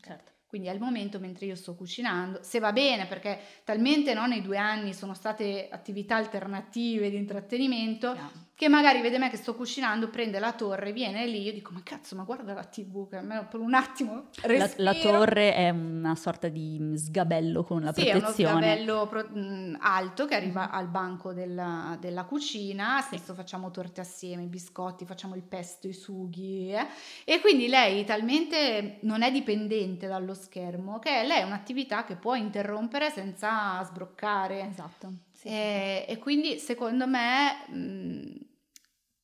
Certo. 0.00 0.32
Quindi 0.46 0.68
al 0.68 0.78
momento 0.78 1.18
mentre 1.18 1.44
io 1.46 1.54
sto 1.54 1.74
cucinando, 1.74 2.42
se 2.42 2.58
va 2.58 2.72
bene, 2.72 3.06
perché 3.06 3.38
talmente 3.64 4.14
no, 4.14 4.26
nei 4.26 4.40
due 4.40 4.56
anni 4.56 4.94
sono 4.94 5.12
state 5.12 5.68
attività 5.70 6.16
alternative 6.16 7.10
di 7.10 7.16
intrattenimento, 7.16 8.14
yeah 8.14 8.46
che 8.58 8.68
magari 8.68 9.00
vede 9.00 9.18
me 9.18 9.30
che 9.30 9.36
sto 9.36 9.54
cucinando, 9.54 10.08
prende 10.08 10.40
la 10.40 10.52
torre, 10.52 10.92
viene 10.92 11.28
lì, 11.28 11.42
io 11.42 11.52
dico 11.52 11.70
ma 11.72 11.80
cazzo 11.84 12.16
ma 12.16 12.24
guarda 12.24 12.54
la 12.54 12.64
tv 12.64 13.08
che 13.08 13.14
almeno 13.14 13.46
per 13.46 13.60
un 13.60 13.72
attimo 13.72 14.30
la, 14.42 14.68
la, 14.78 14.94
torre 14.94 15.54
è 15.54 15.70
una 15.70 16.16
sorta 16.16 16.48
di 16.48 16.92
sgabello 16.96 17.62
con 17.62 17.82
la 17.82 17.92
sì, 17.92 18.10
protezione. 18.10 18.32
Sì, 18.34 18.42
è 18.42 18.50
uno 18.50 18.58
sgabello 18.60 19.06
pro, 19.06 19.28
mh, 19.28 19.76
alto 19.78 20.26
che 20.26 20.34
arriva 20.34 20.62
mm-hmm. 20.62 20.74
al 20.74 20.88
banco 20.88 21.32
della, 21.32 21.96
della 22.00 22.24
cucina, 22.24 23.00
spesso 23.00 23.30
sì. 23.30 23.34
facciamo 23.34 23.70
torte 23.70 24.00
assieme, 24.00 24.42
i 24.42 24.48
biscotti, 24.48 25.04
facciamo 25.04 25.36
il 25.36 25.42
pesto, 25.42 25.86
i 25.86 25.92
sughi 25.92 26.72
eh? 26.72 26.84
e 27.22 27.40
quindi 27.40 27.68
lei 27.68 28.04
talmente 28.04 28.98
non 29.02 29.22
è 29.22 29.30
dipendente 29.30 30.08
dallo 30.08 30.34
schermo 30.34 30.98
che 30.98 31.22
lei 31.24 31.42
è 31.42 31.44
un'attività 31.44 32.02
che 32.02 32.16
può 32.16 32.34
interrompere 32.34 33.10
senza 33.10 33.80
sbroccare. 33.84 34.66
Esatto. 34.68 35.12
Sì, 35.30 35.46
e, 35.46 36.04
e, 36.08 36.18
quindi 36.18 36.58
secondo 36.58 37.06
me 37.06 37.68
mh, 37.68 38.46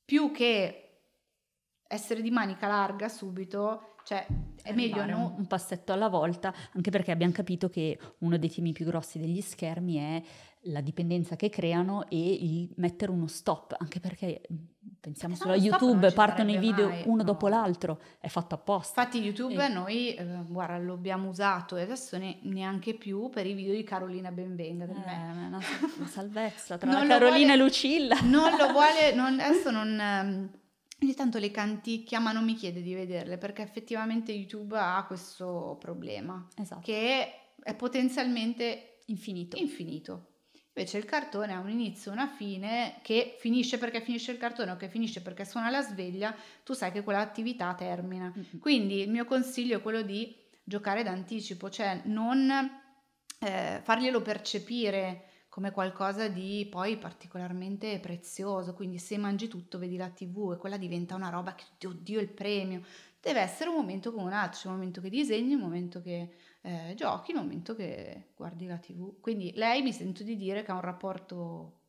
più 0.05 0.31
che 0.31 0.81
essere 1.87 2.23
di 2.23 2.31
manica 2.31 2.67
larga 2.67 3.09
subito, 3.09 3.97
cioè 4.05 4.27
è 4.63 4.73
meglio 4.73 5.05
no? 5.07 5.35
un 5.37 5.47
passetto 5.47 5.93
alla 5.93 6.09
volta, 6.09 6.53
anche 6.75 6.91
perché 6.91 7.11
abbiamo 7.13 7.33
capito 7.33 7.69
che 7.69 7.99
uno 8.19 8.37
dei 8.37 8.51
temi 8.51 8.73
più 8.73 8.85
grossi 8.85 9.19
degli 9.19 9.41
schermi 9.41 9.97
è 9.97 10.23
la 10.65 10.81
dipendenza 10.81 11.37
che 11.37 11.51
creano 11.51 12.09
e 12.09 12.33
il 12.33 12.71
mettere 12.77 13.11
uno 13.11 13.27
stop, 13.27 13.75
anche 13.79 14.01
perché 14.01 14.43
pensiamo 15.01 15.35
solo 15.35 15.53
a 15.53 15.57
YouTube, 15.57 16.13
partono 16.13 16.51
i 16.51 16.59
video 16.59 16.89
mai, 16.89 17.03
uno 17.05 17.17
no. 17.19 17.23
dopo 17.25 17.49
l'altro, 17.49 18.01
è 18.19 18.29
fatto 18.29 18.55
apposta. 18.55 19.03
Infatti 19.03 19.23
YouTube 19.23 19.65
e... 19.65 19.69
noi, 19.69 20.15
eh, 20.15 20.25
guarda, 20.47 20.79
lo 20.79 20.95
abbiamo 20.95 21.29
usato 21.29 21.77
e 21.77 21.83
adesso 21.83 22.17
ne, 22.17 22.39
neanche 22.43 22.95
più 22.95 23.29
per 23.29 23.47
i 23.47 23.53
video 23.53 23.75
di 23.75 23.85
Carolina 23.85 24.31
Benvenga. 24.31 24.85
Eh, 24.85 24.89
Una, 24.89 25.61
una 25.99 26.07
salvezza 26.07 26.79
tra 26.79 26.89
Carolina 26.91 27.19
vuole, 27.19 27.53
e 27.53 27.57
Lucilla. 27.57 28.21
Non 28.25 28.57
lo 28.57 28.73
vuole, 28.73 29.13
non, 29.15 29.39
adesso 29.41 29.71
non... 29.71 30.01
Ehm, 30.01 30.51
ogni 31.03 31.15
tanto 31.15 31.39
le 31.39 31.51
canticchia, 31.51 32.19
ma 32.19 32.33
non 32.33 32.45
mi 32.45 32.55
chiede 32.55 32.81
di 32.81 32.95
vederle 32.95 33.37
perché 33.37 33.61
effettivamente 33.61 34.33
YouTube 34.33 34.79
ha 34.79 35.05
questo 35.07 35.77
problema 35.79 36.47
esatto. 36.57 36.81
che 36.83 37.53
è 37.63 37.75
potenzialmente 37.75 39.01
infinito. 39.07 39.59
infinito 39.59 40.29
Invece 40.77 40.99
il 40.99 41.05
cartone 41.05 41.53
ha 41.53 41.61
un 41.61 41.71
inizio 41.71 42.11
e 42.11 42.15
una 42.15 42.27
fine 42.27 42.99
che 43.03 43.37
finisce 43.39 43.79
perché 43.79 44.01
finisce 44.01 44.33
il 44.33 44.39
cartone 44.39 44.73
o 44.73 44.77
che 44.77 44.89
finisce 44.89 45.23
perché 45.23 45.45
suona 45.45 45.71
la 45.71 45.83
sveglia, 45.83 46.35
tu 46.65 46.73
sai 46.73 46.91
che 46.91 47.05
quell'attività 47.05 47.75
termina. 47.75 48.33
Mm-hmm. 48.37 48.59
Quindi 48.59 49.01
il 49.01 49.11
mio 49.11 49.25
consiglio 49.25 49.79
è 49.79 49.83
quello 49.83 50.03
di 50.03 50.37
giocare 50.65 51.05
d'anticipo, 51.05 51.71
cioè 51.71 52.03
non 52.07 52.51
eh, 53.39 53.81
farglielo 53.85 54.21
percepire 54.21 55.29
come 55.49 55.71
qualcosa 55.71 56.27
di 56.27 56.67
poi 56.69 56.97
particolarmente 56.97 58.01
prezioso, 58.01 58.75
quindi 58.75 58.99
se 58.99 59.17
mangi 59.17 59.47
tutto 59.47 59.79
vedi 59.79 59.97
la 59.97 60.09
tv 60.09 60.55
e 60.55 60.57
quella 60.57 60.77
diventa 60.77 61.15
una 61.15 61.29
roba 61.29 61.55
che 61.55 61.87
oddio 61.87 62.19
il 62.19 62.31
premio, 62.31 62.83
deve 63.21 63.39
essere 63.39 63.71
un 63.71 63.77
momento 63.77 64.13
come 64.13 64.25
un 64.25 64.33
altro, 64.33 64.59
c'è 64.59 64.67
un 64.67 64.75
momento 64.75 65.01
che 65.01 65.09
disegni, 65.09 65.55
un 65.55 65.61
momento 65.61 66.03
che 66.03 66.35
eh, 66.65 66.95
giochi, 66.97 67.33
un 67.33 67.43
momento 67.43 67.75
che 67.75 68.29
guardi 68.35 68.67
la 68.67 68.79
tv. 68.79 69.21
Quindi 69.21 69.53
lei 69.55 69.83
mi 69.83 69.93
sento 69.93 70.23
di 70.23 70.35
dire 70.35 70.63
che 70.63 70.71
ha 70.71 70.75
un 70.75 70.81
rapporto 70.81 71.81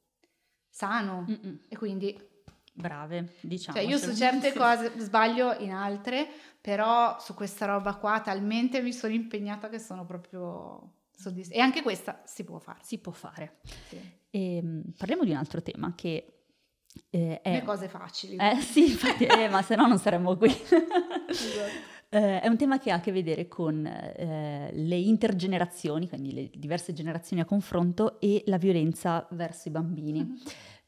sano 0.69 1.26
Mm-mm. 1.30 1.59
e 1.69 1.78
quindi... 1.78 2.34
Brave, 2.78 3.36
diciamo. 3.39 3.78
Cioè 3.78 3.88
io 3.88 3.97
su 3.97 4.13
certe 4.13 4.51
cose 4.53 4.91
sbaglio 4.97 5.57
in 5.59 5.71
altre, 5.71 6.28
però 6.59 7.17
su 7.21 7.34
questa 7.34 7.65
roba 7.65 7.95
qua 7.95 8.19
talmente 8.19 8.82
mi 8.82 8.91
sono 8.91 9.13
impegnata 9.13 9.69
che 9.69 9.80
sono 9.80 10.05
proprio 10.05 10.95
soddisfatta. 11.15 11.57
E 11.57 11.61
anche 11.61 11.82
questa 11.82 12.21
si 12.26 12.43
può 12.43 12.59
fare. 12.59 12.80
Si 12.82 12.97
può 12.97 13.13
fare. 13.13 13.59
Sì. 13.88 13.95
E, 14.30 14.55
ehm, 14.57 14.84
parliamo 14.97 15.23
di 15.23 15.32
un 15.32 15.38
altro 15.38 15.61
tema 15.61 15.93
che 15.95 16.41
eh, 17.11 17.39
è... 17.41 17.51
Le 17.53 17.63
cose 17.63 17.88
facili. 17.88 18.36
Eh 18.36 18.59
sì, 18.59 18.91
infatti, 18.91 19.23
eh, 19.23 19.47
ma 19.47 19.61
se 19.61 19.76
no 19.78 19.88
non 19.88 19.97
saremmo 19.97 20.36
qui. 20.36 20.49
esatto. 21.30 21.93
Eh, 22.16 22.39
è 22.39 22.47
un 22.47 22.55
tema 22.55 22.80
che 22.80 22.91
ha 22.91 22.95
a 22.95 22.99
che 23.01 23.11
vedere 23.11 23.49
con 23.49 23.86
eh, 23.86 24.70
le 24.72 24.95
intergenerazioni, 24.95 26.07
quindi 26.07 26.34
le 26.34 26.49
diverse 26.55 26.93
generazioni 26.93 27.41
a 27.41 27.45
confronto 27.45 28.22
e 28.22 28.41
la 28.45 28.57
violenza 28.57 29.28
verso 29.32 29.68
i 29.68 29.72
bambini. 29.72 30.24
Mm-hmm. 30.24 30.36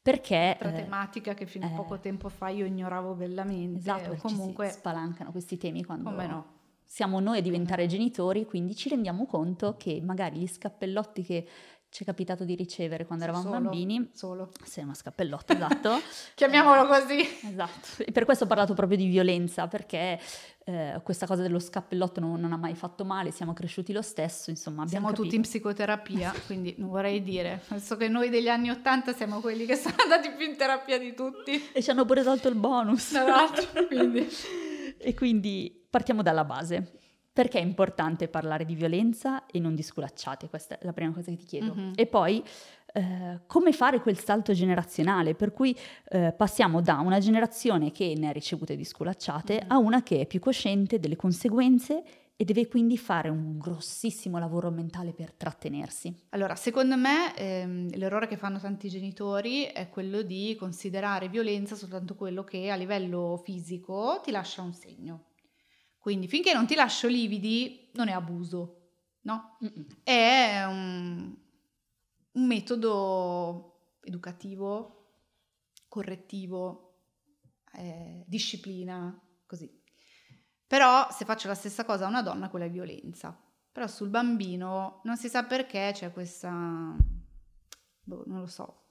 Perché... 0.01 0.55
Altra 0.57 0.69
eh, 0.69 0.84
tematica 0.84 1.34
che 1.34 1.45
fino 1.45 1.65
a 1.65 1.69
poco 1.71 1.95
eh, 1.95 1.99
tempo 1.99 2.30
fa 2.30 2.47
io 2.47 2.65
ignoravo 2.65 3.13
bellamente. 3.13 3.80
Esatto, 3.80 4.15
comunque 4.21 4.69
spalancano 4.69 5.32
questi 5.32 5.57
temi 5.57 5.84
quando... 5.84 6.09
Come 6.09 6.28
no? 6.28 6.55
Siamo 6.86 7.19
noi 7.19 7.39
a 7.39 7.41
diventare 7.41 7.86
genitori, 7.88 8.45
quindi 8.45 8.73
ci 8.73 8.88
rendiamo 8.88 9.25
conto 9.25 9.75
che 9.75 9.99
magari 10.01 10.38
gli 10.38 10.47
scappellotti 10.47 11.23
che 11.23 11.47
ci 11.89 12.03
è 12.03 12.05
capitato 12.05 12.45
di 12.45 12.55
ricevere 12.55 13.05
quando 13.05 13.25
eravamo 13.25 13.49
solo, 13.49 13.59
bambini. 13.59 14.09
Solo. 14.13 14.51
Sì, 14.63 14.80
una 14.80 14.93
scappellotto, 14.93 15.51
esatto. 15.51 15.99
Chiamiamolo 16.36 16.88
così. 16.88 17.19
Esatto. 17.19 18.03
E 18.05 18.11
per 18.13 18.23
questo 18.23 18.45
ho 18.45 18.47
parlato 18.47 18.73
proprio 18.73 18.97
di 18.97 19.07
violenza, 19.07 19.67
perché 19.67 20.19
eh, 20.68 20.99
questa 21.01 21.26
cosa 21.26 21.43
dello 21.43 21.59
scappellotto 21.59 22.20
non, 22.20 22.41
non, 22.41 22.51
ha 22.51 22.57
mai 22.57 22.76
fatto 22.76 23.05
male, 23.05 23.32
siamo 23.32 23.53
cresciuti 23.53 23.93
lo 23.93 24.01
stesso, 24.01 24.49
insomma. 24.49 24.86
Siamo 24.86 25.05
capito. 25.07 25.24
tutti 25.24 25.36
in 25.38 25.43
psicoterapia, 25.43 26.34
quindi 26.45 26.76
non 26.78 26.89
vorrei 26.89 27.24
dire. 27.24 27.61
Penso 27.70 27.95
che 27.95 28.09
noi 28.09 28.28
degli 28.30 28.49
anni 28.49 28.70
Ottanta 28.70 29.13
siamo 29.13 29.39
quelli 29.39 29.65
che 29.65 29.76
sono 29.80 29.95
andati 30.03 30.30
più 30.32 30.45
in 30.45 30.57
terapia 30.57 30.99
di 30.99 31.13
tutti. 31.13 31.70
E 31.72 31.82
ci 31.82 31.89
hanno 31.89 32.03
pure 32.03 32.22
tolto 32.22 32.49
il 32.49 32.55
bonus. 32.55 33.13
Esatto, 33.13 33.86
quindi. 33.88 34.28
e 34.97 35.13
quindi 35.13 35.86
partiamo 35.89 36.22
dalla 36.22 36.43
base. 36.43 36.97
Perché 37.32 37.59
è 37.59 37.61
importante 37.61 38.28
parlare 38.28 38.65
di 38.65 38.76
violenza 38.76 39.45
e 39.45 39.59
non 39.59 39.74
di 39.74 39.84
sculacciate? 39.84 40.49
Questa 40.49 40.80
è 40.80 40.86
la 40.86 40.91
prima 40.91 41.13
cosa 41.13 41.30
che 41.30 41.38
ti 41.38 41.45
chiedo. 41.45 41.74
Mm-hmm. 41.74 41.91
E 41.95 42.07
poi 42.07 42.43
eh, 42.98 43.41
come 43.45 43.74
fare 43.74 44.02
quel 44.02 44.18
salto 44.18 44.54
generazionale, 44.54 45.36
per 45.36 45.54
cui 45.54 45.78
eh, 46.10 46.34
passiamo 46.36 46.82
da 46.82 46.95
una 46.95 47.20
generazione 47.20 47.91
che 47.91 48.16
ne 48.18 48.30
ha 48.30 48.32
ricevute 48.32 48.76
di 48.76 48.84
sculacciate 48.84 49.54
mm-hmm. 49.54 49.72
a 49.72 49.78
una 49.78 50.02
che 50.02 50.22
è 50.22 50.26
più 50.26 50.39
cosciente 50.39 51.00
delle 51.00 51.16
conseguenze 51.16 52.04
e 52.36 52.43
deve 52.43 52.68
quindi 52.68 52.98
fare 52.98 53.30
un 53.30 53.60
grossissimo 53.60 54.39
lavoro 54.39 54.72
mentale 54.72 55.14
per 55.14 55.32
trattenersi. 55.34 56.12
Allora, 56.30 56.56
secondo 56.56 56.95
me 56.98 57.36
ehm, 57.36 57.95
l'errore 57.98 58.28
che 58.28 58.38
fanno 58.38 58.60
tanti 58.60 58.89
genitori 58.89 59.66
è 59.66 59.89
quello 59.89 60.24
di 60.24 60.56
considerare 60.58 61.30
violenza 61.30 61.76
soltanto 61.76 62.16
quello 62.16 62.43
che 62.43 62.72
a 62.72 62.76
livello 62.76 63.39
fisico 63.43 64.22
ti 64.24 64.32
lascia 64.32 64.64
un 64.64 64.74
segno. 64.74 65.26
Quindi 66.00 66.28
finché 66.28 66.54
non 66.54 66.66
ti 66.66 66.74
lascio 66.74 67.08
lividi 67.08 67.89
non 67.93 68.08
è 68.08 68.12
abuso, 68.12 68.91
no? 69.22 69.58
Mm-mm. 69.64 69.86
È 70.04 70.64
un, 70.68 71.36
un 72.38 72.45
metodo 72.45 73.97
educativo, 74.03 75.09
correttivo, 75.88 76.93
eh, 77.73 78.23
disciplina, 78.27 79.19
così. 79.45 79.69
Però 80.65 81.09
se 81.11 81.25
faccio 81.25 81.47
la 81.47 81.55
stessa 81.55 81.83
cosa 81.83 82.05
a 82.05 82.09
una 82.09 82.21
donna, 82.21 82.49
quella 82.49 82.65
è 82.65 82.69
violenza. 82.69 83.38
Però 83.71 83.88
sul 83.88 84.09
bambino 84.09 85.01
non 85.03 85.17
si 85.17 85.29
sa 85.29 85.43
perché 85.43 85.91
c'è 85.93 86.11
questa, 86.11 86.95
boh, 88.03 88.23
non 88.27 88.39
lo 88.39 88.47
so, 88.47 88.86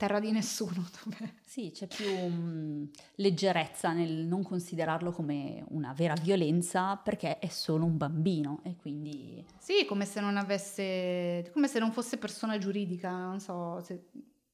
terra 0.00 0.18
di 0.18 0.32
nessuno. 0.32 0.88
Sì, 1.50 1.72
c'è 1.72 1.88
più 1.88 2.08
um, 2.08 2.88
leggerezza 3.16 3.92
nel 3.92 4.24
non 4.24 4.44
considerarlo 4.44 5.10
come 5.10 5.64
una 5.70 5.92
vera 5.92 6.14
violenza 6.14 6.94
perché 6.94 7.40
è 7.40 7.48
solo 7.48 7.84
un 7.86 7.96
bambino 7.96 8.60
e 8.62 8.76
quindi... 8.76 9.44
Sì, 9.58 9.84
come 9.84 10.04
se 10.04 10.20
non 10.20 10.36
avesse, 10.36 11.50
come 11.52 11.66
se 11.66 11.80
non 11.80 11.90
fosse 11.90 12.18
persona 12.18 12.56
giuridica, 12.56 13.10
non 13.10 13.40
so 13.40 13.80
se 13.80 14.10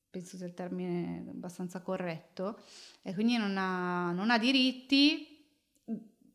penso 0.09 0.39
sia 0.39 0.47
il 0.47 0.55
termine 0.55 1.27
abbastanza 1.29 1.83
corretto, 1.83 2.59
e 3.03 3.12
quindi 3.12 3.37
non 3.37 3.55
ha, 3.59 4.12
non 4.12 4.31
ha 4.31 4.39
diritti, 4.39 5.37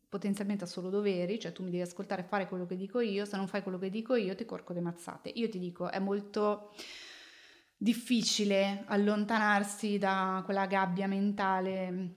potenzialmente 0.08 0.62
ha 0.62 0.68
solo 0.68 0.90
doveri, 0.90 1.40
cioè 1.40 1.50
tu 1.50 1.64
mi 1.64 1.70
devi 1.70 1.82
ascoltare 1.82 2.20
e 2.22 2.24
fare 2.24 2.46
quello 2.46 2.66
che 2.66 2.76
dico 2.76 3.00
io, 3.00 3.24
se 3.24 3.36
non 3.36 3.48
fai 3.48 3.62
quello 3.62 3.78
che 3.78 3.90
dico 3.90 4.14
io 4.14 4.36
ti 4.36 4.44
corco 4.44 4.72
le 4.72 4.80
mazzate. 4.80 5.32
Io 5.34 5.48
ti 5.48 5.58
dico, 5.58 5.90
è 5.90 5.98
molto 5.98 6.72
difficile 7.82 8.84
allontanarsi 8.86 9.98
da 9.98 10.40
quella 10.44 10.66
gabbia 10.66 11.08
mentale 11.08 12.14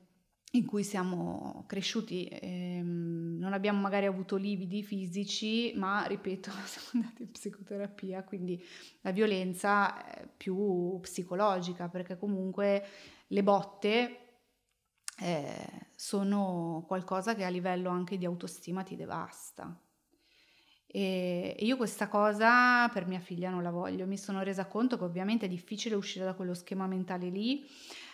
in 0.51 0.65
cui 0.65 0.83
siamo 0.83 1.65
cresciuti, 1.67 2.27
ehm, 2.27 3.37
non 3.39 3.51
abbiamo 3.51 3.81
magari 3.81 4.05
avuto 4.05 4.35
lividi 4.35 4.83
fisici, 4.83 5.73
ma 5.75 6.05
ripeto, 6.05 6.51
siamo 6.65 7.03
andati 7.03 7.23
in 7.23 7.31
psicoterapia, 7.31 8.23
quindi 8.23 8.63
la 9.01 9.11
violenza 9.11 10.05
è 10.05 10.29
più 10.37 10.99
psicologica, 11.01 11.89
perché 11.89 12.15
comunque 12.15 12.85
le 13.27 13.43
botte 13.43 14.19
eh, 15.19 15.87
sono 15.95 16.85
qualcosa 16.87 17.33
che 17.33 17.43
a 17.43 17.49
livello 17.49 17.89
anche 17.89 18.17
di 18.19 18.25
autostima 18.25 18.83
ti 18.83 18.95
devasta. 18.95 19.84
E 20.95 21.57
io 21.59 21.75
questa 21.75 22.07
cosa 22.07 22.87
per 22.87 23.05
mia 23.05 23.19
figlia 23.19 23.49
non 23.49 23.61
la 23.61 23.69
voglio. 23.69 24.07
Mi 24.07 24.17
sono 24.17 24.43
resa 24.43 24.65
conto 24.65 24.97
che 24.97 25.03
ovviamente 25.03 25.45
è 25.45 25.49
difficile 25.49 25.93
uscire 25.93 26.23
da 26.23 26.35
quello 26.35 26.53
schema 26.53 26.87
mentale 26.87 27.27
lì, 27.27 27.65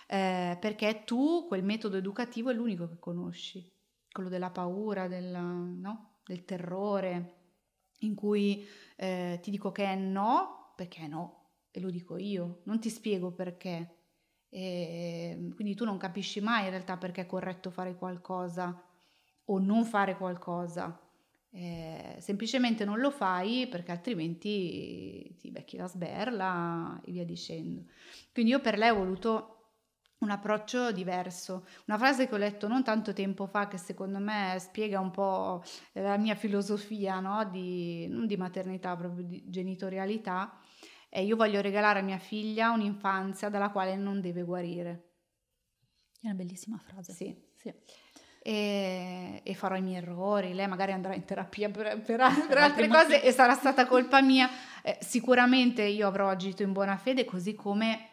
eh, 0.07 0.57
perché 0.59 1.03
tu 1.03 1.45
quel 1.47 1.63
metodo 1.63 1.97
educativo 1.97 2.49
è 2.49 2.55
l'unico 2.55 2.87
che 2.87 2.97
conosci, 2.97 3.71
quello 4.11 4.29
della 4.29 4.49
paura, 4.49 5.07
del, 5.07 5.29
no? 5.29 6.21
del 6.25 6.43
terrore, 6.43 7.35
in 7.99 8.15
cui 8.15 8.65
eh, 8.95 9.37
ti 9.43 9.51
dico 9.51 9.71
che 9.71 9.85
è 9.85 9.95
no, 9.95 10.73
perché 10.75 11.01
è 11.01 11.07
no, 11.07 11.49
e 11.69 11.79
lo 11.81 11.91
dico 11.91 12.17
io, 12.17 12.61
non 12.63 12.79
ti 12.79 12.89
spiego 12.89 13.31
perché. 13.31 13.97
E 14.49 15.51
quindi 15.53 15.75
tu 15.75 15.85
non 15.85 15.97
capisci 15.97 16.41
mai 16.41 16.63
in 16.63 16.71
realtà 16.71 16.97
perché 16.97 17.21
è 17.21 17.25
corretto 17.27 17.69
fare 17.69 17.95
qualcosa 17.95 18.83
o 19.45 19.59
non 19.59 19.85
fare 19.85 20.17
qualcosa 20.17 20.99
eh, 21.53 22.15
semplicemente 22.19 22.85
non 22.85 22.99
lo 22.99 23.11
fai 23.11 23.67
perché 23.67 23.91
altrimenti 23.91 25.35
ti 25.37 25.51
becchi 25.51 25.75
la 25.77 25.87
sberla 25.87 27.01
e 27.03 27.11
via 27.11 27.25
dicendo. 27.25 27.85
Quindi 28.31 28.51
io 28.51 28.61
per 28.61 28.77
lei 28.77 28.89
ho 28.89 28.95
voluto 28.95 29.55
un 30.19 30.29
approccio 30.29 30.91
diverso. 30.91 31.65
Una 31.87 31.97
frase 31.97 32.27
che 32.27 32.35
ho 32.35 32.37
letto 32.37 32.67
non 32.67 32.83
tanto 32.83 33.11
tempo 33.11 33.47
fa 33.47 33.67
che 33.67 33.77
secondo 33.77 34.19
me 34.19 34.55
spiega 34.59 34.99
un 34.99 35.11
po' 35.11 35.63
la 35.93 36.17
mia 36.17 36.35
filosofia 36.35 37.19
no? 37.19 37.43
di, 37.45 38.07
non 38.07 38.27
di 38.27 38.37
maternità, 38.37 38.95
proprio 38.95 39.25
di 39.25 39.43
genitorialità, 39.47 40.57
è 41.09 41.19
io 41.19 41.35
voglio 41.35 41.59
regalare 41.59 41.99
a 41.99 42.03
mia 42.03 42.19
figlia 42.19 42.71
un'infanzia 42.71 43.49
dalla 43.49 43.71
quale 43.71 43.95
non 43.97 44.21
deve 44.21 44.43
guarire. 44.43 45.09
È 46.21 46.27
una 46.27 46.35
bellissima 46.35 46.77
frase. 46.77 47.11
Sì. 47.13 47.35
sì 47.55 47.73
e, 48.43 49.41
e, 49.43 49.53
farò 49.53 49.75
i 49.75 49.81
miei 49.81 49.97
errori, 49.97 50.53
lei 50.53 50.67
magari 50.67 50.91
andrà 50.93 51.13
in 51.13 51.25
terapia 51.25 51.69
per, 51.69 52.01
per, 52.01 52.21
per 52.47 52.57
altre 52.57 52.87
cose 52.87 53.21
e 53.21 53.31
sarà 53.31 53.53
stata 53.53 53.85
colpa 53.85 54.21
mia. 54.21 54.49
Eh, 54.81 54.97
sicuramente 54.99 55.83
io 55.83 56.07
avrò 56.07 56.27
agito 56.27 56.63
in 56.63 56.71
buona 56.71 56.97
fede 56.97 57.23
così 57.23 57.53
come 57.53 58.07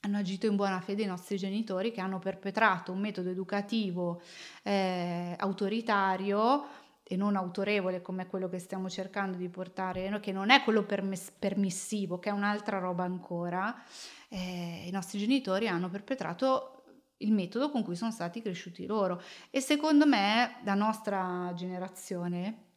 hanno 0.00 0.16
agito 0.16 0.46
in 0.46 0.56
buona 0.56 0.80
fede 0.80 1.02
i 1.02 1.06
nostri 1.06 1.36
genitori 1.36 1.92
che 1.92 2.00
hanno 2.00 2.18
perpetrato 2.18 2.90
un 2.90 3.00
metodo 3.00 3.28
educativo 3.28 4.22
eh, 4.62 5.36
autoritario 5.38 6.64
e 7.04 7.16
non 7.16 7.36
autorevole 7.36 8.02
come 8.02 8.26
quello 8.26 8.48
che 8.48 8.58
stiamo 8.58 8.88
cercando 8.88 9.36
di 9.36 9.48
portare, 9.48 10.18
che 10.20 10.32
non 10.32 10.50
è 10.50 10.62
quello 10.62 10.84
permess- 10.84 11.32
permissivo, 11.36 12.18
che 12.18 12.30
è 12.30 12.32
un'altra 12.32 12.78
roba 12.78 13.04
ancora. 13.04 13.82
Eh, 14.28 14.84
I 14.86 14.90
nostri 14.90 15.18
genitori 15.18 15.66
hanno 15.66 15.88
perpetrato 15.88 16.79
il 17.20 17.32
metodo 17.32 17.70
con 17.70 17.82
cui 17.82 17.96
sono 17.96 18.10
stati 18.10 18.42
cresciuti 18.42 18.86
loro. 18.86 19.22
E 19.50 19.60
secondo 19.60 20.06
me, 20.06 20.60
la 20.64 20.74
nostra 20.74 21.52
generazione 21.54 22.68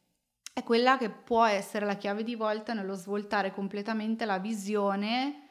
è 0.52 0.62
quella 0.62 0.96
che 0.98 1.10
può 1.10 1.44
essere 1.44 1.84
la 1.84 1.96
chiave 1.96 2.22
di 2.22 2.34
volta 2.34 2.74
nello 2.74 2.94
svoltare 2.94 3.52
completamente 3.52 4.24
la 4.24 4.38
visione 4.38 5.48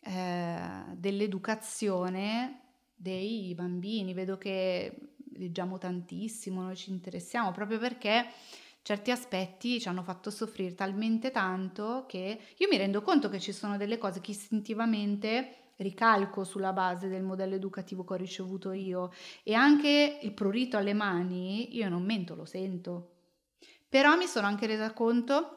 eh, 0.00 0.60
dell'educazione 0.94 2.60
dei 2.94 3.54
bambini. 3.54 4.14
Vedo 4.14 4.38
che 4.38 5.14
leggiamo 5.34 5.78
tantissimo, 5.78 6.62
noi 6.62 6.76
ci 6.76 6.90
interessiamo 6.90 7.52
proprio 7.52 7.78
perché 7.78 8.26
certi 8.82 9.10
aspetti 9.10 9.80
ci 9.80 9.88
hanno 9.88 10.02
fatto 10.02 10.30
soffrire 10.30 10.74
talmente 10.74 11.30
tanto 11.30 12.06
che 12.08 12.40
io 12.56 12.68
mi 12.70 12.78
rendo 12.78 13.02
conto 13.02 13.28
che 13.28 13.38
ci 13.38 13.52
sono 13.52 13.76
delle 13.76 13.98
cose 13.98 14.20
che 14.20 14.30
istintivamente 14.30 15.59
ricalco 15.80 16.44
sulla 16.44 16.72
base 16.72 17.08
del 17.08 17.22
modello 17.22 17.54
educativo 17.54 18.04
che 18.04 18.12
ho 18.12 18.16
ricevuto 18.16 18.72
io 18.72 19.10
e 19.42 19.54
anche 19.54 20.18
il 20.22 20.32
prurito 20.32 20.76
alle 20.76 20.92
mani, 20.92 21.74
io 21.76 21.88
non 21.88 22.04
mento, 22.04 22.34
lo 22.34 22.44
sento. 22.44 23.14
Però 23.88 24.16
mi 24.16 24.26
sono 24.26 24.46
anche 24.46 24.66
resa 24.66 24.92
conto 24.92 25.56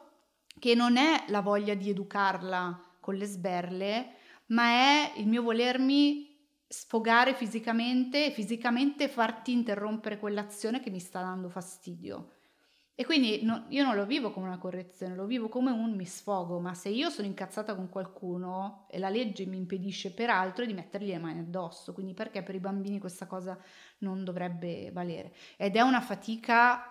che 0.58 0.74
non 0.74 0.96
è 0.96 1.24
la 1.28 1.40
voglia 1.40 1.74
di 1.74 1.90
educarla 1.90 2.96
con 3.00 3.14
le 3.14 3.26
sberle, 3.26 4.14
ma 4.46 4.64
è 4.64 5.12
il 5.16 5.26
mio 5.26 5.42
volermi 5.42 6.32
sfogare 6.66 7.34
fisicamente 7.34 8.26
e 8.26 8.30
fisicamente 8.30 9.08
farti 9.08 9.52
interrompere 9.52 10.18
quell'azione 10.18 10.80
che 10.80 10.90
mi 10.90 11.00
sta 11.00 11.20
dando 11.20 11.48
fastidio. 11.48 12.33
E 12.96 13.04
quindi 13.04 13.42
no, 13.42 13.64
io 13.70 13.84
non 13.84 13.96
lo 13.96 14.06
vivo 14.06 14.30
come 14.30 14.46
una 14.46 14.58
correzione, 14.58 15.16
lo 15.16 15.26
vivo 15.26 15.48
come 15.48 15.72
un 15.72 15.96
mi 15.96 16.04
sfogo, 16.04 16.60
ma 16.60 16.74
se 16.74 16.90
io 16.90 17.10
sono 17.10 17.26
incazzata 17.26 17.74
con 17.74 17.88
qualcuno 17.88 18.86
e 18.88 18.98
la 18.98 19.08
legge 19.08 19.46
mi 19.46 19.56
impedisce 19.56 20.12
peraltro 20.12 20.64
di 20.64 20.74
mettergli 20.74 21.08
le 21.08 21.18
mani 21.18 21.40
addosso, 21.40 21.92
quindi 21.92 22.14
perché 22.14 22.44
per 22.44 22.54
i 22.54 22.60
bambini 22.60 23.00
questa 23.00 23.26
cosa 23.26 23.58
non 23.98 24.22
dovrebbe 24.22 24.92
valere? 24.92 25.34
Ed 25.56 25.74
è 25.74 25.80
una 25.80 26.00
fatica 26.00 26.84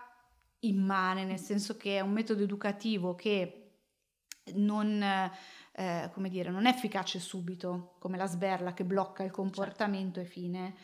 immane, 0.60 1.24
nel 1.24 1.38
senso 1.38 1.78
che 1.78 1.96
è 1.96 2.00
un 2.00 2.12
metodo 2.12 2.42
educativo 2.42 3.14
che 3.14 3.60
non, 4.52 5.02
eh, 5.02 6.10
dire, 6.28 6.50
non 6.50 6.66
è 6.66 6.70
efficace 6.70 7.18
subito, 7.18 7.94
come 7.98 8.18
la 8.18 8.26
sberla 8.26 8.74
che 8.74 8.84
blocca 8.84 9.22
il 9.22 9.30
comportamento 9.30 10.20
certo. 10.20 10.20
e 10.20 10.24
fine 10.24 10.74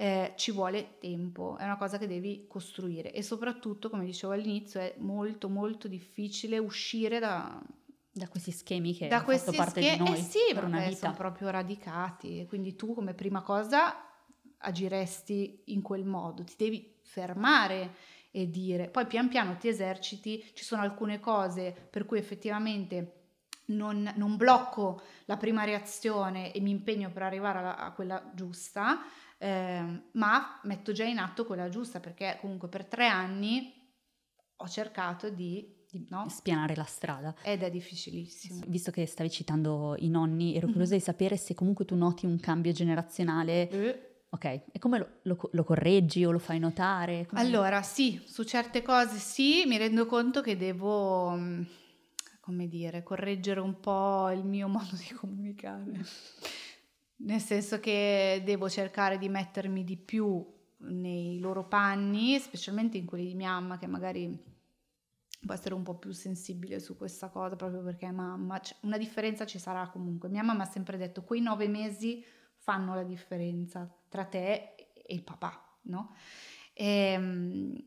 eh, 0.00 0.34
ci 0.36 0.52
vuole 0.52 0.98
tempo, 1.00 1.56
è 1.58 1.64
una 1.64 1.76
cosa 1.76 1.98
che 1.98 2.06
devi 2.06 2.46
costruire. 2.46 3.12
E 3.12 3.20
soprattutto, 3.20 3.90
come 3.90 4.04
dicevo 4.04 4.32
all'inizio, 4.32 4.78
è 4.78 4.94
molto 4.98 5.48
molto 5.48 5.88
difficile 5.88 6.56
uscire 6.58 7.18
da, 7.18 7.60
da 8.12 8.28
questi 8.28 8.52
schemi 8.52 8.94
che 8.94 9.08
da 9.08 9.24
fatto 9.24 9.50
parte 9.50 9.82
schemi, 9.82 9.96
di 9.96 10.08
noi 10.08 10.18
eh 10.20 10.22
sì, 10.22 10.54
per 10.54 10.62
una 10.62 10.84
vita. 10.86 10.94
sono 10.94 11.14
proprio 11.14 11.50
radicati. 11.50 12.46
Quindi 12.46 12.76
tu 12.76 12.94
come 12.94 13.12
prima 13.12 13.42
cosa 13.42 14.08
agiresti 14.58 15.62
in 15.64 15.82
quel 15.82 16.04
modo, 16.04 16.44
ti 16.44 16.54
devi 16.56 16.94
fermare 17.02 17.94
e 18.30 18.48
dire, 18.48 18.90
poi 18.90 19.04
pian 19.04 19.26
piano 19.26 19.56
ti 19.56 19.66
eserciti, 19.66 20.44
ci 20.54 20.62
sono 20.62 20.82
alcune 20.82 21.18
cose 21.18 21.74
per 21.90 22.06
cui 22.06 22.18
effettivamente 22.18 23.14
non, 23.66 24.12
non 24.14 24.36
blocco 24.36 25.02
la 25.24 25.36
prima 25.36 25.64
reazione 25.64 26.52
e 26.52 26.60
mi 26.60 26.70
impegno 26.70 27.10
per 27.10 27.22
arrivare 27.22 27.58
alla, 27.58 27.76
a 27.78 27.90
quella 27.90 28.30
giusta, 28.32 29.00
eh, 29.38 30.02
ma 30.12 30.60
metto 30.64 30.92
già 30.92 31.04
in 31.04 31.18
atto 31.18 31.46
quella 31.46 31.68
giusta 31.68 32.00
perché 32.00 32.38
comunque 32.40 32.68
per 32.68 32.84
tre 32.84 33.06
anni 33.06 33.72
ho 34.56 34.68
cercato 34.68 35.30
di 35.30 35.76
No? 36.10 36.28
spianare 36.28 36.74
la 36.74 36.84
strada. 36.84 37.34
Ed 37.42 37.62
è 37.62 37.70
difficilissimo. 37.70 38.62
Visto 38.66 38.90
che 38.90 39.06
stavi 39.06 39.30
citando 39.30 39.94
i 40.00 40.10
nonni, 40.10 40.54
ero 40.54 40.66
curiosa 40.66 40.90
mm-hmm. 40.90 40.98
di 40.98 41.04
sapere 41.04 41.36
se 41.38 41.54
comunque 41.54 41.86
tu 41.86 41.96
noti 41.96 42.26
un 42.26 42.38
cambio 42.38 42.72
generazionale. 42.72 43.70
Eh. 43.70 44.02
Ok, 44.28 44.44
e 44.44 44.78
come 44.78 44.98
lo, 44.98 45.08
lo, 45.22 45.48
lo, 45.52 45.64
correggi 45.64 46.26
o 46.26 46.30
lo 46.30 46.38
fai 46.38 46.58
notare? 46.58 47.24
Come... 47.24 47.40
Allora, 47.40 47.80
sì, 47.80 48.20
su 48.26 48.44
certe 48.44 48.82
cose 48.82 49.16
sì, 49.16 49.64
mi 49.64 49.78
rendo 49.78 50.04
conto 50.04 50.42
che 50.42 50.58
devo, 50.58 51.30
mm, 51.30 51.62
come 52.40 52.68
dire, 52.68 53.02
correggere 53.02 53.60
un 53.60 53.80
po' 53.80 54.28
il 54.30 54.44
mio 54.44 54.68
modo 54.68 54.94
di 54.94 55.14
comunicare. 55.14 56.04
Nel 57.20 57.40
senso 57.40 57.80
che 57.80 58.42
devo 58.44 58.68
cercare 58.68 59.18
di 59.18 59.28
mettermi 59.28 59.82
di 59.82 59.96
più 59.96 60.44
nei 60.80 61.40
loro 61.40 61.66
panni, 61.66 62.38
specialmente 62.38 62.96
in 62.96 63.06
quelli 63.06 63.26
di 63.26 63.34
mia 63.34 63.50
mamma 63.50 63.76
che 63.76 63.86
magari 63.88 64.56
può 65.44 65.54
essere 65.54 65.74
un 65.74 65.82
po' 65.82 65.96
più 65.96 66.12
sensibile 66.12 66.78
su 66.78 66.96
questa 66.96 67.28
cosa 67.28 67.56
proprio 67.56 67.82
perché 67.82 68.06
è 68.06 68.12
mamma. 68.12 68.60
Una 68.82 68.98
differenza 68.98 69.46
ci 69.46 69.58
sarà 69.58 69.88
comunque. 69.88 70.28
Mia 70.28 70.44
mamma 70.44 70.62
ha 70.62 70.66
sempre 70.66 70.96
detto 70.96 71.22
quei 71.24 71.40
nove 71.40 71.66
mesi 71.66 72.24
fanno 72.56 72.94
la 72.94 73.04
differenza 73.04 73.92
tra 74.08 74.24
te 74.24 74.74
e 74.76 75.14
il 75.14 75.22
papà, 75.22 75.78
no? 75.82 76.14
E, 76.72 76.86
ehm, 76.86 77.84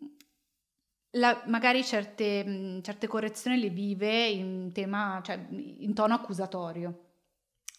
la, 1.12 1.44
magari 1.48 1.84
certe, 1.84 2.80
certe, 2.82 3.08
correzioni 3.08 3.60
le 3.60 3.70
vive 3.70 4.28
in, 4.28 4.72
tema, 4.74 5.22
cioè, 5.24 5.46
in 5.50 5.94
tono 5.94 6.14
accusatorio 6.14 7.11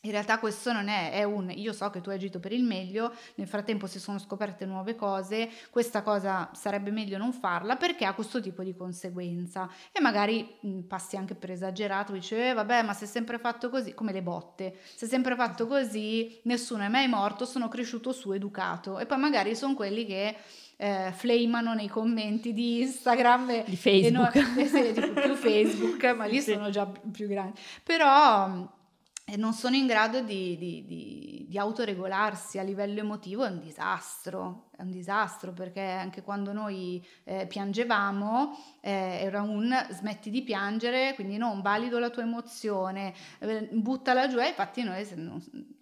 in 0.05 0.11
realtà 0.11 0.39
questo 0.39 0.73
non 0.73 0.89
è, 0.89 1.13
è 1.13 1.23
un 1.23 1.53
io 1.55 1.73
so 1.73 1.89
che 1.91 2.01
tu 2.01 2.11
hai 2.11 2.17
agito 2.17 2.41
per 2.41 2.53
il 2.53 2.65
meglio, 2.65 3.13
nel 3.37 3.47
frattempo 3.47 3.87
si 3.87 4.01
sono 4.01 4.19
scoperte 4.19 4.67
nuove 4.67 4.97
cose, 4.97 5.49
questa 5.71 6.03
cosa 6.03 6.51
sarebbe 6.55 6.91
meglio 6.91 7.19
non 7.19 7.33
farla 7.33 7.77
perché 7.77 8.05
ha 8.05 8.15
questo 8.15 8.41
tipo 8.41 8.65
di 8.65 8.75
conseguenza. 8.75 9.71
E 9.93 10.01
magari 10.01 10.57
mh, 10.61 10.81
passi 10.81 11.17
anche 11.17 11.35
per 11.35 11.53
esagerato, 11.53 12.13
dici 12.13 12.35
eh, 12.35 12.53
vabbè 12.53 12.83
ma 12.83 12.95
se 12.95 13.05
è 13.05 13.09
sempre 13.09 13.39
fatto 13.39 13.71
così, 13.71 13.95
come 13.95 14.13
le 14.13 14.23
botte, 14.23 14.77
se 14.95 15.07
è 15.07 15.09
sempre 15.09 15.37
fatto 15.37 15.67
così 15.69 16.41
nessuno 16.45 16.83
è 16.83 16.89
mai 16.89 17.07
morto, 17.07 17.45
sono 17.45 17.69
cresciuto 17.69 18.13
su 18.13 18.33
educato 18.33 18.99
e 18.99 19.07
poi 19.07 19.19
magari 19.19 19.55
sono 19.55 19.75
quelli 19.75 20.05
che 20.05 20.35
eh, 20.79 21.13
flamano 21.15 21.75
nei 21.75 21.89
commenti 21.89 22.53
di 22.53 22.81
Instagram 22.81 23.51
e, 23.51 23.65
di 23.69 23.77
Facebook, 23.77 24.35
e 24.35 24.41
non, 24.41 24.59
eh, 24.59 24.67
sì, 24.67 24.93
tipo 24.93 25.21
più 25.21 25.35
Facebook, 25.35 26.05
ma 26.17 26.25
lì 26.25 26.41
sì. 26.41 26.55
sono 26.55 26.71
già 26.71 26.87
più 26.87 27.29
grandi, 27.29 27.61
però 27.85 28.81
e 29.25 29.37
non 29.37 29.53
sono 29.53 29.77
in 29.77 29.87
grado 29.87 30.21
di, 30.21 30.57
di, 30.59 30.85
di, 30.85 31.47
di, 31.49 31.59
autoregolarsi 31.59 32.59
a 32.59 32.63
livello 32.63 32.99
emotivo 33.01 33.45
è 33.45 33.51
un 33.51 33.61
disastro, 33.61 34.69
è 34.77 34.83
un 34.83 34.91
disastro 34.91 35.53
perché 35.53 35.81
anche 35.81 36.23
quando 36.23 36.53
noi 36.53 37.05
eh, 37.25 37.47
piangevamo 37.47 38.59
eh, 38.81 38.91
era 38.91 39.41
un 39.43 39.73
smetti 39.91 40.29
di 40.29 40.43
piangere, 40.43 41.15
quindi 41.15 41.37
non 41.37 41.63
valido 41.63 42.01
la 42.01 42.11
tua 42.11 42.23
emozione, 42.23 43.15
eh, 43.39 43.69
buttala 43.71 44.27
giù 44.27 44.39
e 44.39 44.49
infatti 44.49 44.83
noi 44.83 45.07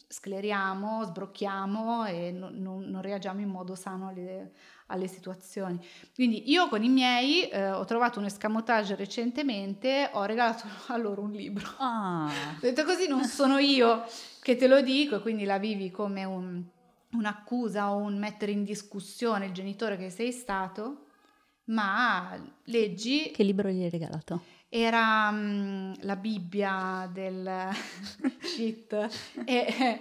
scleriamo, 0.06 1.04
sbrocchiamo 1.04 2.04
e 2.04 2.32
non, 2.32 2.54
non, 2.56 2.82
non 2.82 3.00
reagiamo 3.00 3.40
in 3.40 3.48
modo 3.48 3.74
sano 3.74 4.08
alle, 4.08 4.52
alle 4.90 5.06
situazioni. 5.06 5.78
Quindi 6.14 6.50
io 6.50 6.68
con 6.68 6.82
i 6.82 6.88
miei 6.88 7.48
eh, 7.48 7.70
ho 7.70 7.84
trovato 7.84 8.18
un 8.18 8.26
escamotage 8.26 8.94
recentemente, 8.96 10.10
ho 10.12 10.24
regalato 10.24 10.66
a 10.88 10.96
loro 10.96 11.22
un 11.22 11.32
libro. 11.32 11.68
Ah. 11.78 12.30
Ho 12.56 12.60
detto 12.60 12.84
così 12.84 13.08
non 13.08 13.24
sono 13.24 13.58
io 13.58 14.04
che 14.42 14.56
te 14.56 14.66
lo 14.66 14.82
dico 14.82 15.16
e 15.16 15.20
quindi 15.20 15.44
la 15.44 15.58
vivi 15.58 15.90
come 15.90 16.24
un, 16.24 16.62
un'accusa 17.12 17.92
o 17.92 17.96
un 17.96 18.18
mettere 18.18 18.52
in 18.52 18.64
discussione 18.64 19.46
il 19.46 19.52
genitore 19.52 19.96
che 19.96 20.10
sei 20.10 20.32
stato, 20.32 21.06
ma 21.64 22.36
leggi... 22.64 23.30
Che 23.30 23.42
libro 23.42 23.68
gli 23.68 23.82
hai 23.82 23.90
regalato? 23.90 24.42
Era 24.72 25.28
um, 25.32 25.92
la 26.02 26.14
Bibbia 26.14 27.10
del 27.12 27.70
shit 28.40 29.08
e 29.44 30.00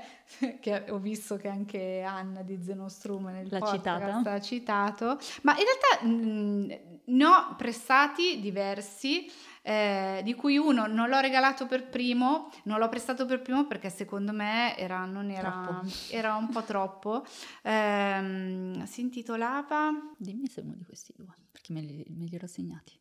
che 0.62 0.86
ho 0.90 1.00
visto 1.00 1.38
che 1.38 1.48
anche 1.48 2.04
Anna 2.04 2.44
di 2.44 2.62
Zenostrum 2.62 3.30
nel 3.30 3.48
L'ha 3.50 3.58
podcast 3.58 4.28
ha 4.28 4.40
citato, 4.40 5.18
ma 5.42 5.56
in 5.58 5.64
realtà 5.66 6.06
mh, 6.06 6.90
ne 7.06 7.26
ho 7.26 7.56
prestati 7.56 8.40
diversi, 8.40 9.26
eh, 9.64 10.22
di 10.24 10.36
cui 10.36 10.58
uno 10.58 10.86
non 10.86 11.10
l'ho 11.10 11.20
regalato 11.20 11.66
per 11.66 11.88
primo, 11.88 12.52
non 12.64 12.78
l'ho 12.80 12.90
prestato 12.90 13.26
per 13.26 13.42
primo 13.42 13.66
perché 13.66 13.90
secondo 13.90 14.32
me 14.32 14.78
era, 14.78 15.06
non 15.06 15.32
era, 15.32 15.82
era 16.12 16.36
un 16.36 16.50
po' 16.50 16.64
troppo. 16.64 17.26
Eh, 17.64 18.82
si 18.86 19.02
intitolava... 19.02 19.90
Dimmi 20.18 20.48
se 20.48 20.62
è 20.62 20.64
uno 20.64 20.76
di 20.76 20.86
questi 20.86 21.14
due, 21.16 21.34
perché 21.52 21.74
me 21.74 21.82
li, 21.82 22.06
me 22.10 22.26
li 22.26 22.36
ero 22.36 22.48
segnati. 22.48 22.99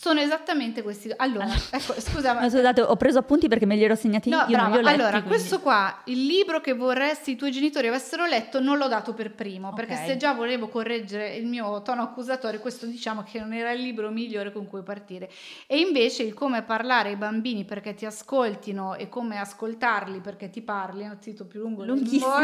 Sono 0.00 0.20
esattamente 0.20 0.82
questi. 0.82 1.12
Allora, 1.16 1.48
ecco, 1.70 1.92
scusa, 1.98 2.32
ma... 2.32 2.48
scusate, 2.48 2.82
ho 2.82 2.94
preso 2.94 3.18
appunti 3.18 3.48
perché 3.48 3.66
me 3.66 3.74
li 3.74 3.82
ero 3.82 3.96
segnati 3.96 4.30
no, 4.30 4.44
io. 4.46 4.56
Brava. 4.56 4.76
Letti, 4.76 4.88
allora, 4.88 5.10
quindi... 5.10 5.28
questo 5.28 5.58
qua, 5.58 6.02
il 6.04 6.24
libro 6.24 6.60
che 6.60 6.72
vorresti 6.74 7.32
i 7.32 7.36
tuoi 7.36 7.50
genitori 7.50 7.88
avessero 7.88 8.24
letto, 8.24 8.60
non 8.60 8.78
l'ho 8.78 8.86
dato 8.86 9.12
per 9.12 9.32
primo, 9.32 9.70
okay. 9.70 9.84
perché 9.84 10.06
se 10.06 10.16
già 10.16 10.34
volevo 10.34 10.68
correggere 10.68 11.34
il 11.34 11.46
mio 11.46 11.82
tono 11.82 12.02
accusatorio, 12.02 12.60
questo 12.60 12.86
diciamo 12.86 13.24
che 13.24 13.40
non 13.40 13.52
era 13.52 13.72
il 13.72 13.82
libro 13.82 14.08
migliore 14.10 14.52
con 14.52 14.68
cui 14.68 14.82
partire. 14.82 15.28
E 15.66 15.80
invece 15.80 16.22
il 16.22 16.32
come 16.32 16.62
parlare 16.62 17.08
ai 17.08 17.16
bambini 17.16 17.64
perché 17.64 17.94
ti 17.94 18.06
ascoltino 18.06 18.94
e 18.94 19.08
come 19.08 19.40
ascoltarli 19.40 20.20
perché 20.20 20.48
ti 20.48 20.62
parli, 20.62 21.02
è 21.02 21.08
un 21.08 21.16
zitto 21.18 21.44
più 21.44 21.58
lungo, 21.58 21.84
lunghissimo. 21.84 22.34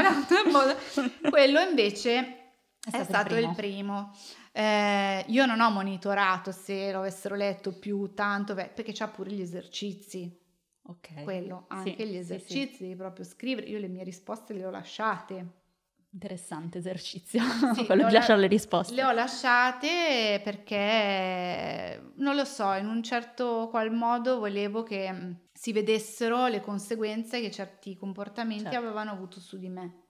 quello 1.31 1.61
invece 1.61 2.44
è 2.85 2.89
stato, 2.89 3.03
è 3.03 3.05
stato 3.05 3.35
il 3.37 3.55
primo. 3.55 3.55
Il 3.55 3.55
primo. 3.55 4.13
Eh, 4.53 5.25
io 5.29 5.47
non 5.47 5.61
ho 5.61 5.71
monitorato 5.71 6.53
se 6.53 6.93
lo 6.93 6.99
avessero 6.99 7.35
letto 7.35 7.73
più 7.79 8.13
tanto, 8.15 8.55
perché 8.55 8.93
c'ha 8.93 9.09
pure 9.09 9.31
gli 9.31 9.41
esercizi. 9.41 10.43
Ok. 10.87 11.23
Quello, 11.23 11.65
anche 11.69 12.05
sì, 12.05 12.07
gli 12.07 12.17
esercizi, 12.17 12.77
sì, 12.77 12.89
sì. 12.91 12.97
proprio 12.97 13.25
scrivere. 13.25 13.67
Io 13.69 13.79
le 13.79 13.89
mie 13.89 14.05
risposte 14.05 14.53
le 14.53 14.67
ho 14.67 14.71
lasciate. 14.71 15.63
Interessante 16.11 16.79
esercizio, 16.79 17.41
sì, 17.75 17.87
quello 17.87 18.07
di 18.07 18.13
lasciare 18.13 18.39
le 18.39 18.47
risposte. 18.47 18.95
Le 18.95 19.03
ho 19.03 19.11
lasciate 19.11 20.41
perché, 20.45 22.13
non 22.17 22.37
lo 22.37 22.45
so, 22.45 22.73
in 22.75 22.87
un 22.87 23.03
certo 23.03 23.67
qual 23.69 23.91
modo 23.91 24.39
volevo 24.39 24.85
che 24.85 25.11
mm, 25.11 25.33
si 25.53 25.73
vedessero 25.73 26.47
le 26.47 26.61
conseguenze 26.61 27.41
che 27.41 27.51
certi 27.51 27.97
comportamenti 27.97 28.63
certo. 28.63 28.79
avevano 28.79 29.11
avuto 29.11 29.41
su 29.41 29.59
di 29.59 29.69
me. 29.69 30.04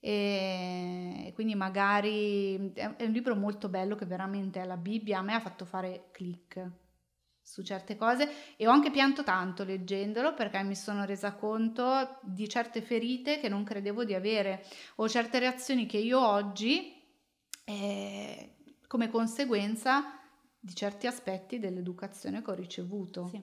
E 0.00 1.32
quindi 1.34 1.54
magari 1.54 2.72
è 2.72 3.04
un 3.04 3.10
libro 3.10 3.34
molto 3.34 3.68
bello 3.68 3.96
che 3.96 4.06
veramente 4.06 4.60
è 4.60 4.64
la 4.64 4.76
Bibbia, 4.76 5.18
a 5.18 5.22
me 5.22 5.34
ha 5.34 5.40
fatto 5.40 5.64
fare 5.64 6.08
click 6.12 6.70
su 7.48 7.62
certe 7.62 7.96
cose 7.96 8.28
e 8.56 8.68
ho 8.68 8.70
anche 8.70 8.90
pianto 8.90 9.24
tanto 9.24 9.64
leggendolo 9.64 10.34
perché 10.34 10.62
mi 10.62 10.74
sono 10.74 11.04
resa 11.04 11.32
conto 11.32 12.18
di 12.22 12.46
certe 12.46 12.82
ferite 12.82 13.40
che 13.40 13.48
non 13.48 13.64
credevo 13.64 14.04
di 14.04 14.12
avere 14.12 14.64
o 14.96 15.08
certe 15.08 15.38
reazioni 15.38 15.86
che 15.86 15.96
io 15.96 16.20
oggi 16.20 16.94
eh, 17.64 18.54
come 18.86 19.08
conseguenza 19.08 20.18
di 20.60 20.74
certi 20.74 21.06
aspetti 21.06 21.58
dell'educazione 21.58 22.42
che 22.42 22.50
ho 22.50 22.54
ricevuto. 22.54 23.28
Sì. 23.28 23.42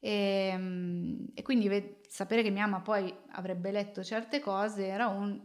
E, 0.00 0.50
ehm, 0.52 1.28
e, 1.32 1.42
quindi 1.42 1.96
sapere 2.08 2.42
che 2.42 2.50
mia 2.50 2.66
mamma 2.66 2.82
poi 2.82 3.14
avrebbe 3.30 3.70
letto 3.70 4.04
certe 4.04 4.40
cose 4.40 4.86
era 4.86 5.06
un 5.08 5.40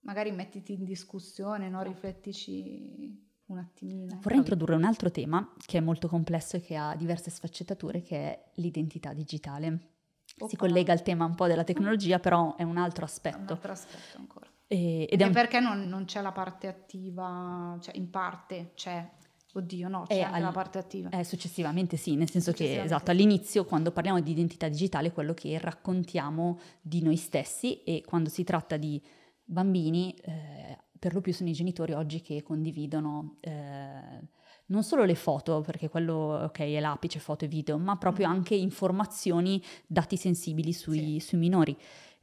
magari 0.00 0.30
mettiti 0.32 0.72
in 0.72 0.84
discussione, 0.84 1.68
no? 1.68 1.82
riflettici 1.82 3.26
un 3.48 3.58
attimino. 3.58 4.18
Vorrei 4.22 4.38
introdurre 4.38 4.74
un 4.74 4.84
altro 4.84 5.10
tema 5.10 5.54
che 5.64 5.78
è 5.78 5.80
molto 5.80 6.08
complesso 6.08 6.56
e 6.56 6.60
che 6.60 6.76
ha 6.76 6.94
diverse 6.96 7.30
sfaccettature, 7.30 8.02
che 8.02 8.16
è 8.16 8.50
l'identità 8.54 9.12
digitale. 9.12 9.92
Opa. 10.36 10.48
Si 10.48 10.56
collega 10.56 10.92
al 10.92 11.02
tema 11.02 11.24
un 11.24 11.34
po' 11.34 11.46
della 11.46 11.64
tecnologia, 11.64 12.18
però 12.20 12.56
è 12.56 12.62
un 12.62 12.76
altro 12.76 13.04
aspetto. 13.04 13.38
Un 13.38 13.48
altro 13.48 13.72
aspetto 13.72 14.18
ancora. 14.18 14.46
E, 14.66 15.08
ed 15.10 15.20
è 15.20 15.24
un... 15.24 15.32
perché 15.32 15.60
non, 15.60 15.88
non, 15.88 16.04
c'è 16.04 16.20
la 16.20 16.32
parte 16.32 16.68
attiva, 16.68 17.76
cioè 17.80 17.96
in 17.96 18.10
parte 18.10 18.72
c'è, 18.74 19.08
oddio 19.54 19.88
no, 19.88 20.04
c'è 20.06 20.20
al... 20.20 20.42
la 20.42 20.50
parte 20.50 20.76
attiva. 20.76 21.08
Eh, 21.08 21.24
successivamente 21.24 21.96
sì, 21.96 22.16
nel 22.16 22.28
senso 22.28 22.52
che 22.52 22.82
esatto, 22.82 23.10
all'inizio 23.10 23.64
quando 23.64 23.92
parliamo 23.92 24.20
di 24.20 24.30
identità 24.30 24.68
digitale 24.68 25.08
è 25.08 25.12
quello 25.12 25.32
che 25.32 25.58
raccontiamo 25.58 26.60
di 26.82 27.02
noi 27.02 27.16
stessi 27.16 27.82
e 27.82 28.02
quando 28.04 28.28
si 28.28 28.44
tratta 28.44 28.76
di 28.76 29.02
bambini 29.50 30.14
eh, 30.22 30.78
per 30.98 31.14
lo 31.14 31.20
più 31.20 31.32
sono 31.32 31.48
i 31.48 31.52
genitori 31.52 31.92
oggi 31.92 32.20
che 32.20 32.42
condividono 32.42 33.36
eh, 33.40 34.20
non 34.66 34.82
solo 34.82 35.04
le 35.04 35.14
foto, 35.14 35.62
perché 35.62 35.88
quello 35.88 36.42
ok 36.44 36.58
è 36.58 36.80
l'apice 36.80 37.18
foto 37.18 37.44
e 37.44 37.48
video, 37.48 37.78
ma 37.78 37.96
proprio 37.96 38.28
mm. 38.28 38.30
anche 38.30 38.54
informazioni, 38.54 39.62
dati 39.86 40.16
sensibili 40.16 40.72
sui, 40.72 41.18
sì. 41.18 41.28
sui 41.28 41.38
minori. 41.38 41.76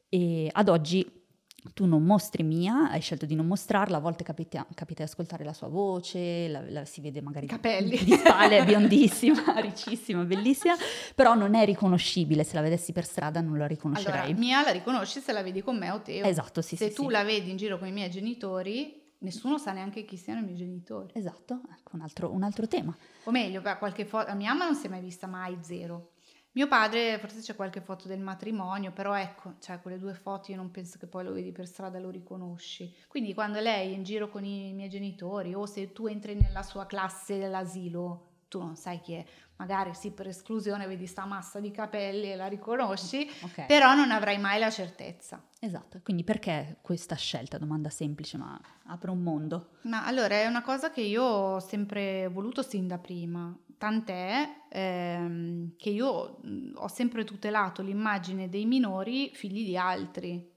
E 0.10 0.50
ad 0.52 0.70
oggi 0.70 1.25
tu 1.74 1.86
non 1.86 2.04
mostri 2.04 2.44
Mia, 2.44 2.90
hai 2.90 3.02
scelto 3.02 3.26
di 3.26 3.36
non 3.36 3.48
mostrarla, 3.48 3.98
a 3.98 4.00
volte 4.00 4.24
capita, 4.24 4.66
capita 4.74 5.04
di 5.04 5.10
ascoltare 5.10 5.44
la 5.44 5.54
sua 5.54 5.68
voce, 5.68 6.48
la, 6.48 6.64
la, 6.70 6.86
si 6.86 7.02
vede 7.02 7.22
magari 7.22 7.48
Capelli. 7.48 7.98
di 7.98 8.14
spalle, 8.14 8.64
biondissima, 8.66 9.60
ricissima, 9.60 10.24
bellissima, 10.24 10.76
però 11.16 11.34
non 11.34 11.56
è 11.56 11.66
riconoscibile, 11.66 12.44
se 12.44 12.56
la 12.56 12.62
vedessi 12.62 12.92
per 12.92 13.06
strada 13.06 13.42
non 13.42 13.58
la 13.58 13.68
riconoscerei. 13.68 14.20
Allora, 14.20 14.38
Mia 14.38 14.64
la 14.64 14.72
riconosci 14.72 15.20
se 15.20 15.32
la 15.32 15.42
vedi 15.42 15.62
con 15.62 15.78
me 15.78 15.90
o 15.92 16.02
te. 16.02 16.22
Esatto, 16.22 16.62
sì, 16.62 16.76
Se 16.76 16.90
sì, 16.90 16.96
tu 16.96 17.04
sì. 17.04 17.12
la 17.12 17.24
vedi 17.24 17.50
in 17.50 17.58
giro 17.58 17.78
con 17.78 17.88
i 17.88 17.92
miei 17.92 18.10
genitori, 18.10 19.02
nessuno 19.20 19.58
sa 19.58 19.72
neanche 19.72 20.06
chi 20.06 20.18
siano 20.18 20.42
i 20.42 20.44
miei 20.44 20.56
genitori. 20.58 21.12
Esatto, 21.14 21.62
ecco 21.78 21.96
un 21.96 22.02
altro, 22.02 22.32
un 22.32 22.44
altro 22.44 22.68
tema. 22.68 22.96
O 23.24 23.32
meglio, 23.32 23.62
qualche 23.80 24.06
foto, 24.06 24.34
mia 24.36 24.54
mamma 24.54 24.66
non 24.66 24.76
si 24.76 24.88
è 24.88 24.90
mai 24.90 25.02
vista 25.02 25.28
mai 25.28 25.58
zero. 25.62 26.12
Mio 26.56 26.70
padre, 26.70 27.20
forse 27.20 27.42
c'è 27.42 27.54
qualche 27.54 27.82
foto 27.82 28.08
del 28.08 28.22
matrimonio, 28.22 28.94
però 28.94 29.14
ecco, 29.14 29.56
cioè 29.60 29.82
quelle 29.82 30.00
due 30.00 30.14
foto 30.14 30.52
io 30.52 30.58
non 30.58 30.72
penso 30.72 30.98
che 30.98 31.06
poi 31.06 31.26
lo 31.26 31.34
vedi 31.34 31.52
per 31.52 31.68
strada 31.68 31.98
e 31.98 32.02
lo 32.02 32.10
riconosci. 32.10 32.96
Quindi 33.10 33.34
quando 33.34 33.60
lei 33.60 33.92
è 33.92 33.94
in 33.94 34.04
giro 34.04 34.30
con 34.30 34.46
i 34.46 34.72
miei 34.72 34.88
genitori 34.88 35.54
o 35.54 35.66
se 35.66 35.92
tu 35.92 36.08
entri 36.08 36.34
nella 36.34 36.64
sua 36.64 36.86
classe 36.86 37.38
dell'asilo, 37.38 38.36
tu 38.48 38.60
non 38.60 38.78
sai 38.78 39.02
chi 39.02 39.16
è, 39.16 39.26
magari 39.58 39.94
sì 39.94 40.12
per 40.12 40.28
esclusione 40.28 40.88
vedi 40.88 41.08
sta 41.08 41.26
massa 41.26 41.60
di 41.60 41.72
capelli 41.72 42.32
e 42.32 42.38
la 42.38 42.48
riconosci, 42.48 43.30
okay. 43.42 43.66
però 43.66 43.94
non 43.94 44.12
avrai 44.12 44.38
mai 44.38 44.58
la 44.58 44.70
certezza. 44.70 45.44
Esatto, 45.60 46.00
quindi 46.04 46.24
perché 46.24 46.78
questa 46.82 47.16
scelta? 47.16 47.58
Domanda 47.58 47.90
semplice, 47.90 48.38
ma 48.38 48.58
apre 48.86 49.12
un 49.12 49.22
mondo. 49.22 49.72
Ma 49.82 50.06
allora 50.06 50.36
è 50.36 50.46
una 50.46 50.62
cosa 50.62 50.90
che 50.90 51.02
io 51.02 51.24
ho 51.24 51.60
sempre 51.60 52.28
voluto 52.28 52.62
sin 52.62 52.88
da 52.88 52.98
prima, 52.98 53.54
tant'è 53.78 54.66
ehm, 54.70 55.76
che 55.78 55.90
io 55.90 56.40
ho 56.74 56.88
sempre 56.88 57.24
tutelato 57.24 57.82
l'immagine 57.82 58.50
dei 58.50 58.66
minori 58.66 59.32
figli 59.34 59.66
di 59.66 59.78
altri. 59.78 60.54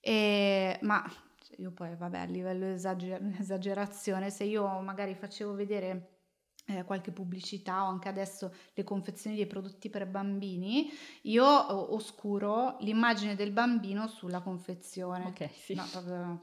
E, 0.00 0.78
ma 0.82 1.04
io 1.58 1.70
poi, 1.72 1.94
vabbè, 1.96 2.18
a 2.18 2.24
livello 2.24 2.66
esager- 2.66 3.20
esagerazione, 3.38 4.30
se 4.30 4.44
io 4.44 4.66
magari 4.80 5.14
facevo 5.14 5.54
vedere 5.54 6.08
eh, 6.66 6.84
qualche 6.84 7.10
pubblicità 7.10 7.84
o 7.84 7.88
anche 7.88 8.08
adesso 8.08 8.54
le 8.74 8.84
confezioni 8.84 9.36
dei 9.36 9.46
prodotti 9.46 9.90
per 9.90 10.06
bambini, 10.06 10.90
io 11.22 11.44
oscuro 11.94 12.76
l'immagine 12.80 13.34
del 13.34 13.52
bambino 13.52 14.06
sulla 14.06 14.40
confezione. 14.40 15.26
Ok, 15.26 15.50
sì. 15.52 15.74
No, 15.74 15.84
proprio 15.90 16.40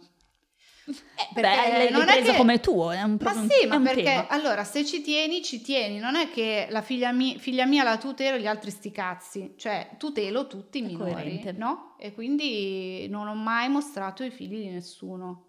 eh, 0.89 1.41
Beh, 1.41 1.89
non 1.91 2.09
è 2.09 2.21
che... 2.21 2.35
come 2.35 2.59
tuo, 2.59 2.91
è 2.91 3.01
un 3.01 3.17
Ma 3.21 3.33
sì, 3.33 3.67
ma 3.67 3.79
perché 3.79 4.03
tema. 4.03 4.27
allora 4.27 4.63
se 4.63 4.85
ci 4.85 5.01
tieni, 5.01 5.41
ci 5.41 5.61
tieni, 5.61 5.99
non 5.99 6.15
è 6.15 6.29
che 6.29 6.67
la 6.69 6.81
figlia, 6.81 7.11
mi, 7.11 7.37
figlia 7.37 7.65
mia 7.65 7.83
la 7.83 7.97
tutelo 7.97 8.37
e 8.37 8.41
gli 8.41 8.47
altri 8.47 8.71
sti 8.71 8.91
cazzi, 8.91 9.53
cioè 9.57 9.91
tutelo 9.97 10.47
tutti 10.47 10.79
i 10.79 10.81
minori, 10.81 11.11
coerente. 11.11 11.51
no? 11.51 11.95
E 11.99 12.13
quindi 12.13 13.07
non 13.09 13.27
ho 13.27 13.35
mai 13.35 13.69
mostrato 13.69 14.23
i 14.23 14.31
figli 14.31 14.61
di 14.61 14.69
nessuno. 14.69 15.45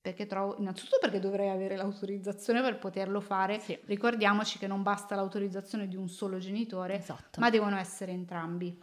Perché 0.00 0.26
trovo, 0.26 0.56
innanzitutto 0.58 0.98
perché 1.00 1.18
dovrei 1.18 1.50
avere 1.50 1.76
l'autorizzazione 1.76 2.62
per 2.62 2.78
poterlo 2.78 3.20
fare. 3.20 3.58
Sì. 3.60 3.78
Ricordiamoci 3.84 4.56
che 4.58 4.66
non 4.66 4.82
basta 4.82 5.14
l'autorizzazione 5.16 5.86
di 5.88 5.96
un 5.96 6.08
solo 6.08 6.38
genitore, 6.38 6.98
esatto. 6.98 7.40
ma 7.40 7.50
devono 7.50 7.76
essere 7.76 8.12
entrambi. 8.12 8.78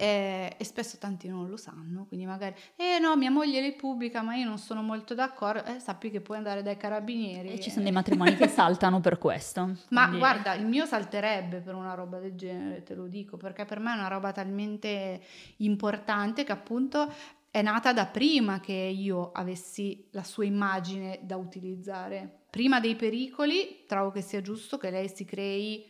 Eh, 0.00 0.54
e 0.56 0.64
spesso 0.64 0.96
tanti 0.96 1.26
non 1.26 1.48
lo 1.48 1.56
sanno, 1.56 2.04
quindi 2.06 2.24
magari, 2.24 2.54
eh 2.76 3.00
no, 3.00 3.16
mia 3.16 3.32
moglie 3.32 3.60
li 3.60 3.72
pubblica, 3.72 4.22
ma 4.22 4.36
io 4.36 4.46
non 4.46 4.56
sono 4.56 4.80
molto 4.80 5.12
d'accordo, 5.12 5.64
eh, 5.64 5.80
sappi 5.80 6.08
che 6.08 6.20
puoi 6.20 6.36
andare 6.36 6.62
dai 6.62 6.76
carabinieri. 6.76 7.48
E 7.48 7.58
ci 7.58 7.68
sono 7.68 7.82
dei 7.82 7.90
matrimoni 7.92 8.36
che 8.36 8.46
saltano 8.46 9.00
per 9.00 9.18
questo. 9.18 9.76
Ma 9.88 10.02
quindi... 10.02 10.18
guarda, 10.18 10.54
il 10.54 10.66
mio 10.66 10.86
salterebbe 10.86 11.58
per 11.58 11.74
una 11.74 11.94
roba 11.94 12.20
del 12.20 12.36
genere, 12.36 12.84
te 12.84 12.94
lo 12.94 13.08
dico, 13.08 13.36
perché 13.36 13.64
per 13.64 13.80
me 13.80 13.92
è 13.92 13.96
una 13.96 14.06
roba 14.06 14.30
talmente 14.30 15.20
importante 15.56 16.44
che 16.44 16.52
appunto 16.52 17.12
è 17.50 17.60
nata 17.60 17.92
da 17.92 18.06
prima 18.06 18.60
che 18.60 18.72
io 18.72 19.32
avessi 19.32 20.06
la 20.12 20.22
sua 20.22 20.44
immagine 20.44 21.18
da 21.22 21.36
utilizzare. 21.36 22.42
Prima 22.50 22.78
dei 22.78 22.94
pericoli, 22.94 23.84
trovo 23.88 24.12
che 24.12 24.20
sia 24.20 24.40
giusto 24.42 24.78
che 24.78 24.90
lei 24.90 25.08
si 25.08 25.24
crei 25.24 25.84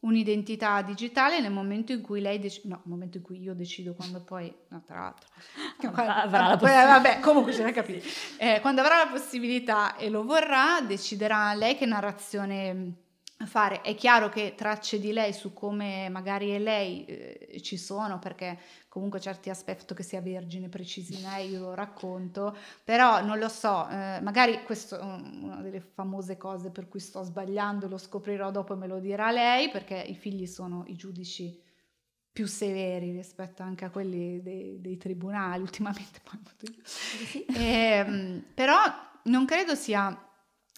un'identità 0.00 0.80
digitale 0.82 1.40
nel 1.40 1.52
momento 1.52 1.92
in 1.92 2.00
cui 2.00 2.20
lei 2.20 2.38
decide, 2.38 2.68
no, 2.68 2.76
nel 2.76 2.88
momento 2.88 3.18
in 3.18 3.22
cui 3.22 3.40
io 3.40 3.54
decido 3.54 3.94
quando 3.94 4.22
poi, 4.22 4.52
no, 4.68 4.82
tra 4.86 5.00
l'altro, 5.00 5.28
quando, 5.92 6.12
avrà 6.12 6.48
la 6.48 6.56
possibilità. 6.56 6.86
vabbè, 6.86 7.20
comunque 7.20 7.52
ce 7.52 7.62
l'hai 7.62 7.72
capito, 7.72 8.06
eh, 8.38 8.60
quando 8.60 8.80
avrà 8.80 9.04
la 9.04 9.10
possibilità 9.10 9.96
e 9.96 10.08
lo 10.08 10.24
vorrà, 10.24 10.80
deciderà 10.80 11.52
lei 11.54 11.76
che 11.76 11.86
narrazione 11.86 12.94
fare. 13.46 13.80
È 13.80 13.94
chiaro 13.94 14.28
che 14.28 14.54
tracce 14.56 14.98
di 15.00 15.12
lei 15.12 15.32
su 15.32 15.52
come 15.52 16.08
magari 16.08 16.50
è 16.50 16.58
lei 16.58 17.04
eh, 17.04 17.60
ci 17.62 17.76
sono 17.76 18.18
perché 18.18 18.58
comunque 18.88 19.20
certi 19.20 19.50
aspetti 19.50 19.94
che 19.94 20.02
sia 20.02 20.20
vergine, 20.20 20.68
precisina, 20.68 21.36
io 21.36 21.60
lo 21.60 21.74
racconto, 21.74 22.56
però 22.84 23.22
non 23.24 23.38
lo 23.38 23.48
so, 23.48 23.88
eh, 23.88 24.20
magari 24.20 24.62
questa 24.64 24.98
è 24.98 25.02
una 25.02 25.60
delle 25.62 25.80
famose 25.80 26.36
cose 26.36 26.70
per 26.70 26.88
cui 26.88 27.00
sto 27.00 27.22
sbagliando, 27.22 27.88
lo 27.88 27.98
scoprirò 27.98 28.50
dopo 28.50 28.74
e 28.74 28.76
me 28.76 28.86
lo 28.86 28.98
dirà 28.98 29.30
lei 29.30 29.70
perché 29.70 29.96
i 29.96 30.14
figli 30.14 30.46
sono 30.46 30.84
i 30.86 30.96
giudici 30.96 31.68
più 32.32 32.46
severi 32.46 33.10
rispetto 33.10 33.62
anche 33.62 33.84
a 33.84 33.90
quelli 33.90 34.40
dei, 34.42 34.80
dei 34.80 34.96
tribunali 34.96 35.62
ultimamente. 35.62 36.20
Sì. 36.82 37.44
Eh, 37.44 38.42
però 38.54 38.78
non 39.24 39.44
credo 39.44 39.74
sia 39.74 40.16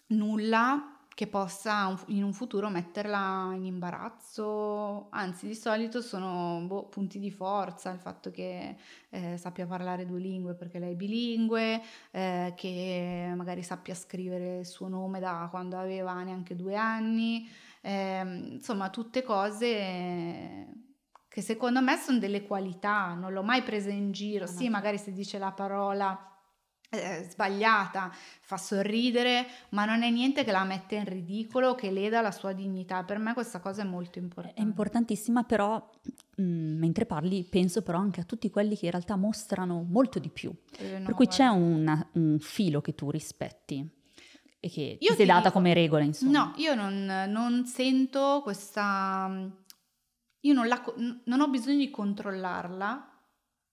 nulla 0.07 0.92
che 1.13 1.27
possa 1.27 1.95
in 2.07 2.23
un 2.23 2.33
futuro 2.33 2.69
metterla 2.69 3.51
in 3.53 3.65
imbarazzo, 3.65 5.09
anzi 5.11 5.47
di 5.47 5.55
solito 5.55 6.01
sono 6.01 6.63
boh, 6.65 6.85
punti 6.85 7.19
di 7.19 7.29
forza, 7.29 7.91
il 7.91 7.99
fatto 7.99 8.31
che 8.31 8.75
eh, 9.09 9.37
sappia 9.37 9.67
parlare 9.67 10.07
due 10.07 10.19
lingue 10.19 10.55
perché 10.55 10.79
lei 10.79 10.93
è 10.93 10.95
bilingue, 10.95 11.81
eh, 12.11 12.53
che 12.55 13.31
magari 13.35 13.61
sappia 13.61 13.93
scrivere 13.93 14.59
il 14.59 14.65
suo 14.65 14.87
nome 14.87 15.19
da 15.19 15.47
quando 15.51 15.77
aveva 15.77 16.21
neanche 16.23 16.55
due 16.55 16.75
anni, 16.75 17.47
eh, 17.81 18.21
insomma 18.53 18.89
tutte 18.89 19.21
cose 19.21 20.67
che 21.27 21.41
secondo 21.41 21.81
me 21.81 21.97
sono 21.97 22.17
delle 22.17 22.43
qualità, 22.43 23.13
non 23.13 23.33
l'ho 23.33 23.43
mai 23.43 23.61
presa 23.63 23.89
in 23.89 24.11
giro, 24.11 24.47
sì 24.47 24.69
magari 24.69 24.97
se 24.97 25.11
dice 25.11 25.37
la 25.37 25.51
parola 25.51 26.32
eh, 26.93 27.25
sbagliata, 27.27 28.11
fa 28.41 28.57
sorridere, 28.57 29.47
ma 29.69 29.85
non 29.85 30.03
è 30.03 30.09
niente 30.09 30.43
che 30.43 30.51
la 30.51 30.63
mette 30.63 30.95
in 30.95 31.05
ridicolo, 31.05 31.73
che 31.73 31.89
leda 31.89 32.21
la 32.21 32.31
sua 32.31 32.53
dignità. 32.53 33.03
Per 33.03 33.17
me 33.17 33.33
questa 33.33 33.59
cosa 33.59 33.81
è 33.81 33.85
molto 33.85 34.19
importante. 34.19 34.59
È 34.59 34.63
importantissima, 34.63 35.43
però 35.43 35.89
mh, 36.35 36.43
mm, 36.43 36.77
mentre 36.77 37.05
parli 37.05 37.43
penso 37.43 37.81
però 37.81 37.97
anche 37.97 38.21
a 38.21 38.23
tutti 38.23 38.49
quelli 38.49 38.77
che 38.77 38.85
in 38.85 38.91
realtà 38.91 39.15
mostrano 39.15 39.83
molto 39.89 40.19
di 40.19 40.29
più. 40.29 40.53
Eh, 40.77 40.99
no, 40.99 41.05
per 41.05 41.15
cui 41.15 41.25
guarda. 41.25 41.31
c'è 41.31 41.47
una, 41.47 42.09
un 42.13 42.37
filo 42.39 42.81
che 42.81 42.93
tu 42.93 43.09
rispetti 43.09 44.01
e 44.59 44.69
che 44.69 44.97
io 44.99 45.09
ti 45.09 45.15
sei 45.15 45.25
data 45.25 45.47
dico, 45.47 45.53
come 45.53 45.73
regola, 45.73 46.03
insomma. 46.03 46.31
No, 46.31 46.53
io 46.57 46.75
non, 46.75 47.25
non 47.27 47.65
sento 47.65 48.41
questa... 48.43 49.51
Io 50.45 50.53
non, 50.53 50.67
la, 50.67 50.83
non, 51.23 51.39
ho 51.39 51.47
bisogno 51.47 51.77
di 51.77 51.89
controllarla 51.89 53.09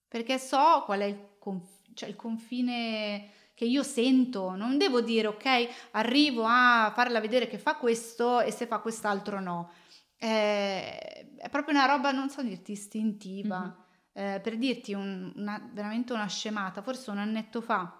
perché 0.07 0.39
so 0.39 0.85
qual 0.85 1.01
è 1.01 1.05
il, 1.05 1.18
conf, 1.41 1.80
cioè 2.01 2.09
il 2.09 2.16
confine 2.16 3.28
che 3.55 3.66
io 3.66 3.82
sento, 3.82 4.55
non 4.55 4.78
devo 4.78 5.03
dire 5.03 5.26
ok, 5.26 5.68
arrivo 5.90 6.44
a 6.46 6.90
farla 6.94 7.20
vedere 7.20 7.46
che 7.46 7.59
fa 7.59 7.76
questo 7.76 8.40
e 8.40 8.51
se 8.51 8.66
fa 8.66 8.78
quest'altro 8.78 9.38
no. 9.38 9.70
Eh, 10.16 11.36
è 11.36 11.48
proprio 11.51 11.74
una 11.74 11.84
roba, 11.84 12.11
non 12.11 12.30
so 12.30 12.42
dirti, 12.42 12.72
istintiva. 12.72 13.59
Mm-hmm. 13.59 14.34
Eh, 14.34 14.40
per 14.40 14.57
dirti 14.57 14.94
un, 14.94 15.30
una, 15.36 15.70
veramente 15.72 16.14
una 16.14 16.26
scemata, 16.26 16.80
forse 16.80 17.11
un 17.11 17.18
annetto 17.18 17.61
fa 17.61 17.96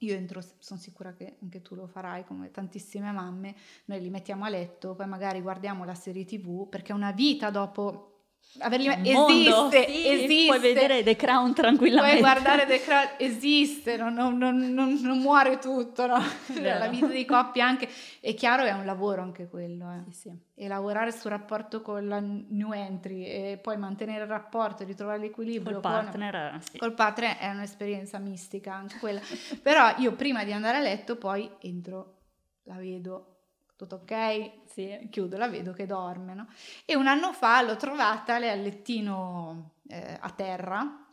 io 0.00 0.14
entro, 0.14 0.40
sono 0.58 0.78
sicura 0.78 1.12
che 1.14 1.38
anche 1.42 1.60
tu 1.62 1.74
lo 1.74 1.88
farai 1.88 2.24
come 2.24 2.52
tantissime 2.52 3.10
mamme, 3.10 3.56
noi 3.86 4.00
li 4.00 4.10
mettiamo 4.10 4.44
a 4.44 4.48
letto, 4.48 4.94
poi 4.94 5.08
magari 5.08 5.40
guardiamo 5.40 5.84
la 5.84 5.96
serie 5.96 6.24
tv 6.24 6.68
perché 6.68 6.92
una 6.92 7.10
vita 7.10 7.50
dopo 7.50 8.17
averli 8.60 8.88
esiste, 8.88 9.86
sì, 9.86 10.08
esiste. 10.08 10.46
Puoi 10.46 10.58
vedere 10.58 11.02
The 11.02 11.16
Crown 11.16 11.54
tranquillamente. 11.54 12.18
Puoi 12.18 12.32
guardare 12.32 12.66
The 12.66 12.80
Crown, 12.80 13.08
esiste, 13.18 13.96
non, 13.96 14.14
non, 14.14 14.36
non, 14.36 14.98
non 15.00 15.18
muore 15.18 15.58
tutto, 15.58 16.06
no? 16.06 16.18
la 16.60 16.88
vita 16.88 17.06
di 17.06 17.24
coppia 17.24 17.66
anche, 17.66 17.88
è 18.20 18.34
chiaro 18.34 18.64
è 18.64 18.72
un 18.72 18.84
lavoro 18.84 19.22
anche 19.22 19.48
quello, 19.48 19.90
eh. 19.92 20.12
sì, 20.12 20.28
sì. 20.28 20.38
e 20.54 20.68
lavorare 20.68 21.12
sul 21.12 21.30
rapporto 21.30 21.82
con 21.82 22.06
la 22.06 22.20
new 22.20 22.72
entry 22.72 23.24
e 23.24 23.58
poi 23.62 23.76
mantenere 23.76 24.24
il 24.24 24.28
rapporto, 24.30 24.84
ritrovare 24.84 25.18
l'equilibrio 25.18 25.80
col 25.80 25.92
partner, 25.92 26.50
con, 26.50 26.60
sì. 26.62 26.78
col 26.78 26.94
partner 26.94 27.38
è 27.38 27.50
un'esperienza 27.50 28.18
mistica 28.18 28.74
anche 28.74 28.98
quella, 28.98 29.20
però 29.62 29.94
io 29.98 30.12
prima 30.12 30.44
di 30.44 30.52
andare 30.52 30.78
a 30.78 30.80
letto 30.80 31.16
poi 31.16 31.48
entro, 31.60 32.16
la 32.64 32.76
vedo, 32.76 33.37
tutto 33.78 34.02
ok, 34.02 34.50
sì, 34.66 35.08
chiudo, 35.08 35.36
la 35.36 35.46
vedo 35.46 35.72
che 35.72 35.86
dorme, 35.86 36.34
no? 36.34 36.48
E 36.84 36.96
un 36.96 37.06
anno 37.06 37.32
fa 37.32 37.62
l'ho 37.62 37.76
trovata 37.76 38.36
lei 38.40 38.50
al 38.50 38.60
lettino 38.60 39.74
eh, 39.86 40.18
a 40.20 40.30
terra 40.30 41.06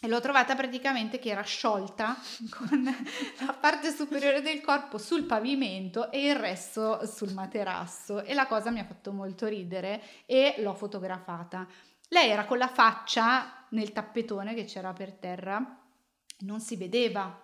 e 0.00 0.06
l'ho 0.06 0.20
trovata 0.20 0.54
praticamente 0.54 1.18
che 1.18 1.30
era 1.30 1.42
sciolta 1.42 2.16
con 2.56 2.84
la 3.44 3.52
parte 3.54 3.90
superiore 3.90 4.42
del 4.42 4.60
corpo 4.60 4.96
sul 4.96 5.24
pavimento 5.24 6.12
e 6.12 6.28
il 6.28 6.36
resto 6.36 7.04
sul 7.04 7.32
materasso 7.32 8.22
e 8.22 8.32
la 8.32 8.46
cosa 8.46 8.70
mi 8.70 8.78
ha 8.78 8.84
fatto 8.84 9.10
molto 9.10 9.48
ridere 9.48 10.00
e 10.24 10.54
l'ho 10.58 10.74
fotografata. 10.74 11.66
Lei 12.10 12.30
era 12.30 12.44
con 12.44 12.58
la 12.58 12.68
faccia 12.68 13.66
nel 13.70 13.92
tappetone 13.92 14.54
che 14.54 14.66
c'era 14.66 14.92
per 14.92 15.14
terra, 15.14 15.80
non 16.40 16.60
si 16.60 16.76
vedeva. 16.76 17.42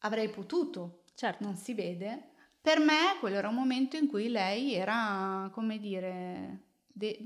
Avrei 0.00 0.30
potuto, 0.30 1.04
certo, 1.14 1.44
non 1.44 1.54
si 1.54 1.74
vede, 1.74 2.30
per 2.66 2.80
me 2.80 3.14
quello 3.20 3.36
era 3.36 3.48
un 3.48 3.54
momento 3.54 3.96
in 3.96 4.08
cui 4.08 4.28
lei 4.28 4.74
era, 4.74 5.48
come 5.52 5.78
dire, 5.78 6.62
de- 6.88 7.16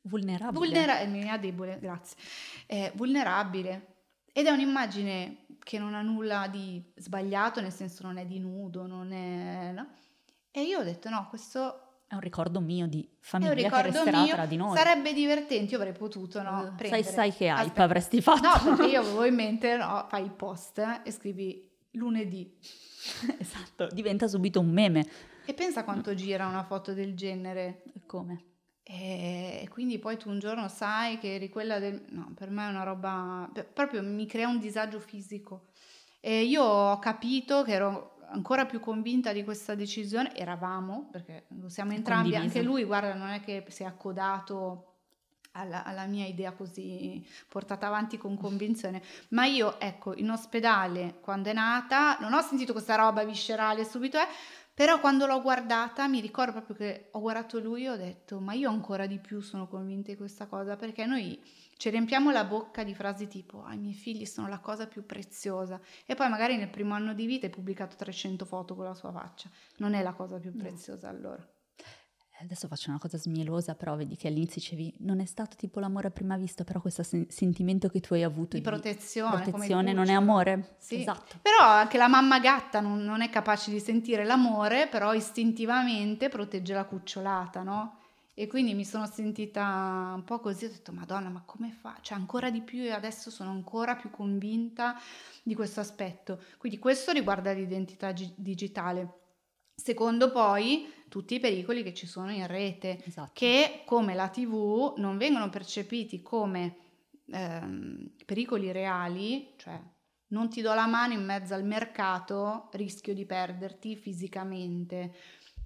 vulnerabile. 0.00 0.58
Vulnera- 0.58 1.04
mia 1.04 1.36
debole, 1.36 1.78
grazie. 1.80 2.16
Eh, 2.66 2.90
vulnerabile. 2.96 3.98
Ed 4.32 4.46
è 4.46 4.50
un'immagine 4.50 5.44
che 5.62 5.78
non 5.78 5.94
ha 5.94 6.02
nulla 6.02 6.48
di 6.48 6.82
sbagliato, 6.96 7.60
nel 7.60 7.70
senso 7.70 8.04
non 8.04 8.16
è 8.16 8.26
di 8.26 8.40
nudo, 8.40 8.88
non 8.88 9.12
è... 9.12 9.70
No? 9.70 9.86
E 10.50 10.62
io 10.62 10.80
ho 10.80 10.82
detto 10.82 11.08
no, 11.10 11.28
questo 11.28 12.02
è 12.08 12.14
un 12.14 12.20
ricordo 12.20 12.58
mio 12.58 12.88
di 12.88 13.08
famiglia 13.20 13.70
che 13.70 13.82
resterà 13.82 14.22
mio. 14.22 14.34
tra 14.34 14.46
di 14.46 14.56
noi. 14.56 14.76
Sarebbe 14.76 15.12
divertente, 15.12 15.70
io 15.70 15.76
avrei 15.76 15.92
potuto, 15.92 16.42
no? 16.42 16.74
Uh, 16.76 16.88
sai, 16.88 17.04
sai 17.04 17.32
che 17.32 17.44
hype 17.44 17.60
Aspetta. 17.60 17.82
avresti 17.84 18.20
fatto. 18.20 18.48
No, 18.48 18.74
perché 18.76 18.90
io 18.90 18.98
avevo 19.02 19.24
in 19.26 19.34
mente, 19.36 19.76
no, 19.76 20.06
fai 20.08 20.24
il 20.24 20.32
post 20.32 20.78
eh, 20.78 21.02
e 21.04 21.12
scrivi 21.12 21.69
lunedì. 21.92 22.56
esatto, 23.38 23.88
diventa 23.92 24.28
subito 24.28 24.60
un 24.60 24.70
meme. 24.70 25.08
E 25.44 25.54
pensa 25.54 25.84
quanto 25.84 26.14
gira 26.14 26.46
una 26.46 26.64
foto 26.64 26.92
del 26.92 27.14
genere. 27.14 27.82
Come? 28.06 28.44
E 28.82 29.68
quindi 29.70 29.98
poi 29.98 30.16
tu 30.16 30.28
un 30.30 30.38
giorno 30.38 30.68
sai 30.68 31.18
che 31.18 31.34
eri 31.34 31.48
quella 31.48 31.78
del... 31.78 32.04
No, 32.08 32.32
per 32.34 32.50
me 32.50 32.66
è 32.66 32.70
una 32.70 32.82
roba... 32.82 33.50
proprio 33.72 34.02
mi 34.02 34.26
crea 34.26 34.48
un 34.48 34.58
disagio 34.58 34.98
fisico. 34.98 35.68
E 36.20 36.42
io 36.42 36.62
ho 36.62 36.98
capito 36.98 37.62
che 37.62 37.72
ero 37.72 38.18
ancora 38.30 38.66
più 38.66 38.80
convinta 38.80 39.32
di 39.32 39.44
questa 39.44 39.74
decisione, 39.74 40.34
eravamo, 40.36 41.08
perché 41.10 41.46
lo 41.60 41.68
siamo 41.68 41.92
entrambi, 41.92 42.30
Condiviso. 42.30 42.58
anche 42.58 42.68
lui, 42.68 42.84
guarda, 42.84 43.14
non 43.14 43.28
è 43.28 43.40
che 43.40 43.64
si 43.68 43.82
è 43.82 43.86
accodato 43.86 44.89
alla, 45.52 45.84
alla, 45.84 46.06
mia 46.06 46.26
idea 46.26 46.52
così 46.52 47.24
portata 47.48 47.86
avanti 47.86 48.18
con 48.18 48.36
convinzione. 48.36 49.02
Ma 49.30 49.46
io, 49.46 49.78
ecco, 49.80 50.14
in 50.16 50.30
ospedale, 50.30 51.18
quando 51.20 51.50
è 51.50 51.52
nata, 51.52 52.18
non 52.20 52.32
ho 52.32 52.40
sentito 52.40 52.72
questa 52.72 52.94
roba 52.94 53.24
viscerale 53.24 53.84
subito, 53.84 54.18
eh, 54.18 54.26
però 54.72 54.98
quando 55.00 55.26
l'ho 55.26 55.42
guardata 55.42 56.08
mi 56.08 56.20
ricordo 56.20 56.52
proprio 56.52 56.76
che 56.76 57.08
ho 57.10 57.20
guardato 57.20 57.58
lui 57.58 57.84
e 57.84 57.90
ho 57.90 57.96
detto, 57.96 58.40
ma 58.40 58.54
io 58.54 58.70
ancora 58.70 59.06
di 59.06 59.18
più 59.18 59.40
sono 59.40 59.68
convinta 59.68 60.10
di 60.10 60.16
questa 60.16 60.46
cosa, 60.46 60.76
perché 60.76 61.04
noi 61.04 61.38
ci 61.76 61.90
riempiamo 61.90 62.30
la 62.30 62.44
bocca 62.44 62.82
di 62.82 62.94
frasi 62.94 63.26
tipo, 63.26 63.62
ah, 63.62 63.74
i 63.74 63.78
miei 63.78 63.94
figli 63.94 64.24
sono 64.24 64.48
la 64.48 64.58
cosa 64.58 64.86
più 64.86 65.04
preziosa, 65.04 65.80
e 66.06 66.14
poi 66.14 66.30
magari 66.30 66.56
nel 66.56 66.70
primo 66.70 66.94
anno 66.94 67.12
di 67.12 67.26
vita 67.26 67.46
hai 67.46 67.52
pubblicato 67.52 67.96
300 67.96 68.44
foto 68.44 68.74
con 68.74 68.84
la 68.84 68.94
sua 68.94 69.12
faccia, 69.12 69.50
non 69.78 69.94
è 69.94 70.02
la 70.02 70.12
cosa 70.12 70.38
più 70.38 70.54
preziosa 70.56 71.10
no. 71.10 71.16
allora 71.16 71.48
adesso 72.42 72.68
faccio 72.68 72.90
una 72.90 72.98
cosa 72.98 73.18
smielosa, 73.18 73.74
però 73.74 73.96
vedi 73.96 74.16
che 74.16 74.28
all'inizio 74.28 74.60
dicevi 74.60 74.94
non 74.98 75.20
è 75.20 75.26
stato 75.26 75.56
tipo 75.56 75.80
l'amore 75.80 76.08
a 76.08 76.10
prima 76.10 76.36
vista, 76.36 76.64
però 76.64 76.80
questo 76.80 77.02
sen- 77.02 77.26
sentimento 77.28 77.88
che 77.88 78.00
tu 78.00 78.14
hai 78.14 78.22
avuto 78.22 78.56
di, 78.56 78.62
di 78.62 78.68
protezione, 78.68 79.42
protezione 79.42 79.92
non 79.92 80.08
è 80.08 80.12
amore? 80.12 80.76
Sì. 80.78 81.00
Esatto. 81.00 81.38
Però 81.42 81.58
anche 81.60 81.98
la 81.98 82.08
mamma 82.08 82.38
gatta 82.40 82.80
non, 82.80 83.02
non, 83.04 83.20
è 83.20 83.30
capace 83.30 83.70
di 83.70 83.80
sentire 83.80 84.24
l'amore, 84.24 84.88
però 84.88 85.12
istintivamente 85.12 86.28
protegge 86.28 86.72
la 86.72 86.84
cucciolata, 86.84 87.62
no? 87.62 87.98
E 88.32 88.46
quindi 88.46 88.72
mi 88.72 88.86
sono 88.86 89.06
sentita 89.06 90.12
un 90.14 90.24
po' 90.24 90.40
così, 90.40 90.64
ho 90.64 90.70
detto 90.70 90.92
Madonna, 90.92 91.28
ma 91.28 91.42
come 91.44 91.70
fa? 91.70 91.98
Cioè 92.00 92.16
ancora 92.16 92.48
di 92.50 92.62
più 92.62 92.82
e 92.82 92.90
adesso 92.90 93.30
sono 93.30 93.50
ancora 93.50 93.96
più 93.96 94.08
convinta 94.08 94.98
di 95.42 95.54
questo 95.54 95.80
aspetto. 95.80 96.40
Quindi 96.56 96.78
questo 96.78 97.12
riguarda 97.12 97.52
l'identità 97.52 98.14
gi- 98.14 98.32
digitale. 98.36 99.18
Secondo 99.74 100.30
poi 100.30 100.90
tutti 101.10 101.34
i 101.34 101.40
pericoli 101.40 101.82
che 101.82 101.92
ci 101.92 102.06
sono 102.06 102.30
in 102.30 102.46
rete, 102.46 103.02
esatto. 103.04 103.32
che 103.34 103.82
come 103.84 104.14
la 104.14 104.28
TV 104.28 104.94
non 104.96 105.18
vengono 105.18 105.50
percepiti 105.50 106.22
come 106.22 106.76
ehm, 107.26 108.12
pericoli 108.24 108.72
reali, 108.72 109.52
cioè 109.56 109.78
non 110.28 110.48
ti 110.48 110.62
do 110.62 110.72
la 110.72 110.86
mano 110.86 111.12
in 111.12 111.24
mezzo 111.24 111.52
al 111.52 111.64
mercato, 111.64 112.68
rischio 112.72 113.12
di 113.12 113.26
perderti 113.26 113.96
fisicamente. 113.96 115.12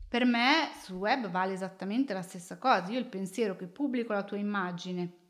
Per 0.08 0.24
me 0.24 0.70
sul 0.82 0.96
web 0.96 1.28
vale 1.28 1.52
esattamente 1.52 2.14
la 2.14 2.22
stessa 2.22 2.56
cosa. 2.56 2.90
Io 2.90 2.98
il 2.98 3.06
pensiero 3.06 3.54
che 3.54 3.66
pubblico 3.66 4.12
la 4.14 4.24
tua 4.24 4.38
immagine 4.38 5.23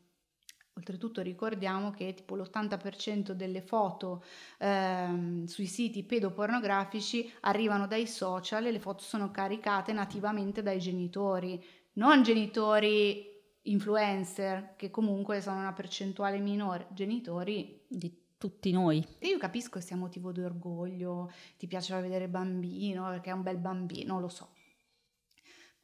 Oltretutto 0.77 1.21
ricordiamo 1.21 1.91
che 1.91 2.13
tipo 2.13 2.35
l'80% 2.35 3.31
delle 3.31 3.61
foto 3.61 4.21
ehm, 4.59 5.45
sui 5.45 5.67
siti 5.67 6.03
pedopornografici 6.03 7.31
arrivano 7.41 7.87
dai 7.87 8.05
social 8.05 8.65
e 8.65 8.71
le 8.71 8.79
foto 8.81 9.01
sono 9.01 9.31
caricate 9.31 9.93
nativamente 9.93 10.61
dai 10.61 10.79
genitori, 10.79 11.63
non 11.93 12.23
genitori 12.23 13.25
influencer 13.61 14.75
che 14.75 14.91
comunque 14.91 15.39
sono 15.39 15.59
una 15.59 15.71
percentuale 15.71 16.39
minore, 16.39 16.87
genitori 16.91 17.85
di 17.87 18.13
tutti 18.37 18.69
noi. 18.71 19.01
E 19.19 19.27
io 19.27 19.37
capisco 19.37 19.79
che 19.79 19.85
sia 19.85 19.95
motivo 19.95 20.33
di 20.33 20.41
orgoglio, 20.41 21.31
ti 21.57 21.67
piaceva 21.67 22.01
vedere 22.01 22.27
bambino 22.27 23.07
perché 23.09 23.29
è 23.29 23.33
un 23.33 23.43
bel 23.43 23.57
bambino, 23.57 24.19
lo 24.19 24.27
so. 24.27 24.54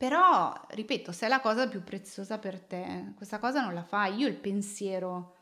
Però, 0.02 0.52
ripeto, 0.70 1.12
se 1.12 1.28
è 1.28 1.30
la 1.30 1.42
cosa 1.42 1.68
più 1.68 1.84
preziosa 1.84 2.40
per 2.40 2.60
te, 2.60 3.14
questa 3.16 3.38
cosa 3.38 3.62
non 3.62 3.76
la 3.76 3.84
fai. 3.84 4.16
Io 4.16 4.28
il 4.28 4.36
pensiero, 4.36 5.36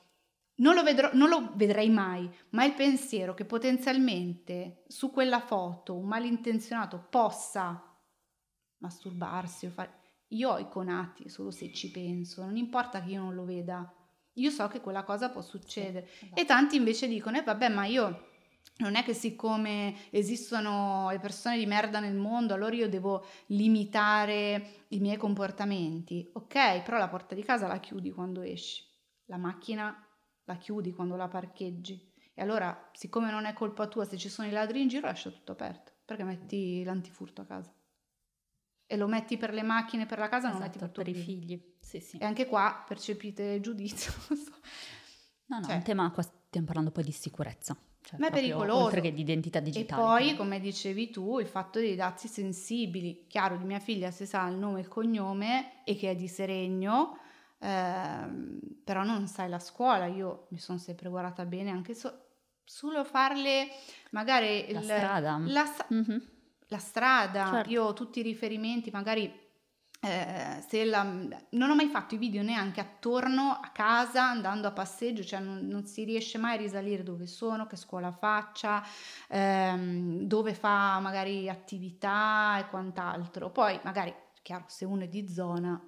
non 0.56 0.76
lo, 0.76 0.84
vedrò, 0.84 1.12
non 1.14 1.30
lo 1.30 1.54
vedrei 1.56 1.90
mai, 1.90 2.30
ma 2.50 2.66
il 2.66 2.74
pensiero 2.74 3.34
che 3.34 3.46
potenzialmente 3.46 4.84
su 4.90 5.12
quella 5.12 5.40
foto 5.40 5.96
un 5.96 6.08
malintenzionato 6.08 7.08
possa 7.10 7.82
masturbarsi 8.80 9.68
o 9.68 9.70
fare... 9.70 9.94
Io 10.32 10.50
ho 10.50 10.60
i 10.60 10.68
conati 10.68 11.30
solo 11.30 11.52
se 11.52 11.72
ci 11.72 11.90
penso, 11.90 12.44
non 12.44 12.58
importa 12.58 13.02
che 13.02 13.12
io 13.12 13.22
non 13.22 13.36
lo 13.36 13.46
veda. 13.46 13.90
Io 14.34 14.50
so 14.50 14.68
che 14.68 14.82
quella 14.82 15.04
cosa 15.04 15.30
può 15.30 15.42
succedere. 15.42 16.06
Sì, 16.06 16.26
esatto. 16.26 16.42
E 16.42 16.44
tanti 16.44 16.76
invece 16.76 17.08
dicono, 17.08 17.38
eh 17.38 17.44
vabbè, 17.44 17.70
ma 17.70 17.86
io 17.86 18.29
non 18.80 18.96
è 18.96 19.04
che 19.04 19.14
siccome 19.14 19.96
esistono 20.10 21.10
le 21.12 21.20
persone 21.20 21.58
di 21.58 21.66
merda 21.66 22.00
nel 22.00 22.16
mondo, 22.16 22.54
allora 22.54 22.76
io 22.76 22.90
devo 22.90 23.26
limitare 23.48 24.86
i 24.90 25.00
miei 25.00 25.18
comportamenti. 25.18 26.30
Ok, 26.34 26.82
però 26.82 26.98
la 26.98 27.10
porta 27.10 27.36
di 27.36 27.44
casa 27.44 27.68
la 27.68 27.80
chiudi 27.80 28.12
quando 28.12 28.42
esci, 28.42 28.84
la 29.26 29.38
macchina 29.38 30.04
la 30.46 30.56
chiudi 30.56 30.94
quando 30.94 31.16
la 31.16 31.28
parcheggi. 31.28 32.12
E 32.34 32.42
allora, 32.42 32.90
siccome 32.94 33.30
non 33.32 33.46
è 33.46 33.54
colpa 33.54 33.88
tua 33.88 34.06
se 34.06 34.18
ci 34.18 34.30
sono 34.30 34.48
i 34.48 34.52
ladri 34.52 34.82
in 34.82 34.88
giro, 34.88 35.08
lascia 35.08 35.30
tutto 35.30 35.52
aperto. 35.52 35.92
Perché 36.06 36.24
metti 36.24 36.84
l'antifurto 36.84 37.42
a 37.42 37.46
casa? 37.46 37.74
E 38.86 38.98
lo 38.98 39.08
metti 39.08 39.38
per 39.38 39.54
le 39.54 39.62
macchine, 39.62 40.06
per 40.06 40.18
la 40.18 40.30
casa, 40.30 40.48
esatto, 40.48 40.54
non 40.54 40.64
metti 40.64 40.80
per, 40.80 40.92
per 40.92 41.08
i 41.08 41.14
figli. 41.14 41.76
Sì, 41.80 42.00
sì. 42.00 42.18
E 42.18 42.26
anche 42.26 42.48
qua 42.48 42.84
percepite 42.88 43.60
giudizio. 43.60 44.12
no, 45.48 45.60
no, 45.60 45.66
cioè, 45.66 45.76
un 45.76 45.84
tema, 45.84 46.10
qua 46.12 46.24
stiamo 46.24 46.66
parlando 46.66 46.92
poi 46.92 47.04
di 47.04 47.12
sicurezza. 47.12 47.78
Cioè, 48.02 48.18
ma 48.20 48.28
è 48.28 48.32
pericoloso. 48.32 48.86
Oltre 48.86 49.02
che 49.02 49.14
di 49.14 49.22
identità 49.22 49.60
digitale. 49.60 50.02
E 50.02 50.06
poi, 50.06 50.36
come 50.36 50.60
dicevi 50.60 51.10
tu, 51.10 51.40
il 51.40 51.48
fatto 51.48 51.80
dei 51.80 51.96
dati 51.96 52.28
sensibili. 52.28 53.26
Chiaro, 53.28 53.58
di 53.58 53.66
mia 53.66 53.80
figlia 53.80 54.10
si 54.12 54.26
sa 54.26 54.48
il 54.48 54.56
nome 54.56 54.80
e 54.80 54.82
il 54.82 54.88
cognome 54.88 55.84
e 55.84 55.96
che 55.96 56.12
è 56.12 56.16
di 56.16 56.28
Seregno, 56.28 57.18
ehm, 57.60 58.60
però 58.84 59.04
non 59.04 59.28
sai 59.28 59.50
la 59.50 59.60
scuola. 59.60 60.06
Io 60.06 60.48
mi 60.50 60.60
sono 60.60 60.78
sempre 60.78 61.10
guardata 61.10 61.46
bene 61.46 61.70
anche 61.70 61.94
so, 61.94 62.12
solo 62.64 63.04
farle 63.04 63.68
magari... 64.12 64.72
La 64.72 64.80
il, 64.80 64.86
strada. 64.86 65.42
La, 65.46 65.66
mm-hmm. 65.94 66.18
la 66.68 66.78
strada, 66.78 67.50
Certo. 67.52 67.70
io 67.70 67.84
ho 67.84 67.94
tutti 67.94 68.20
i 68.20 68.24
riferimenti, 68.24 68.90
magari... 68.92 69.48
eh, 70.02 70.86
la- 70.86 71.04
non 71.04 71.70
ho 71.70 71.76
mai 71.76 71.88
fatto 71.88 72.16
i 72.16 72.18
video 72.18 72.42
neanche 72.42 72.80
attorno 72.80 73.52
a 73.62 73.70
casa 73.74 74.24
andando 74.30 74.68
a 74.68 74.72
passeggio, 74.72 75.24
cioè 75.24 75.40
non, 75.40 75.68
non 75.68 75.86
si 75.86 76.04
riesce 76.06 76.38
mai 76.38 76.54
a 76.56 76.58
risalire 76.58 77.04
dove 77.04 77.28
sono, 77.28 77.68
che 77.68 77.76
scuola 77.76 78.12
faccia, 78.12 78.84
ehm, 79.28 80.22
dove 80.24 80.54
fa 80.54 81.00
magari 81.00 81.50
attività 81.50 82.58
e 82.60 82.68
quant'altro. 82.70 83.50
Poi 83.52 83.80
magari, 83.84 84.14
chiaro, 84.42 84.66
se 84.68 84.86
uno 84.86 85.04
è 85.04 85.08
di 85.08 85.28
zona, 85.28 85.82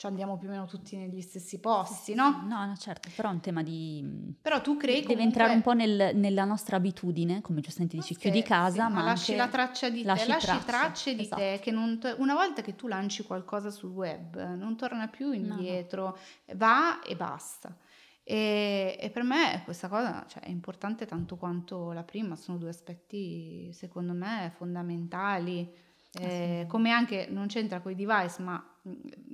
ci 0.00 0.06
andiamo 0.06 0.38
più 0.38 0.48
o 0.48 0.50
meno 0.52 0.64
tutti 0.64 0.96
negli 0.96 1.20
stessi 1.20 1.60
posti, 1.60 2.14
no? 2.14 2.42
No, 2.48 2.64
no, 2.64 2.74
certo, 2.78 3.10
però 3.14 3.28
è 3.28 3.32
un 3.32 3.40
tema 3.40 3.62
di... 3.62 4.34
Però 4.40 4.62
tu 4.62 4.78
crei 4.78 5.02
Deve 5.02 5.08
comunque- 5.08 5.24
entrare 5.26 5.52
un 5.52 5.60
po' 5.60 5.74
nel- 5.74 6.12
nella 6.16 6.46
nostra 6.46 6.76
abitudine, 6.76 7.42
come 7.42 7.60
giustamente 7.60 7.96
dici, 7.96 8.14
Ma 8.14 8.18
chiudi 8.18 8.42
casa, 8.42 8.88
ma, 8.88 9.02
lasci 9.04 9.32
anche 9.32 9.42
la 9.44 9.48
traccia 9.50 9.90
di 9.90 10.00
te, 10.00 10.06
lasci 10.06 10.28
lasci 10.28 10.46
tracce, 10.46 10.64
tracce 10.64 11.14
di 11.14 11.20
esatto. 11.24 11.42
te 11.42 11.58
che 11.60 11.70
non 11.70 11.98
to- 11.98 12.14
una 12.16 12.32
volta 12.32 12.62
che 12.62 12.76
tu 12.76 12.86
lanci 12.86 13.24
qualcosa 13.24 13.70
sul 13.70 13.90
web 13.90 14.54
non 14.54 14.74
torna 14.74 15.06
più 15.08 15.32
indietro, 15.32 16.16
va 16.54 17.02
e 17.02 17.14
basta. 17.14 17.76
E, 18.22 18.96
e 18.98 19.10
per 19.10 19.22
me 19.22 19.60
questa 19.66 19.88
cosa 19.88 20.24
cioè, 20.26 20.44
è 20.44 20.48
importante 20.48 21.04
tanto 21.04 21.36
quanto 21.36 21.92
la 21.92 22.04
prima, 22.04 22.36
sono 22.36 22.56
due 22.56 22.70
aspetti 22.70 23.70
secondo 23.74 24.14
me 24.14 24.50
fondamentali. 24.56 25.70
Eh, 26.18 26.64
come 26.68 26.90
anche 26.90 27.28
non 27.30 27.48
c'entra 27.48 27.80
con 27.80 27.92
i 27.92 27.94
device, 27.94 28.40
ma 28.42 28.64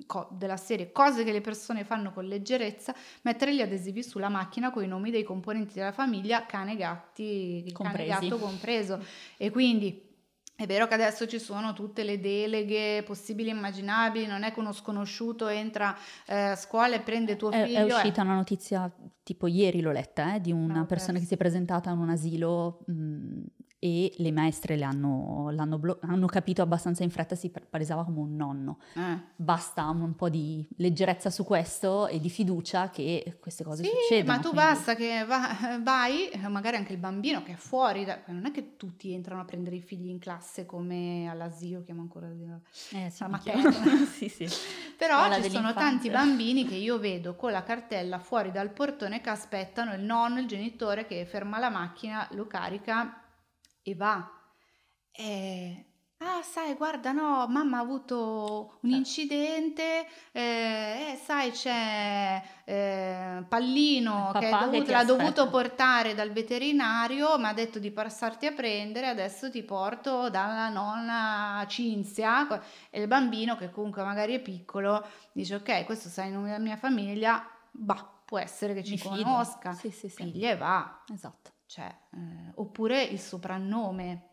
co- 0.07 0.29
della 0.33 0.57
serie 0.57 0.93
cose 0.93 1.25
che 1.25 1.33
le 1.33 1.41
persone 1.41 1.85
fanno 1.85 2.13
con 2.13 2.25
leggerezza, 2.25 2.95
mettere 3.23 3.55
gli 3.55 3.61
adesivi 3.61 4.03
sulla 4.03 4.29
macchina 4.29 4.71
con 4.71 4.85
i 4.85 4.89
nomi 4.89 5.11
dei 5.11 5.23
componenti 5.23 5.75
della 5.75 5.93
famiglia, 5.93 6.47
cane, 6.47 6.77
gatti, 6.77 7.63
cane, 7.73 7.73
Compresi. 7.73 8.29
gatto 8.29 8.39
compreso. 8.39 9.05
E 9.37 9.51
quindi 9.51 10.05
è 10.59 10.65
vero 10.65 10.89
che 10.89 10.95
adesso 10.95 11.27
ci 11.27 11.39
sono 11.39 11.75
tutte 11.75 12.03
le 12.03 12.19
deleghe 12.19 13.03
possibili 13.03 13.51
e 13.51 13.53
immaginabili, 13.53 14.27
non 14.27 14.43
è 14.43 14.53
che 14.53 14.61
uno 14.61 14.73
sconosciuto 14.73 15.49
entra 15.49 15.95
eh, 16.25 16.35
a 16.35 16.57
scuola 16.57 16.95
e 16.95 17.01
prende 17.01 17.37
tuo 17.37 17.51
figlio. 17.51 17.79
è 17.79 17.81
eh. 17.81 17.85
uscita 17.85 18.23
una 18.23 18.37
notizia, 18.37 18.91
tipo 19.23 19.47
ieri 19.49 19.83
l'ho 19.83 19.93
letta, 19.93 20.35
eh, 20.35 20.41
di 20.41 20.53
una 20.53 20.81
ok. 20.81 20.87
persona 20.87 21.19
che 21.19 21.27
si 21.27 21.35
è 21.35 21.37
presentata 21.37 21.91
in 21.91 21.99
un 21.99 22.09
asilo 22.09 22.85
mh, 22.87 23.43
e 23.87 24.13
le 24.17 24.33
maestre 24.33 24.75
le 24.77 24.83
hanno, 24.85 25.51
l'hanno 25.53 25.79
blo- 25.79 25.99
hanno 26.03 26.27
capito 26.27 26.61
abbastanza 26.61 27.05
in 27.05 27.11
fretta, 27.11 27.37
si 27.37 27.53
palesava 27.71 28.05
come 28.05 28.19
un 28.19 28.35
nonno. 28.35 28.79
Eh. 28.95 29.19
Basta 29.37 29.89
un 29.89 30.17
po' 30.17 30.29
di 30.29 30.67
leggerezza 30.79 31.31
su 31.31 31.45
questo 31.45 32.09
e 32.09 32.19
di 32.19 32.29
fiducia 32.29 32.91
che 32.91 33.37
queste 33.41 33.63
cose 33.63 33.85
Sì, 33.85 33.91
succedono. 33.91 34.33
ma 34.33 34.41
tu 34.41 34.51
quindi- 34.51 34.57
basta 34.59 34.95
che 34.97 35.25
va- 35.25 35.79
vai, 35.83 36.29
eh, 36.31 36.49
magari 36.49 36.77
anche 36.77 36.93
il 36.93 36.99
bambino 36.99 37.43
che 37.45 37.53
è 37.53 37.57
fuori, 37.57 38.05
da- 38.05 38.19
non 38.27 38.47
è 38.47 38.51
che 38.51 38.77
tutti 38.77 39.13
entrano 39.13 39.41
a 39.43 39.45
prendere 39.45 39.77
i 39.77 39.81
figli 39.83 40.09
in 40.09 40.19
classe 40.19 40.67
come 40.67 41.29
all'asilo, 41.31 41.83
chiamo 41.83 42.01
ancora 42.01 42.27
Eh, 42.27 43.11
sì, 43.11 43.25
sì, 44.29 44.29
sì. 44.29 44.49
Però 44.97 45.19
Scuola 45.19 45.43
ci 45.43 45.51
sono 45.51 45.73
tanti 45.75 46.11
bambini 46.11 46.65
che 46.67 46.75
io 46.75 46.99
vedo 46.99 47.37
con 47.37 47.53
la 47.53 47.63
cartella 47.63 48.19
fuori 48.19 48.51
dal 48.51 48.71
portone 48.71 49.21
che 49.21 49.31
aspettano 49.31 49.93
il 49.95 50.01
nonno, 50.03 50.41
il 50.41 50.47
genitore 50.47 51.07
che 51.07 51.25
ferma 51.27 51.59
la 51.59 51.69
macchina, 51.71 52.27
lo 52.33 52.47
carica 52.47 53.21
e 53.89 53.95
va. 53.95 54.29
E, 55.13 55.85
ah, 56.19 56.43
sai, 56.43 56.75
guarda, 56.75 57.13
no, 57.13 57.47
mamma 57.47 57.79
ha 57.79 57.81
avuto 57.81 58.79
un 58.83 58.91
Eh. 58.91 58.97
incidente, 58.97 60.07
eh, 60.33 61.13
eh, 61.13 61.21
sai, 61.23 61.53
c'è 61.53 62.43
eh, 62.65 63.45
Pallino 63.49 64.33
che, 64.33 64.41
che 64.41 64.51
dovuto- 64.51 64.83
ti 64.85 64.91
l'ha 64.91 65.05
dovuto 65.05 65.49
portare 65.49 66.15
dal 66.15 66.33
veterinario, 66.33 67.39
mi 67.39 67.45
ha 67.47 67.53
detto 67.53 67.79
di 67.79 67.93
passarti 67.93 68.47
a 68.47 68.53
prendere, 68.53 69.07
adesso 69.07 69.49
ti 69.53 69.63
porto 69.63 70.29
dalla 70.31 70.69
nonna 70.69 71.65
Cinzia. 71.69 72.61
E 72.91 73.01
il 73.01 73.07
bambino, 73.07 73.55
che 73.57 73.71
comunque 73.71 74.03
magari 74.03 74.35
è 74.35 74.41
piccolo, 74.41 75.07
dice: 75.33 75.55
Ok, 75.55 75.85
questo 75.85 76.09
sai 76.09 76.27
il 76.27 76.35
nome 76.35 76.49
della 76.49 76.59
mia 76.59 76.77
famiglia, 76.77 77.49
bah, 77.71 78.05
può 78.25 78.39
essere 78.41 78.75
che 78.75 78.83
ci 78.83 78.95
Mi 78.95 78.99
conosca. 78.99 79.73
Sì, 79.75 79.91
sì, 79.91 80.09
sì. 80.09 80.25
Piglia 80.25 80.51
e 80.51 80.57
va. 80.57 81.05
Esatto. 81.13 81.55
Cioè, 81.67 81.85
eh, 81.85 82.53
oppure 82.55 83.03
il 83.03 83.19
soprannome. 83.19 84.31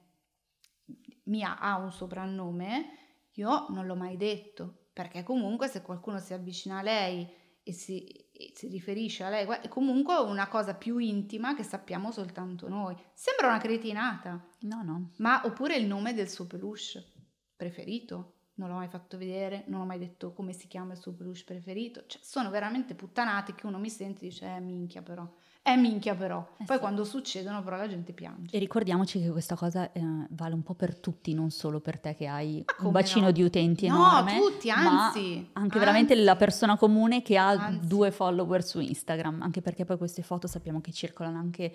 Mia 1.25 1.57
ha 1.57 1.77
un 1.77 1.91
soprannome, 1.91 2.85
io 3.33 3.67
non 3.69 3.85
l'ho 3.85 3.95
mai 3.95 4.17
detto, 4.17 4.87
perché 4.91 5.23
comunque 5.23 5.67
se 5.67 5.81
qualcuno 5.81 6.19
si 6.19 6.33
avvicina 6.33 6.79
a 6.79 6.81
lei 6.81 7.27
e 7.63 7.71
si, 7.71 8.03
e 8.05 8.51
si 8.53 8.67
riferisce 8.67 9.23
a 9.23 9.29
lei, 9.29 9.47
è 9.47 9.67
comunque 9.69 10.15
una 10.17 10.47
cosa 10.49 10.75
più 10.75 10.97
intima 10.97 11.55
che 11.55 11.63
sappiamo 11.63 12.11
soltanto 12.11 12.67
noi. 12.67 12.95
Sembra 13.13 13.47
una 13.47 13.59
cretinata, 13.59 14.45
No, 14.61 14.83
no. 14.83 15.11
ma 15.17 15.41
oppure 15.45 15.77
il 15.77 15.87
nome 15.87 16.13
del 16.13 16.29
suo 16.29 16.45
peluche 16.45 17.11
preferito. 17.55 18.31
Non 18.55 18.69
l'ho 18.69 18.75
mai 18.75 18.87
fatto 18.87 19.17
vedere, 19.17 19.63
non 19.67 19.81
ho 19.81 19.85
mai 19.85 19.97
detto 19.97 20.31
come 20.31 20.53
si 20.53 20.67
chiama 20.67 20.91
il 20.91 20.99
suo 20.99 21.13
peluche 21.13 21.43
preferito. 21.43 22.05
Cioè, 22.05 22.21
sono 22.21 22.51
veramente 22.51 22.93
puttanate 22.93 23.55
che 23.55 23.65
uno 23.65 23.79
mi 23.79 23.89
sente 23.89 24.25
e 24.25 24.29
dice, 24.29 24.45
eh 24.45 24.59
minchia 24.59 25.01
però, 25.01 25.27
eh 25.65 25.77
minchia 25.77 26.13
però. 26.13 26.45
Eh 26.57 26.65
Poi 26.65 26.75
sì. 26.75 26.81
quando 26.81 27.03
succedono 27.05 27.63
però 27.63 27.77
la 27.77 27.87
gente 27.87 28.11
piange. 28.11 28.55
E 28.55 28.59
ricordiamoci 28.59 29.21
che 29.21 29.29
questa 29.29 29.55
cosa 29.55 29.89
eh, 29.93 30.01
vale 30.29 30.53
un 30.53 30.61
po' 30.61 30.73
per 30.75 30.97
tutti, 30.99 31.33
non 31.33 31.51
solo 31.51 31.79
per 31.79 31.99
te 31.99 32.13
che 32.15 32.27
hai 32.27 32.63
un 32.79 32.91
bacino 32.91 33.25
no? 33.27 33.31
di 33.31 33.43
utenti 33.43 33.87
No, 33.87 33.95
enorme. 33.95 34.37
tutti, 34.37 34.67
ma 34.67 35.05
anzi, 35.07 35.49
anche 35.53 35.79
veramente 35.79 36.13
anzi. 36.13 36.25
la 36.25 36.35
persona 36.35 36.77
comune 36.77 37.21
che 37.21 37.37
ha 37.37 37.47
Anzi. 37.49 37.87
due 37.87 38.11
follower 38.11 38.61
su 38.63 38.79
Instagram, 38.81 39.41
anche 39.41 39.61
perché 39.61 39.85
poi 39.85 39.97
queste 39.97 40.21
foto 40.21 40.47
sappiamo 40.47 40.81
che 40.81 40.91
circolano 40.91 41.37
anche 41.39 41.73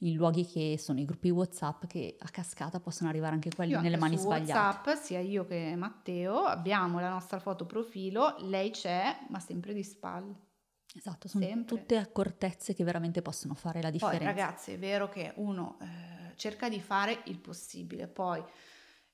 in 0.00 0.14
luoghi 0.14 0.46
che 0.46 0.76
sono 0.78 0.98
i 1.00 1.04
gruppi 1.06 1.30
WhatsApp 1.30 1.86
che 1.86 2.16
a 2.18 2.28
cascata 2.28 2.80
possono 2.80 3.08
arrivare 3.08 3.32
anche 3.34 3.48
quelli 3.54 3.72
Io 3.72 3.80
nelle 3.80 3.94
anche 3.96 4.08
mani 4.08 4.18
sbagliate. 4.18 4.52
WhatsApp, 4.52 5.02
sia 5.02 5.20
io 5.20 5.46
che 5.46 5.74
Matteo, 5.76 6.40
abbiamo 6.40 7.00
la 7.00 7.08
nostra 7.10 7.38
foto 7.38 7.64
profilo, 7.66 8.34
lei 8.40 8.70
c'è, 8.70 9.16
ma 9.28 9.40
sempre 9.40 9.72
di 9.72 9.82
spalle. 9.82 10.34
Esatto, 10.96 11.28
sono 11.28 11.44
Sempre. 11.44 11.76
tutte 11.76 11.96
accortezze 11.98 12.74
che 12.74 12.82
veramente 12.82 13.20
possono 13.20 13.54
fare 13.54 13.82
la 13.82 13.90
Poi 13.90 13.98
differenza. 13.98 14.24
ragazzi, 14.24 14.72
è 14.72 14.78
vero 14.78 15.08
che 15.08 15.32
uno 15.36 15.76
eh, 15.82 16.32
cerca 16.36 16.68
di 16.70 16.80
fare 16.80 17.20
il 17.24 17.38
possibile, 17.38 18.06
poi 18.06 18.42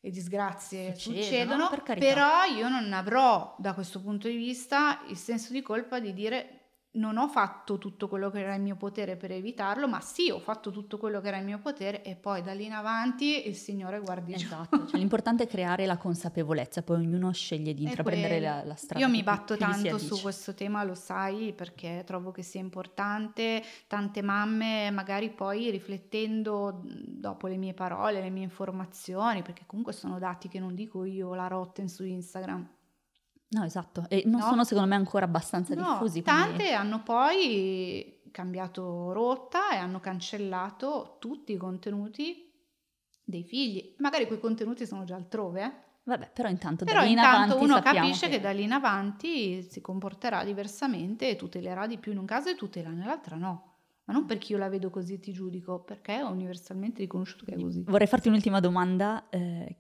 le 0.05 0.11
disgrazie 0.11 0.95
Succedono, 0.95 1.67
succedono, 1.67 1.83
per 1.85 1.99
però 1.99 2.45
io 2.45 2.69
non 2.69 2.93
avrò 2.93 3.55
da 3.59 3.75
questo 3.75 4.01
punto 4.01 4.29
di 4.29 4.37
vista 4.37 5.03
il 5.09 5.17
senso 5.17 5.53
di 5.53 5.63
colpa 5.63 5.99
di 5.99 6.13
dire 6.13 6.62
non 6.95 7.17
ho 7.17 7.29
fatto 7.29 7.79
tutto 7.79 8.07
quello 8.07 8.31
che 8.31 8.41
era 8.41 8.55
in 8.55 8.63
mio 8.63 8.77
potere 8.77 9.17
per 9.17 9.31
evitarlo, 9.31 9.89
ma 9.89 10.01
sì, 10.01 10.31
ho 10.31 10.39
fatto 10.39 10.71
tutto 10.71 10.99
quello 10.99 11.21
che 11.21 11.29
era 11.29 11.39
in 11.39 11.45
mio 11.45 11.59
potere 11.59 12.03
e 12.03 12.17
poi 12.17 12.43
da 12.43 12.53
lì 12.53 12.67
in 12.67 12.73
avanti 12.73 13.49
il 13.49 13.55
Signore 13.55 14.01
guardi. 14.01 14.35
Esatto, 14.35 14.87
cioè, 14.87 14.99
l'importante 14.99 15.45
è 15.45 15.47
creare 15.47 15.87
la 15.87 15.97
consapevolezza, 15.97 16.83
poi 16.83 16.97
ognuno 16.97 17.33
sceglie 17.33 17.73
di 17.73 17.85
intraprendere 17.85 18.41
la, 18.41 18.63
la 18.65 18.75
strada. 18.75 19.05
Io 19.05 19.11
mi 19.11 19.23
batto 19.23 19.57
tanto 19.57 19.97
su 19.97 20.21
questo 20.21 20.55
tema, 20.55 20.83
lo 20.83 20.95
sai, 20.95 21.53
perché 21.55 22.03
trovo 22.05 22.31
che 22.31 22.43
sia 22.43 22.61
importante. 22.61 23.63
Tante 23.87 24.21
mamme, 24.21 24.91
magari 24.91 25.31
poi 25.31 25.71
riflettendo 25.71 26.83
dopo 26.85 27.47
le 27.47 27.57
mie 27.57 27.73
parole, 27.73 28.21
le 28.21 28.31
mie 28.31 28.45
informazioni, 28.45 29.43
perché 29.43 29.63
comunque 29.67 29.95
sono 29.95 30.19
dati 30.19 30.49
che 30.49 30.59
non 30.59 30.75
dico 30.75 31.05
io 31.05 31.35
la 31.35 31.47
rotten 31.47 31.89
su 31.89 32.05
Instagram. 32.05 32.69
No, 33.53 33.65
esatto, 33.65 34.07
e 34.09 34.23
non 34.27 34.41
No. 34.41 34.47
sono 34.47 34.65
secondo 34.65 34.89
me 34.89 34.97
ancora 34.97 35.25
abbastanza 35.27 35.75
No, 35.75 35.81
diffusi. 35.93 36.23
quindi- 36.23 36.23
tante 36.57 36.73
hanno 36.73 37.03
poi 37.03 38.21
cambiato 38.31 39.13
rotta 39.13 39.73
e 39.73 39.77
hanno 39.77 40.01
cancellato 40.01 41.17
tutti 41.21 41.53
i 41.53 41.57
contenuti 41.57 42.51
dei 43.25 43.45
figli. 43.45 43.95
Magari 43.99 44.27
quei 44.27 44.41
contenuti 44.41 44.87
sono 44.87 45.05
già 45.05 45.17
altrove, 45.17 45.63
eh? 45.65 45.73
Vabbè, 46.05 46.31
però 46.33 46.49
intanto 46.49 46.85
Però 46.85 46.99
da 47.01 47.05
lì 47.05 47.13
in 47.13 47.19
intanto 47.19 47.53
avanti 47.55 47.65
uno 47.65 47.81
capisce 47.81 48.29
che... 48.29 48.41
da 48.41 48.51
lì 48.51 48.65
in 48.65 48.73
avanti 48.73 49.63
si 49.63 49.81
comporterà 49.81 50.43
diversamente 50.45 51.29
e 51.29 51.37
tutelerà 51.37 51.87
di 51.87 51.99
più 51.99 52.11
in 52.13 52.19
un 52.19 52.25
caso 52.25 52.49
e 52.49 52.57
tutela 52.57 52.89
nell'altra 52.89 53.37
no. 53.37 53.69
Ma 54.05 54.15
non 54.15 54.25
perché 54.27 54.53
io 54.53 54.59
la 54.59 54.69
vedo 54.69 54.91
così 54.91 55.15
e 55.15 55.21
ti 55.21 55.31
giudico, 55.33 55.79
perché 55.85 56.17
è 56.17 56.23
universalmente 56.23 57.03
riconosciuto 57.03 57.45
che 57.45 57.53
è 57.55 57.61
così. 57.61 57.85
Vorrei 57.85 58.09
farti 58.09 58.27
un'ultima 58.29 58.59
domanda. 58.59 59.29
eh, 59.29 59.77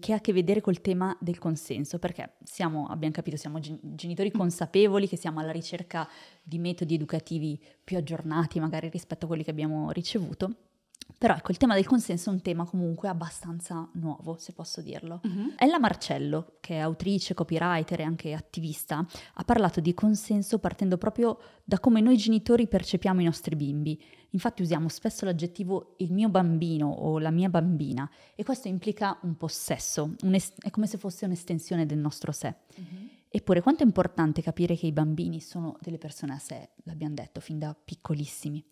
che 0.00 0.12
ha 0.12 0.16
a 0.16 0.20
che 0.20 0.32
vedere 0.32 0.60
col 0.60 0.80
tema 0.80 1.16
del 1.20 1.38
consenso, 1.38 1.98
perché 1.98 2.34
siamo, 2.42 2.86
abbiamo 2.86 3.14
capito, 3.14 3.36
siamo 3.36 3.58
genitori 3.60 4.30
consapevoli 4.30 5.06
che 5.06 5.16
siamo 5.16 5.40
alla 5.40 5.52
ricerca 5.52 6.08
di 6.42 6.58
metodi 6.58 6.94
educativi 6.94 7.60
più 7.84 7.96
aggiornati 7.96 8.60
magari 8.60 8.88
rispetto 8.88 9.24
a 9.24 9.28
quelli 9.28 9.44
che 9.44 9.50
abbiamo 9.50 9.90
ricevuto 9.90 10.67
però 11.16 11.34
ecco, 11.34 11.50
il 11.50 11.56
tema 11.56 11.74
del 11.74 11.86
consenso 11.86 12.30
è 12.30 12.32
un 12.32 12.42
tema 12.42 12.64
comunque 12.64 13.08
abbastanza 13.08 13.88
nuovo, 13.94 14.36
se 14.38 14.52
posso 14.52 14.80
dirlo. 14.80 15.20
Uh-huh. 15.24 15.54
Ella 15.56 15.80
Marcello, 15.80 16.58
che 16.60 16.76
è 16.76 16.78
autrice, 16.78 17.34
copywriter 17.34 18.00
e 18.00 18.04
anche 18.04 18.32
attivista, 18.34 19.04
ha 19.34 19.44
parlato 19.44 19.80
di 19.80 19.94
consenso 19.94 20.60
partendo 20.60 20.96
proprio 20.96 21.38
da 21.64 21.80
come 21.80 22.00
noi 22.00 22.16
genitori 22.16 22.68
percepiamo 22.68 23.20
i 23.20 23.24
nostri 23.24 23.56
bimbi. 23.56 24.00
Infatti 24.30 24.62
usiamo 24.62 24.88
spesso 24.88 25.24
l'aggettivo 25.24 25.94
il 25.98 26.12
mio 26.12 26.28
bambino 26.28 26.88
o 26.88 27.18
la 27.18 27.30
mia 27.30 27.48
bambina 27.48 28.08
e 28.36 28.44
questo 28.44 28.68
implica 28.68 29.18
un 29.22 29.36
possesso, 29.36 30.14
un 30.22 30.34
es- 30.34 30.52
è 30.60 30.70
come 30.70 30.86
se 30.86 30.98
fosse 30.98 31.24
un'estensione 31.24 31.84
del 31.84 31.98
nostro 31.98 32.30
sé. 32.30 32.54
Uh-huh. 32.76 33.08
Eppure 33.30 33.60
quanto 33.60 33.82
è 33.82 33.86
importante 33.86 34.40
capire 34.40 34.74
che 34.74 34.86
i 34.86 34.92
bambini 34.92 35.40
sono 35.40 35.76
delle 35.80 35.98
persone 35.98 36.32
a 36.32 36.38
sé, 36.38 36.70
l'abbiamo 36.84 37.14
detto 37.14 37.40
fin 37.40 37.58
da 37.58 37.74
piccolissimi. 37.74 38.64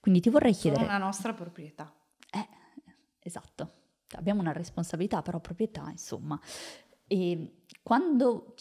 Quindi 0.00 0.20
ti 0.20 0.30
vorrei 0.30 0.52
chiedere... 0.52 0.84
Sono 0.84 0.98
la 0.98 1.04
nostra 1.04 1.32
proprietà. 1.32 1.94
Eh, 2.32 2.48
esatto. 3.20 3.72
Abbiamo 4.16 4.40
una 4.40 4.52
responsabilità, 4.52 5.22
però 5.22 5.38
proprietà, 5.38 5.88
insomma. 5.90 6.40
E 7.06 7.62
quando 7.82 8.54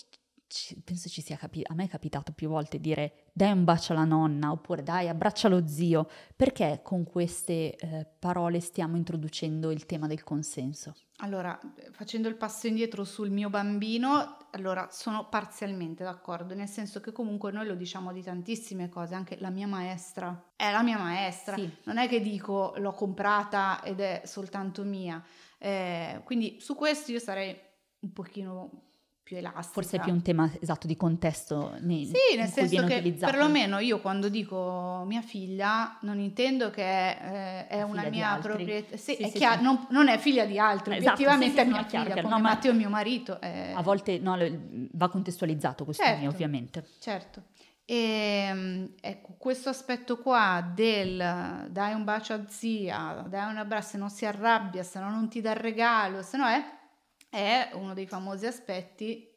penso 0.83 1.09
ci 1.09 1.21
sia 1.21 1.37
capito, 1.37 1.71
a 1.71 1.75
me 1.75 1.85
è 1.85 1.87
capitato 1.87 2.31
più 2.31 2.49
volte 2.49 2.79
dire 2.79 3.29
dai 3.33 3.51
un 3.51 3.63
bacio 3.63 3.93
alla 3.93 4.05
nonna 4.05 4.51
oppure 4.51 4.83
dai 4.83 5.07
abbraccia 5.07 5.47
lo 5.47 5.67
zio, 5.67 6.09
perché 6.35 6.81
con 6.83 7.03
queste 7.03 7.75
eh, 7.75 8.07
parole 8.17 8.59
stiamo 8.59 8.97
introducendo 8.97 9.71
il 9.71 9.85
tema 9.85 10.07
del 10.07 10.23
consenso? 10.23 10.95
Allora, 11.21 11.59
facendo 11.91 12.29
il 12.29 12.35
passo 12.35 12.67
indietro 12.67 13.03
sul 13.03 13.29
mio 13.29 13.49
bambino, 13.49 14.37
allora 14.51 14.87
sono 14.89 15.27
parzialmente 15.27 16.03
d'accordo, 16.03 16.55
nel 16.55 16.69
senso 16.69 17.01
che 17.01 17.11
comunque 17.11 17.51
noi 17.51 17.67
lo 17.67 17.75
diciamo 17.75 18.13
di 18.13 18.23
tantissime 18.23 18.87
cose, 18.89 19.15
anche 19.15 19.37
la 19.39 19.49
mia 19.49 19.67
maestra 19.67 20.51
è 20.55 20.71
la 20.71 20.81
mia 20.81 20.97
maestra, 20.97 21.55
sì. 21.55 21.69
non 21.83 21.97
è 21.97 22.07
che 22.07 22.21
dico 22.21 22.73
l'ho 22.77 22.93
comprata 22.93 23.83
ed 23.83 23.99
è 23.99 24.21
soltanto 24.25 24.83
mia, 24.83 25.21
eh, 25.57 26.21
quindi 26.23 26.59
su 26.61 26.73
questo 26.75 27.11
io 27.11 27.19
sarei 27.19 27.57
un 27.99 28.13
pochino 28.13 28.88
più 29.29 29.37
elastica. 29.37 29.73
Forse 29.73 29.97
è 29.97 29.99
più 29.99 30.11
un 30.11 30.23
tema 30.23 30.51
esatto 30.59 30.87
di 30.87 30.97
contesto 30.97 31.75
nei, 31.81 32.05
Sì, 32.05 32.35
nel 32.35 32.47
senso 32.47 32.83
che 32.85 32.95
utilizzato. 32.95 33.31
perlomeno 33.31 33.77
io 33.77 34.01
quando 34.01 34.27
dico 34.27 35.03
mia 35.05 35.21
figlia 35.21 35.99
non 36.01 36.17
intendo 36.19 36.71
che 36.71 37.09
eh, 37.09 37.67
è 37.67 37.83
una 37.83 38.09
mia 38.09 38.39
proprietà. 38.41 38.97
Sì, 38.97 39.13
sì, 39.13 39.21
è 39.21 39.29
sì, 39.29 39.37
chiaro, 39.37 39.61
non, 39.61 39.85
non, 39.91 40.07
è 40.07 40.17
figlia 40.17 40.45
di 40.45 40.57
altri, 40.57 40.95
esatto, 40.95 41.11
obiettivamente 41.13 41.61
è 41.61 41.65
mia 41.65 41.83
figlia, 41.83 42.05
chiaro, 42.05 42.21
come 42.23 42.33
no, 42.33 42.41
Matteo 42.41 42.73
mio 42.73 42.89
marito. 42.89 43.39
È... 43.39 43.73
A 43.75 43.83
volte 43.83 44.17
no, 44.17 44.35
va 44.93 45.09
contestualizzato 45.09 45.83
questo 45.83 46.01
certo, 46.01 46.21
mio, 46.21 46.29
ovviamente. 46.31 46.87
Certo. 46.99 47.43
E 47.85 48.47
ehm, 48.49 48.93
ecco, 48.99 49.35
questo 49.37 49.69
aspetto 49.69 50.17
qua 50.17 50.67
del 50.73 51.67
dai 51.69 51.93
un 51.93 52.03
bacio 52.03 52.33
a 52.33 52.41
zia, 52.47 53.23
dai 53.29 53.47
un 53.47 53.57
abbraccio, 53.57 53.89
se 53.89 53.97
non 53.99 54.09
si 54.09 54.25
arrabbia, 54.25 54.81
se 54.81 54.99
no 54.99 55.11
non 55.11 55.29
ti 55.29 55.39
dà 55.39 55.51
il 55.51 55.57
regalo, 55.57 56.23
se 56.23 56.35
no 56.37 56.47
è 56.47 56.77
è 57.29 57.69
uno 57.73 57.93
dei 57.93 58.07
famosi 58.07 58.45
aspetti 58.45 59.27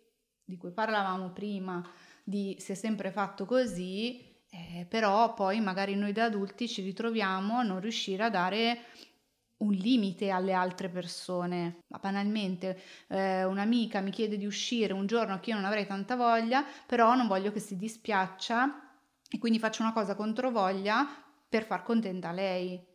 di 0.45 0.57
cui 0.57 0.71
parlavamo 0.71 1.31
prima, 1.31 1.83
di 2.25 2.57
si 2.59 2.73
è 2.73 2.75
sempre 2.75 3.11
fatto 3.11 3.45
così, 3.45 4.21
eh, 4.51 4.87
però 4.89 5.35
poi 5.35 5.61
magari 5.61 5.95
noi 5.95 6.13
da 6.13 6.25
adulti 6.25 6.69
ci 6.69 6.83
ritroviamo 6.83 7.59
a 7.59 7.63
non 7.63 7.81
riuscire 7.81 8.25
a 8.25 8.31
dare 8.31 8.85
un 9.59 9.73
limite 9.73 10.31
alle 10.31 10.53
altre 10.53 10.89
persone. 10.89 11.79
Ma 11.89 11.99
banalmente 11.99 12.81
eh, 13.09 13.45
un'amica 13.45 14.01
mi 14.01 14.11
chiede 14.11 14.37
di 14.37 14.47
uscire 14.47 14.93
un 14.93 15.07
giorno 15.07 15.39
che 15.41 15.51
io 15.51 15.57
non 15.57 15.65
avrei 15.65 15.87
tanta 15.87 16.17
voglia, 16.17 16.65
però 16.87 17.15
non 17.15 17.29
voglio 17.29 17.53
che 17.53 17.61
si 17.61 17.77
dispiaccia 17.77 18.91
e 19.31 19.39
quindi 19.39 19.59
faccio 19.59 19.83
una 19.83 19.93
cosa 19.93 20.15
contro 20.15 20.51
voglia 20.51 21.07
per 21.49 21.65
far 21.65 21.83
contenta 21.83 22.33
lei 22.33 22.91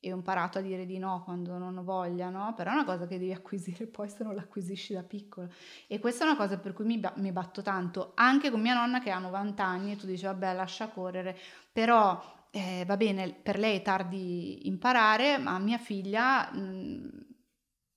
e 0.00 0.12
ho 0.12 0.16
imparato 0.16 0.58
a 0.58 0.60
dire 0.60 0.86
di 0.86 0.98
no 0.98 1.22
quando 1.24 1.58
non 1.58 1.76
ho 1.76 1.82
voglia, 1.82 2.30
no? 2.30 2.54
Però 2.54 2.70
è 2.70 2.74
una 2.74 2.84
cosa 2.84 3.06
che 3.06 3.18
devi 3.18 3.32
acquisire 3.34 3.86
poi 3.86 4.08
se 4.08 4.22
non 4.22 4.34
l'acquisisci 4.34 4.92
da 4.92 5.02
piccolo. 5.02 5.50
E 5.86 5.98
questa 5.98 6.24
è 6.24 6.28
una 6.28 6.36
cosa 6.36 6.58
per 6.58 6.72
cui 6.72 6.84
mi, 6.84 7.00
mi 7.16 7.32
batto 7.32 7.62
tanto, 7.62 8.12
anche 8.14 8.50
con 8.50 8.60
mia 8.60 8.74
nonna 8.74 9.00
che 9.00 9.10
ha 9.10 9.18
90 9.18 9.64
anni 9.64 9.92
e 9.92 9.96
tu 9.96 10.06
dici 10.06 10.24
vabbè 10.24 10.54
lascia 10.54 10.88
correre, 10.88 11.36
però 11.72 12.46
eh, 12.50 12.84
va 12.86 12.96
bene, 12.96 13.32
per 13.32 13.58
lei 13.58 13.76
è 13.76 13.82
tardi 13.82 14.68
imparare, 14.68 15.38
ma 15.38 15.58
mia 15.58 15.78
figlia 15.78 16.50
mh, 16.52 16.60
mm, 16.60 17.08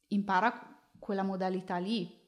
impara 0.08 0.80
quella 0.98 1.24
modalità 1.24 1.78
lì. 1.78 2.20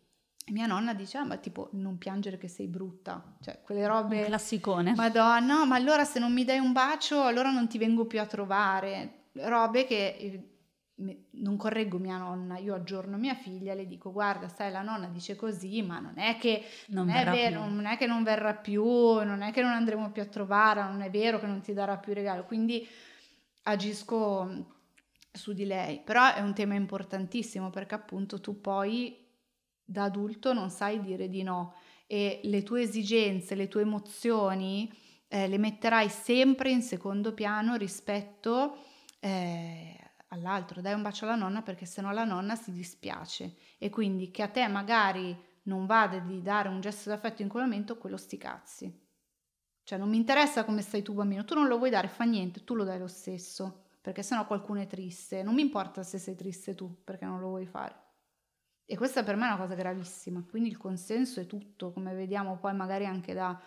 E 0.46 0.52
mia 0.52 0.66
nonna 0.66 0.94
dice, 0.94 1.18
ah, 1.18 1.24
ma 1.24 1.38
tipo 1.38 1.70
non 1.72 1.98
piangere 1.98 2.38
che 2.38 2.50
sei 2.50 2.68
brutta, 2.68 3.38
cioè 3.42 3.62
quelle 3.62 3.88
robe... 3.88 4.20
Un 4.20 4.26
classicone. 4.26 4.94
Madonna, 4.94 5.66
ma 5.66 5.76
allora 5.76 6.04
se 6.04 6.20
non 6.20 6.34
mi 6.34 6.44
dai 6.44 6.60
un 6.60 6.74
bacio 6.74 7.24
allora 7.24 7.50
non 7.50 7.70
ti 7.70 7.78
vengo 7.78 8.06
più 8.06 8.20
a 8.20 8.26
trovare 8.26 9.23
robe 9.34 9.86
che 9.86 10.16
eh, 10.18 11.28
non 11.32 11.58
correggo 11.58 11.98
mia 11.98 12.18
nonna, 12.18 12.58
io 12.58 12.76
aggiorno 12.76 13.18
mia 13.18 13.34
figlia, 13.34 13.74
le 13.74 13.88
dico 13.88 14.12
guarda, 14.12 14.48
sai 14.48 14.72
la 14.72 14.82
nonna 14.82 15.08
dice 15.08 15.36
così, 15.36 15.82
ma 15.82 16.00
non 16.00 16.18
è 16.18 16.38
che 16.38 16.64
non, 16.88 17.08
non, 17.08 17.16
è, 17.16 17.26
vero, 17.26 17.68
non 17.68 17.86
è 17.86 17.98
che 17.98 18.06
non 18.06 18.24
verrà 18.24 18.54
più, 18.54 18.84
non 18.84 19.42
è 19.42 19.52
che 19.52 19.62
non 19.62 19.72
andremo 19.72 20.12
più 20.12 20.22
a 20.22 20.26
trovare, 20.26 20.84
non 20.84 21.02
è 21.02 21.10
vero 21.10 21.40
che 21.40 21.48
non 21.48 21.62
ti 21.62 21.74
darà 21.74 21.98
più 21.98 22.14
regalo, 22.14 22.46
quindi 22.46 22.88
agisco 23.64 24.72
su 25.32 25.54
di 25.54 25.66
lei, 25.66 26.00
però 26.00 26.34
è 26.34 26.42
un 26.42 26.54
tema 26.54 26.76
importantissimo 26.76 27.72
perché 27.72 27.96
appunto 27.96 28.40
tu 28.40 28.62
poi 28.62 29.18
da 29.84 30.04
adulto 30.04 30.54
non 30.54 30.70
sai 30.70 31.02
dire 31.02 31.28
di 31.28 31.44
no. 31.44 31.76
E 32.06 32.42
le 32.44 32.62
tue 32.62 32.82
esigenze, 32.82 33.56
le 33.56 33.68
tue 33.68 33.82
emozioni 33.82 34.92
eh, 35.34 35.48
le 35.48 35.58
metterai 35.58 36.10
sempre 36.10 36.70
in 36.70 36.84
secondo 36.84 37.34
piano 37.34 37.76
rispetto 37.76 38.78
eh, 39.24 39.98
all'altro, 40.28 40.82
dai 40.82 40.94
un 40.94 41.02
bacio 41.02 41.24
alla 41.24 41.36
nonna 41.36 41.62
perché 41.62 41.86
sennò 41.86 42.12
la 42.12 42.26
nonna 42.26 42.56
si 42.56 42.74
dispiace 42.74 43.56
e 43.78 43.90
quindi 43.90 44.32
che 44.32 44.42
a 44.42 44.50
te 44.50 44.68
magari 44.68 45.34
non 45.64 45.86
vada 45.86 46.20
di 46.20 46.42
dare 46.42 46.68
un 46.68 46.82
gesto 46.82 47.10
d'affetto 47.10 47.42
in 47.42 47.48
quel 47.48 47.64
momento, 47.64 47.98
quello 47.98 48.18
sti 48.18 48.38
cazzi. 48.38 49.02
Cioè 49.84 49.98
non 49.98 50.10
mi 50.10 50.18
interessa 50.18 50.66
come 50.66 50.82
stai 50.82 51.02
tu 51.04 51.14
bambino, 51.14 51.46
tu 51.46 51.54
non 51.54 51.68
lo 51.68 51.78
vuoi 51.78 51.90
dare, 51.90 52.10
fa 52.10 52.26
niente, 52.26 52.66
tu 52.66 52.76
lo 52.76 52.84
dai 52.84 53.00
lo 53.00 53.08
stesso, 53.08 53.86
perché 54.02 54.24
sennò 54.24 54.46
qualcuno 54.46 54.82
è 54.82 54.88
triste, 54.88 55.42
non 55.42 55.54
mi 55.54 55.62
importa 55.62 56.04
se 56.04 56.18
sei 56.18 56.36
triste 56.36 56.76
tu, 56.76 57.04
perché 57.06 57.24
non 57.24 57.40
lo 57.40 57.48
vuoi 57.48 57.66
fare. 57.66 57.96
E 58.86 58.98
questa 58.98 59.24
per 59.24 59.38
me 59.38 59.46
è 59.46 59.48
una 59.48 59.58
cosa 59.58 59.76
gravissima, 59.76 60.44
quindi 60.50 60.68
il 60.68 60.78
consenso 60.78 61.40
è 61.40 61.46
tutto, 61.46 61.94
come 61.94 62.14
vediamo 62.14 62.58
poi 62.58 62.76
magari 62.76 63.06
anche 63.06 63.34
da 63.34 63.58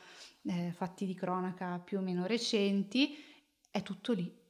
eh, 0.42 0.72
fatti 0.72 1.06
di 1.06 1.14
cronaca 1.14 1.78
più 1.78 1.98
o 1.98 2.02
meno 2.02 2.26
recenti, 2.26 3.16
è 3.70 3.82
tutto 3.82 4.12
lì. 4.12 4.44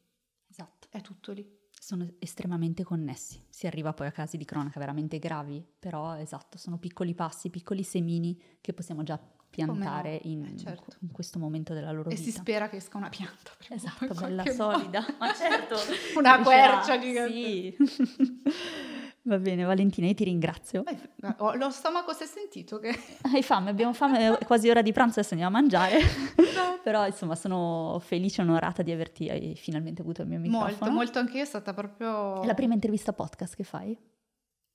È 0.96 1.02
tutto 1.02 1.32
lì. 1.32 1.46
Sono 1.78 2.10
estremamente 2.20 2.82
connessi. 2.82 3.44
Si 3.50 3.66
arriva 3.66 3.92
poi 3.92 4.06
a 4.06 4.10
casi 4.10 4.38
di 4.38 4.46
cronaca 4.46 4.80
veramente 4.80 5.18
gravi, 5.18 5.62
però 5.78 6.16
esatto, 6.16 6.56
sono 6.56 6.78
piccoli 6.78 7.14
passi, 7.14 7.50
piccoli 7.50 7.82
semini 7.82 8.40
che 8.62 8.72
possiamo 8.72 9.02
già 9.02 9.20
piantare 9.50 10.22
no? 10.24 10.30
in, 10.30 10.44
eh, 10.44 10.56
certo. 10.56 10.96
in, 11.00 11.12
questo 11.12 11.38
momento 11.38 11.74
della 11.74 11.90
loro 11.90 12.08
e 12.08 12.14
vita. 12.14 12.22
E 12.22 12.24
si 12.24 12.30
spera 12.30 12.70
che 12.70 12.76
esca 12.76 12.96
una 12.96 13.10
pianta. 13.10 13.50
Esatto, 13.68 14.14
bella 14.14 14.46
solida. 14.46 15.04
Ma 15.20 15.34
certo. 15.34 15.76
una 16.16 16.40
quercia 16.40 16.98
gigante. 16.98 17.76
Sì. 17.86 18.06
Va 19.26 19.38
bene, 19.38 19.64
Valentina, 19.64 20.06
io 20.06 20.14
ti 20.14 20.22
ringrazio. 20.22 20.84
Beh, 20.84 21.34
ho 21.38 21.54
lo 21.54 21.70
stomaco 21.70 22.12
si 22.12 22.22
è 22.22 22.26
sentito 22.26 22.78
che... 22.78 22.96
Hai 23.32 23.42
fame, 23.42 23.70
abbiamo 23.70 23.92
fame, 23.92 24.38
è 24.38 24.44
quasi 24.44 24.68
ora 24.68 24.82
di 24.82 24.92
pranzo, 24.92 25.18
adesso 25.18 25.34
andiamo 25.34 25.56
a 25.56 25.60
mangiare. 25.60 25.98
Però 26.84 27.04
insomma 27.04 27.34
sono 27.34 28.00
felice 28.00 28.40
e 28.40 28.44
onorata 28.44 28.82
di 28.82 28.92
averti 28.92 29.56
finalmente 29.56 30.02
avuto 30.02 30.22
il 30.22 30.28
mio 30.28 30.38
microfono. 30.38 30.70
Molto, 30.78 30.90
molto 30.90 31.18
anche 31.18 31.38
io, 31.38 31.42
è 31.42 31.46
stata 31.46 31.74
proprio... 31.74 32.40
È 32.40 32.46
la 32.46 32.54
prima 32.54 32.74
intervista 32.74 33.12
podcast 33.12 33.56
che 33.56 33.64
fai? 33.64 33.98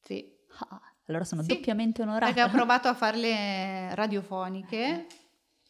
Sì. 0.02 0.30
Ah, 0.68 0.82
allora 1.06 1.24
sono 1.24 1.44
sì, 1.44 1.48
doppiamente 1.48 2.02
onorata. 2.02 2.26
Perché 2.26 2.44
ho 2.44 2.52
provato 2.52 2.90
a 2.90 2.94
farle 2.94 3.96
radiofoniche 3.96 5.06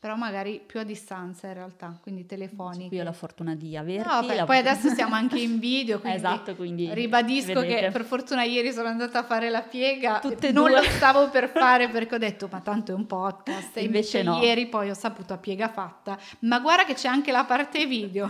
però 0.01 0.15
magari 0.15 0.59
più 0.65 0.79
a 0.79 0.83
distanza 0.83 1.45
in 1.45 1.53
realtà, 1.53 1.95
quindi 2.01 2.25
telefoniche. 2.25 2.87
Qui 2.87 2.99
ho 2.99 3.03
la 3.03 3.13
fortuna 3.13 3.53
di 3.53 3.77
averti. 3.77 4.09
No, 4.09 4.25
beh, 4.25 4.35
la... 4.35 4.45
poi 4.45 4.57
adesso 4.57 4.89
siamo 4.89 5.13
anche 5.13 5.39
in 5.39 5.59
video, 5.61 5.99
quindi, 5.99 6.17
esatto, 6.17 6.55
quindi 6.55 6.91
ribadisco 6.91 7.59
vedete. 7.59 7.81
che 7.81 7.91
per 7.91 8.03
fortuna 8.03 8.41
ieri 8.41 8.73
sono 8.73 8.87
andata 8.87 9.19
a 9.19 9.23
fare 9.23 9.51
la 9.51 9.61
piega, 9.61 10.17
Tutte 10.17 10.51
non 10.51 10.69
due. 10.71 10.77
lo 10.77 10.83
stavo 10.89 11.29
per 11.29 11.49
fare 11.53 11.87
perché 11.89 12.15
ho 12.15 12.17
detto 12.17 12.47
ma 12.51 12.61
tanto 12.61 12.93
è 12.93 12.95
un 12.95 13.05
podcast, 13.05 13.77
e 13.77 13.83
invece, 13.83 14.17
invece 14.21 14.23
no. 14.23 14.41
ieri 14.43 14.65
poi 14.65 14.89
ho 14.89 14.95
saputo 14.95 15.33
a 15.33 15.37
piega 15.37 15.69
fatta, 15.69 16.17
ma 16.39 16.57
guarda 16.59 16.83
che 16.85 16.95
c'è 16.95 17.07
anche 17.07 17.31
la 17.31 17.43
parte 17.43 17.85
video. 17.85 18.27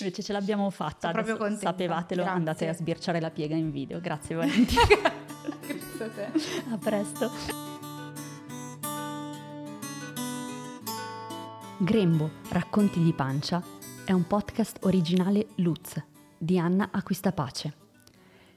invece 0.00 0.24
ce 0.24 0.32
l'abbiamo 0.32 0.68
fatta, 0.70 1.12
proprio 1.12 1.36
contenta. 1.36 1.66
sapevatelo, 1.68 2.22
Grazie. 2.22 2.36
andate 2.38 2.68
a 2.68 2.74
sbirciare 2.74 3.20
la 3.20 3.30
piega 3.30 3.54
in 3.54 3.70
video, 3.70 4.00
grazie 4.00 4.34
Valentina. 4.34 4.82
Grazie 5.66 6.04
a 6.04 6.08
te. 6.08 6.30
A 6.72 6.78
presto. 6.78 7.65
Grembo, 11.78 12.30
racconti 12.48 13.02
di 13.02 13.12
pancia 13.12 13.62
è 14.06 14.12
un 14.12 14.26
podcast 14.26 14.86
originale 14.86 15.48
Lutz 15.56 16.02
di 16.38 16.58
Anna 16.58 16.88
Acquistapace. 16.90 17.74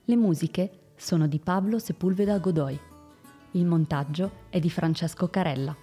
Le 0.05 0.15
musiche 0.15 0.93
sono 0.95 1.27
di 1.27 1.37
Pablo 1.39 1.79
Sepulveda 1.79 2.37
Godoy. 2.39 2.79
Il 3.51 3.65
montaggio 3.65 4.45
è 4.47 4.61
di 4.61 4.69
Francesco 4.69 5.27
Carella. 5.27 5.75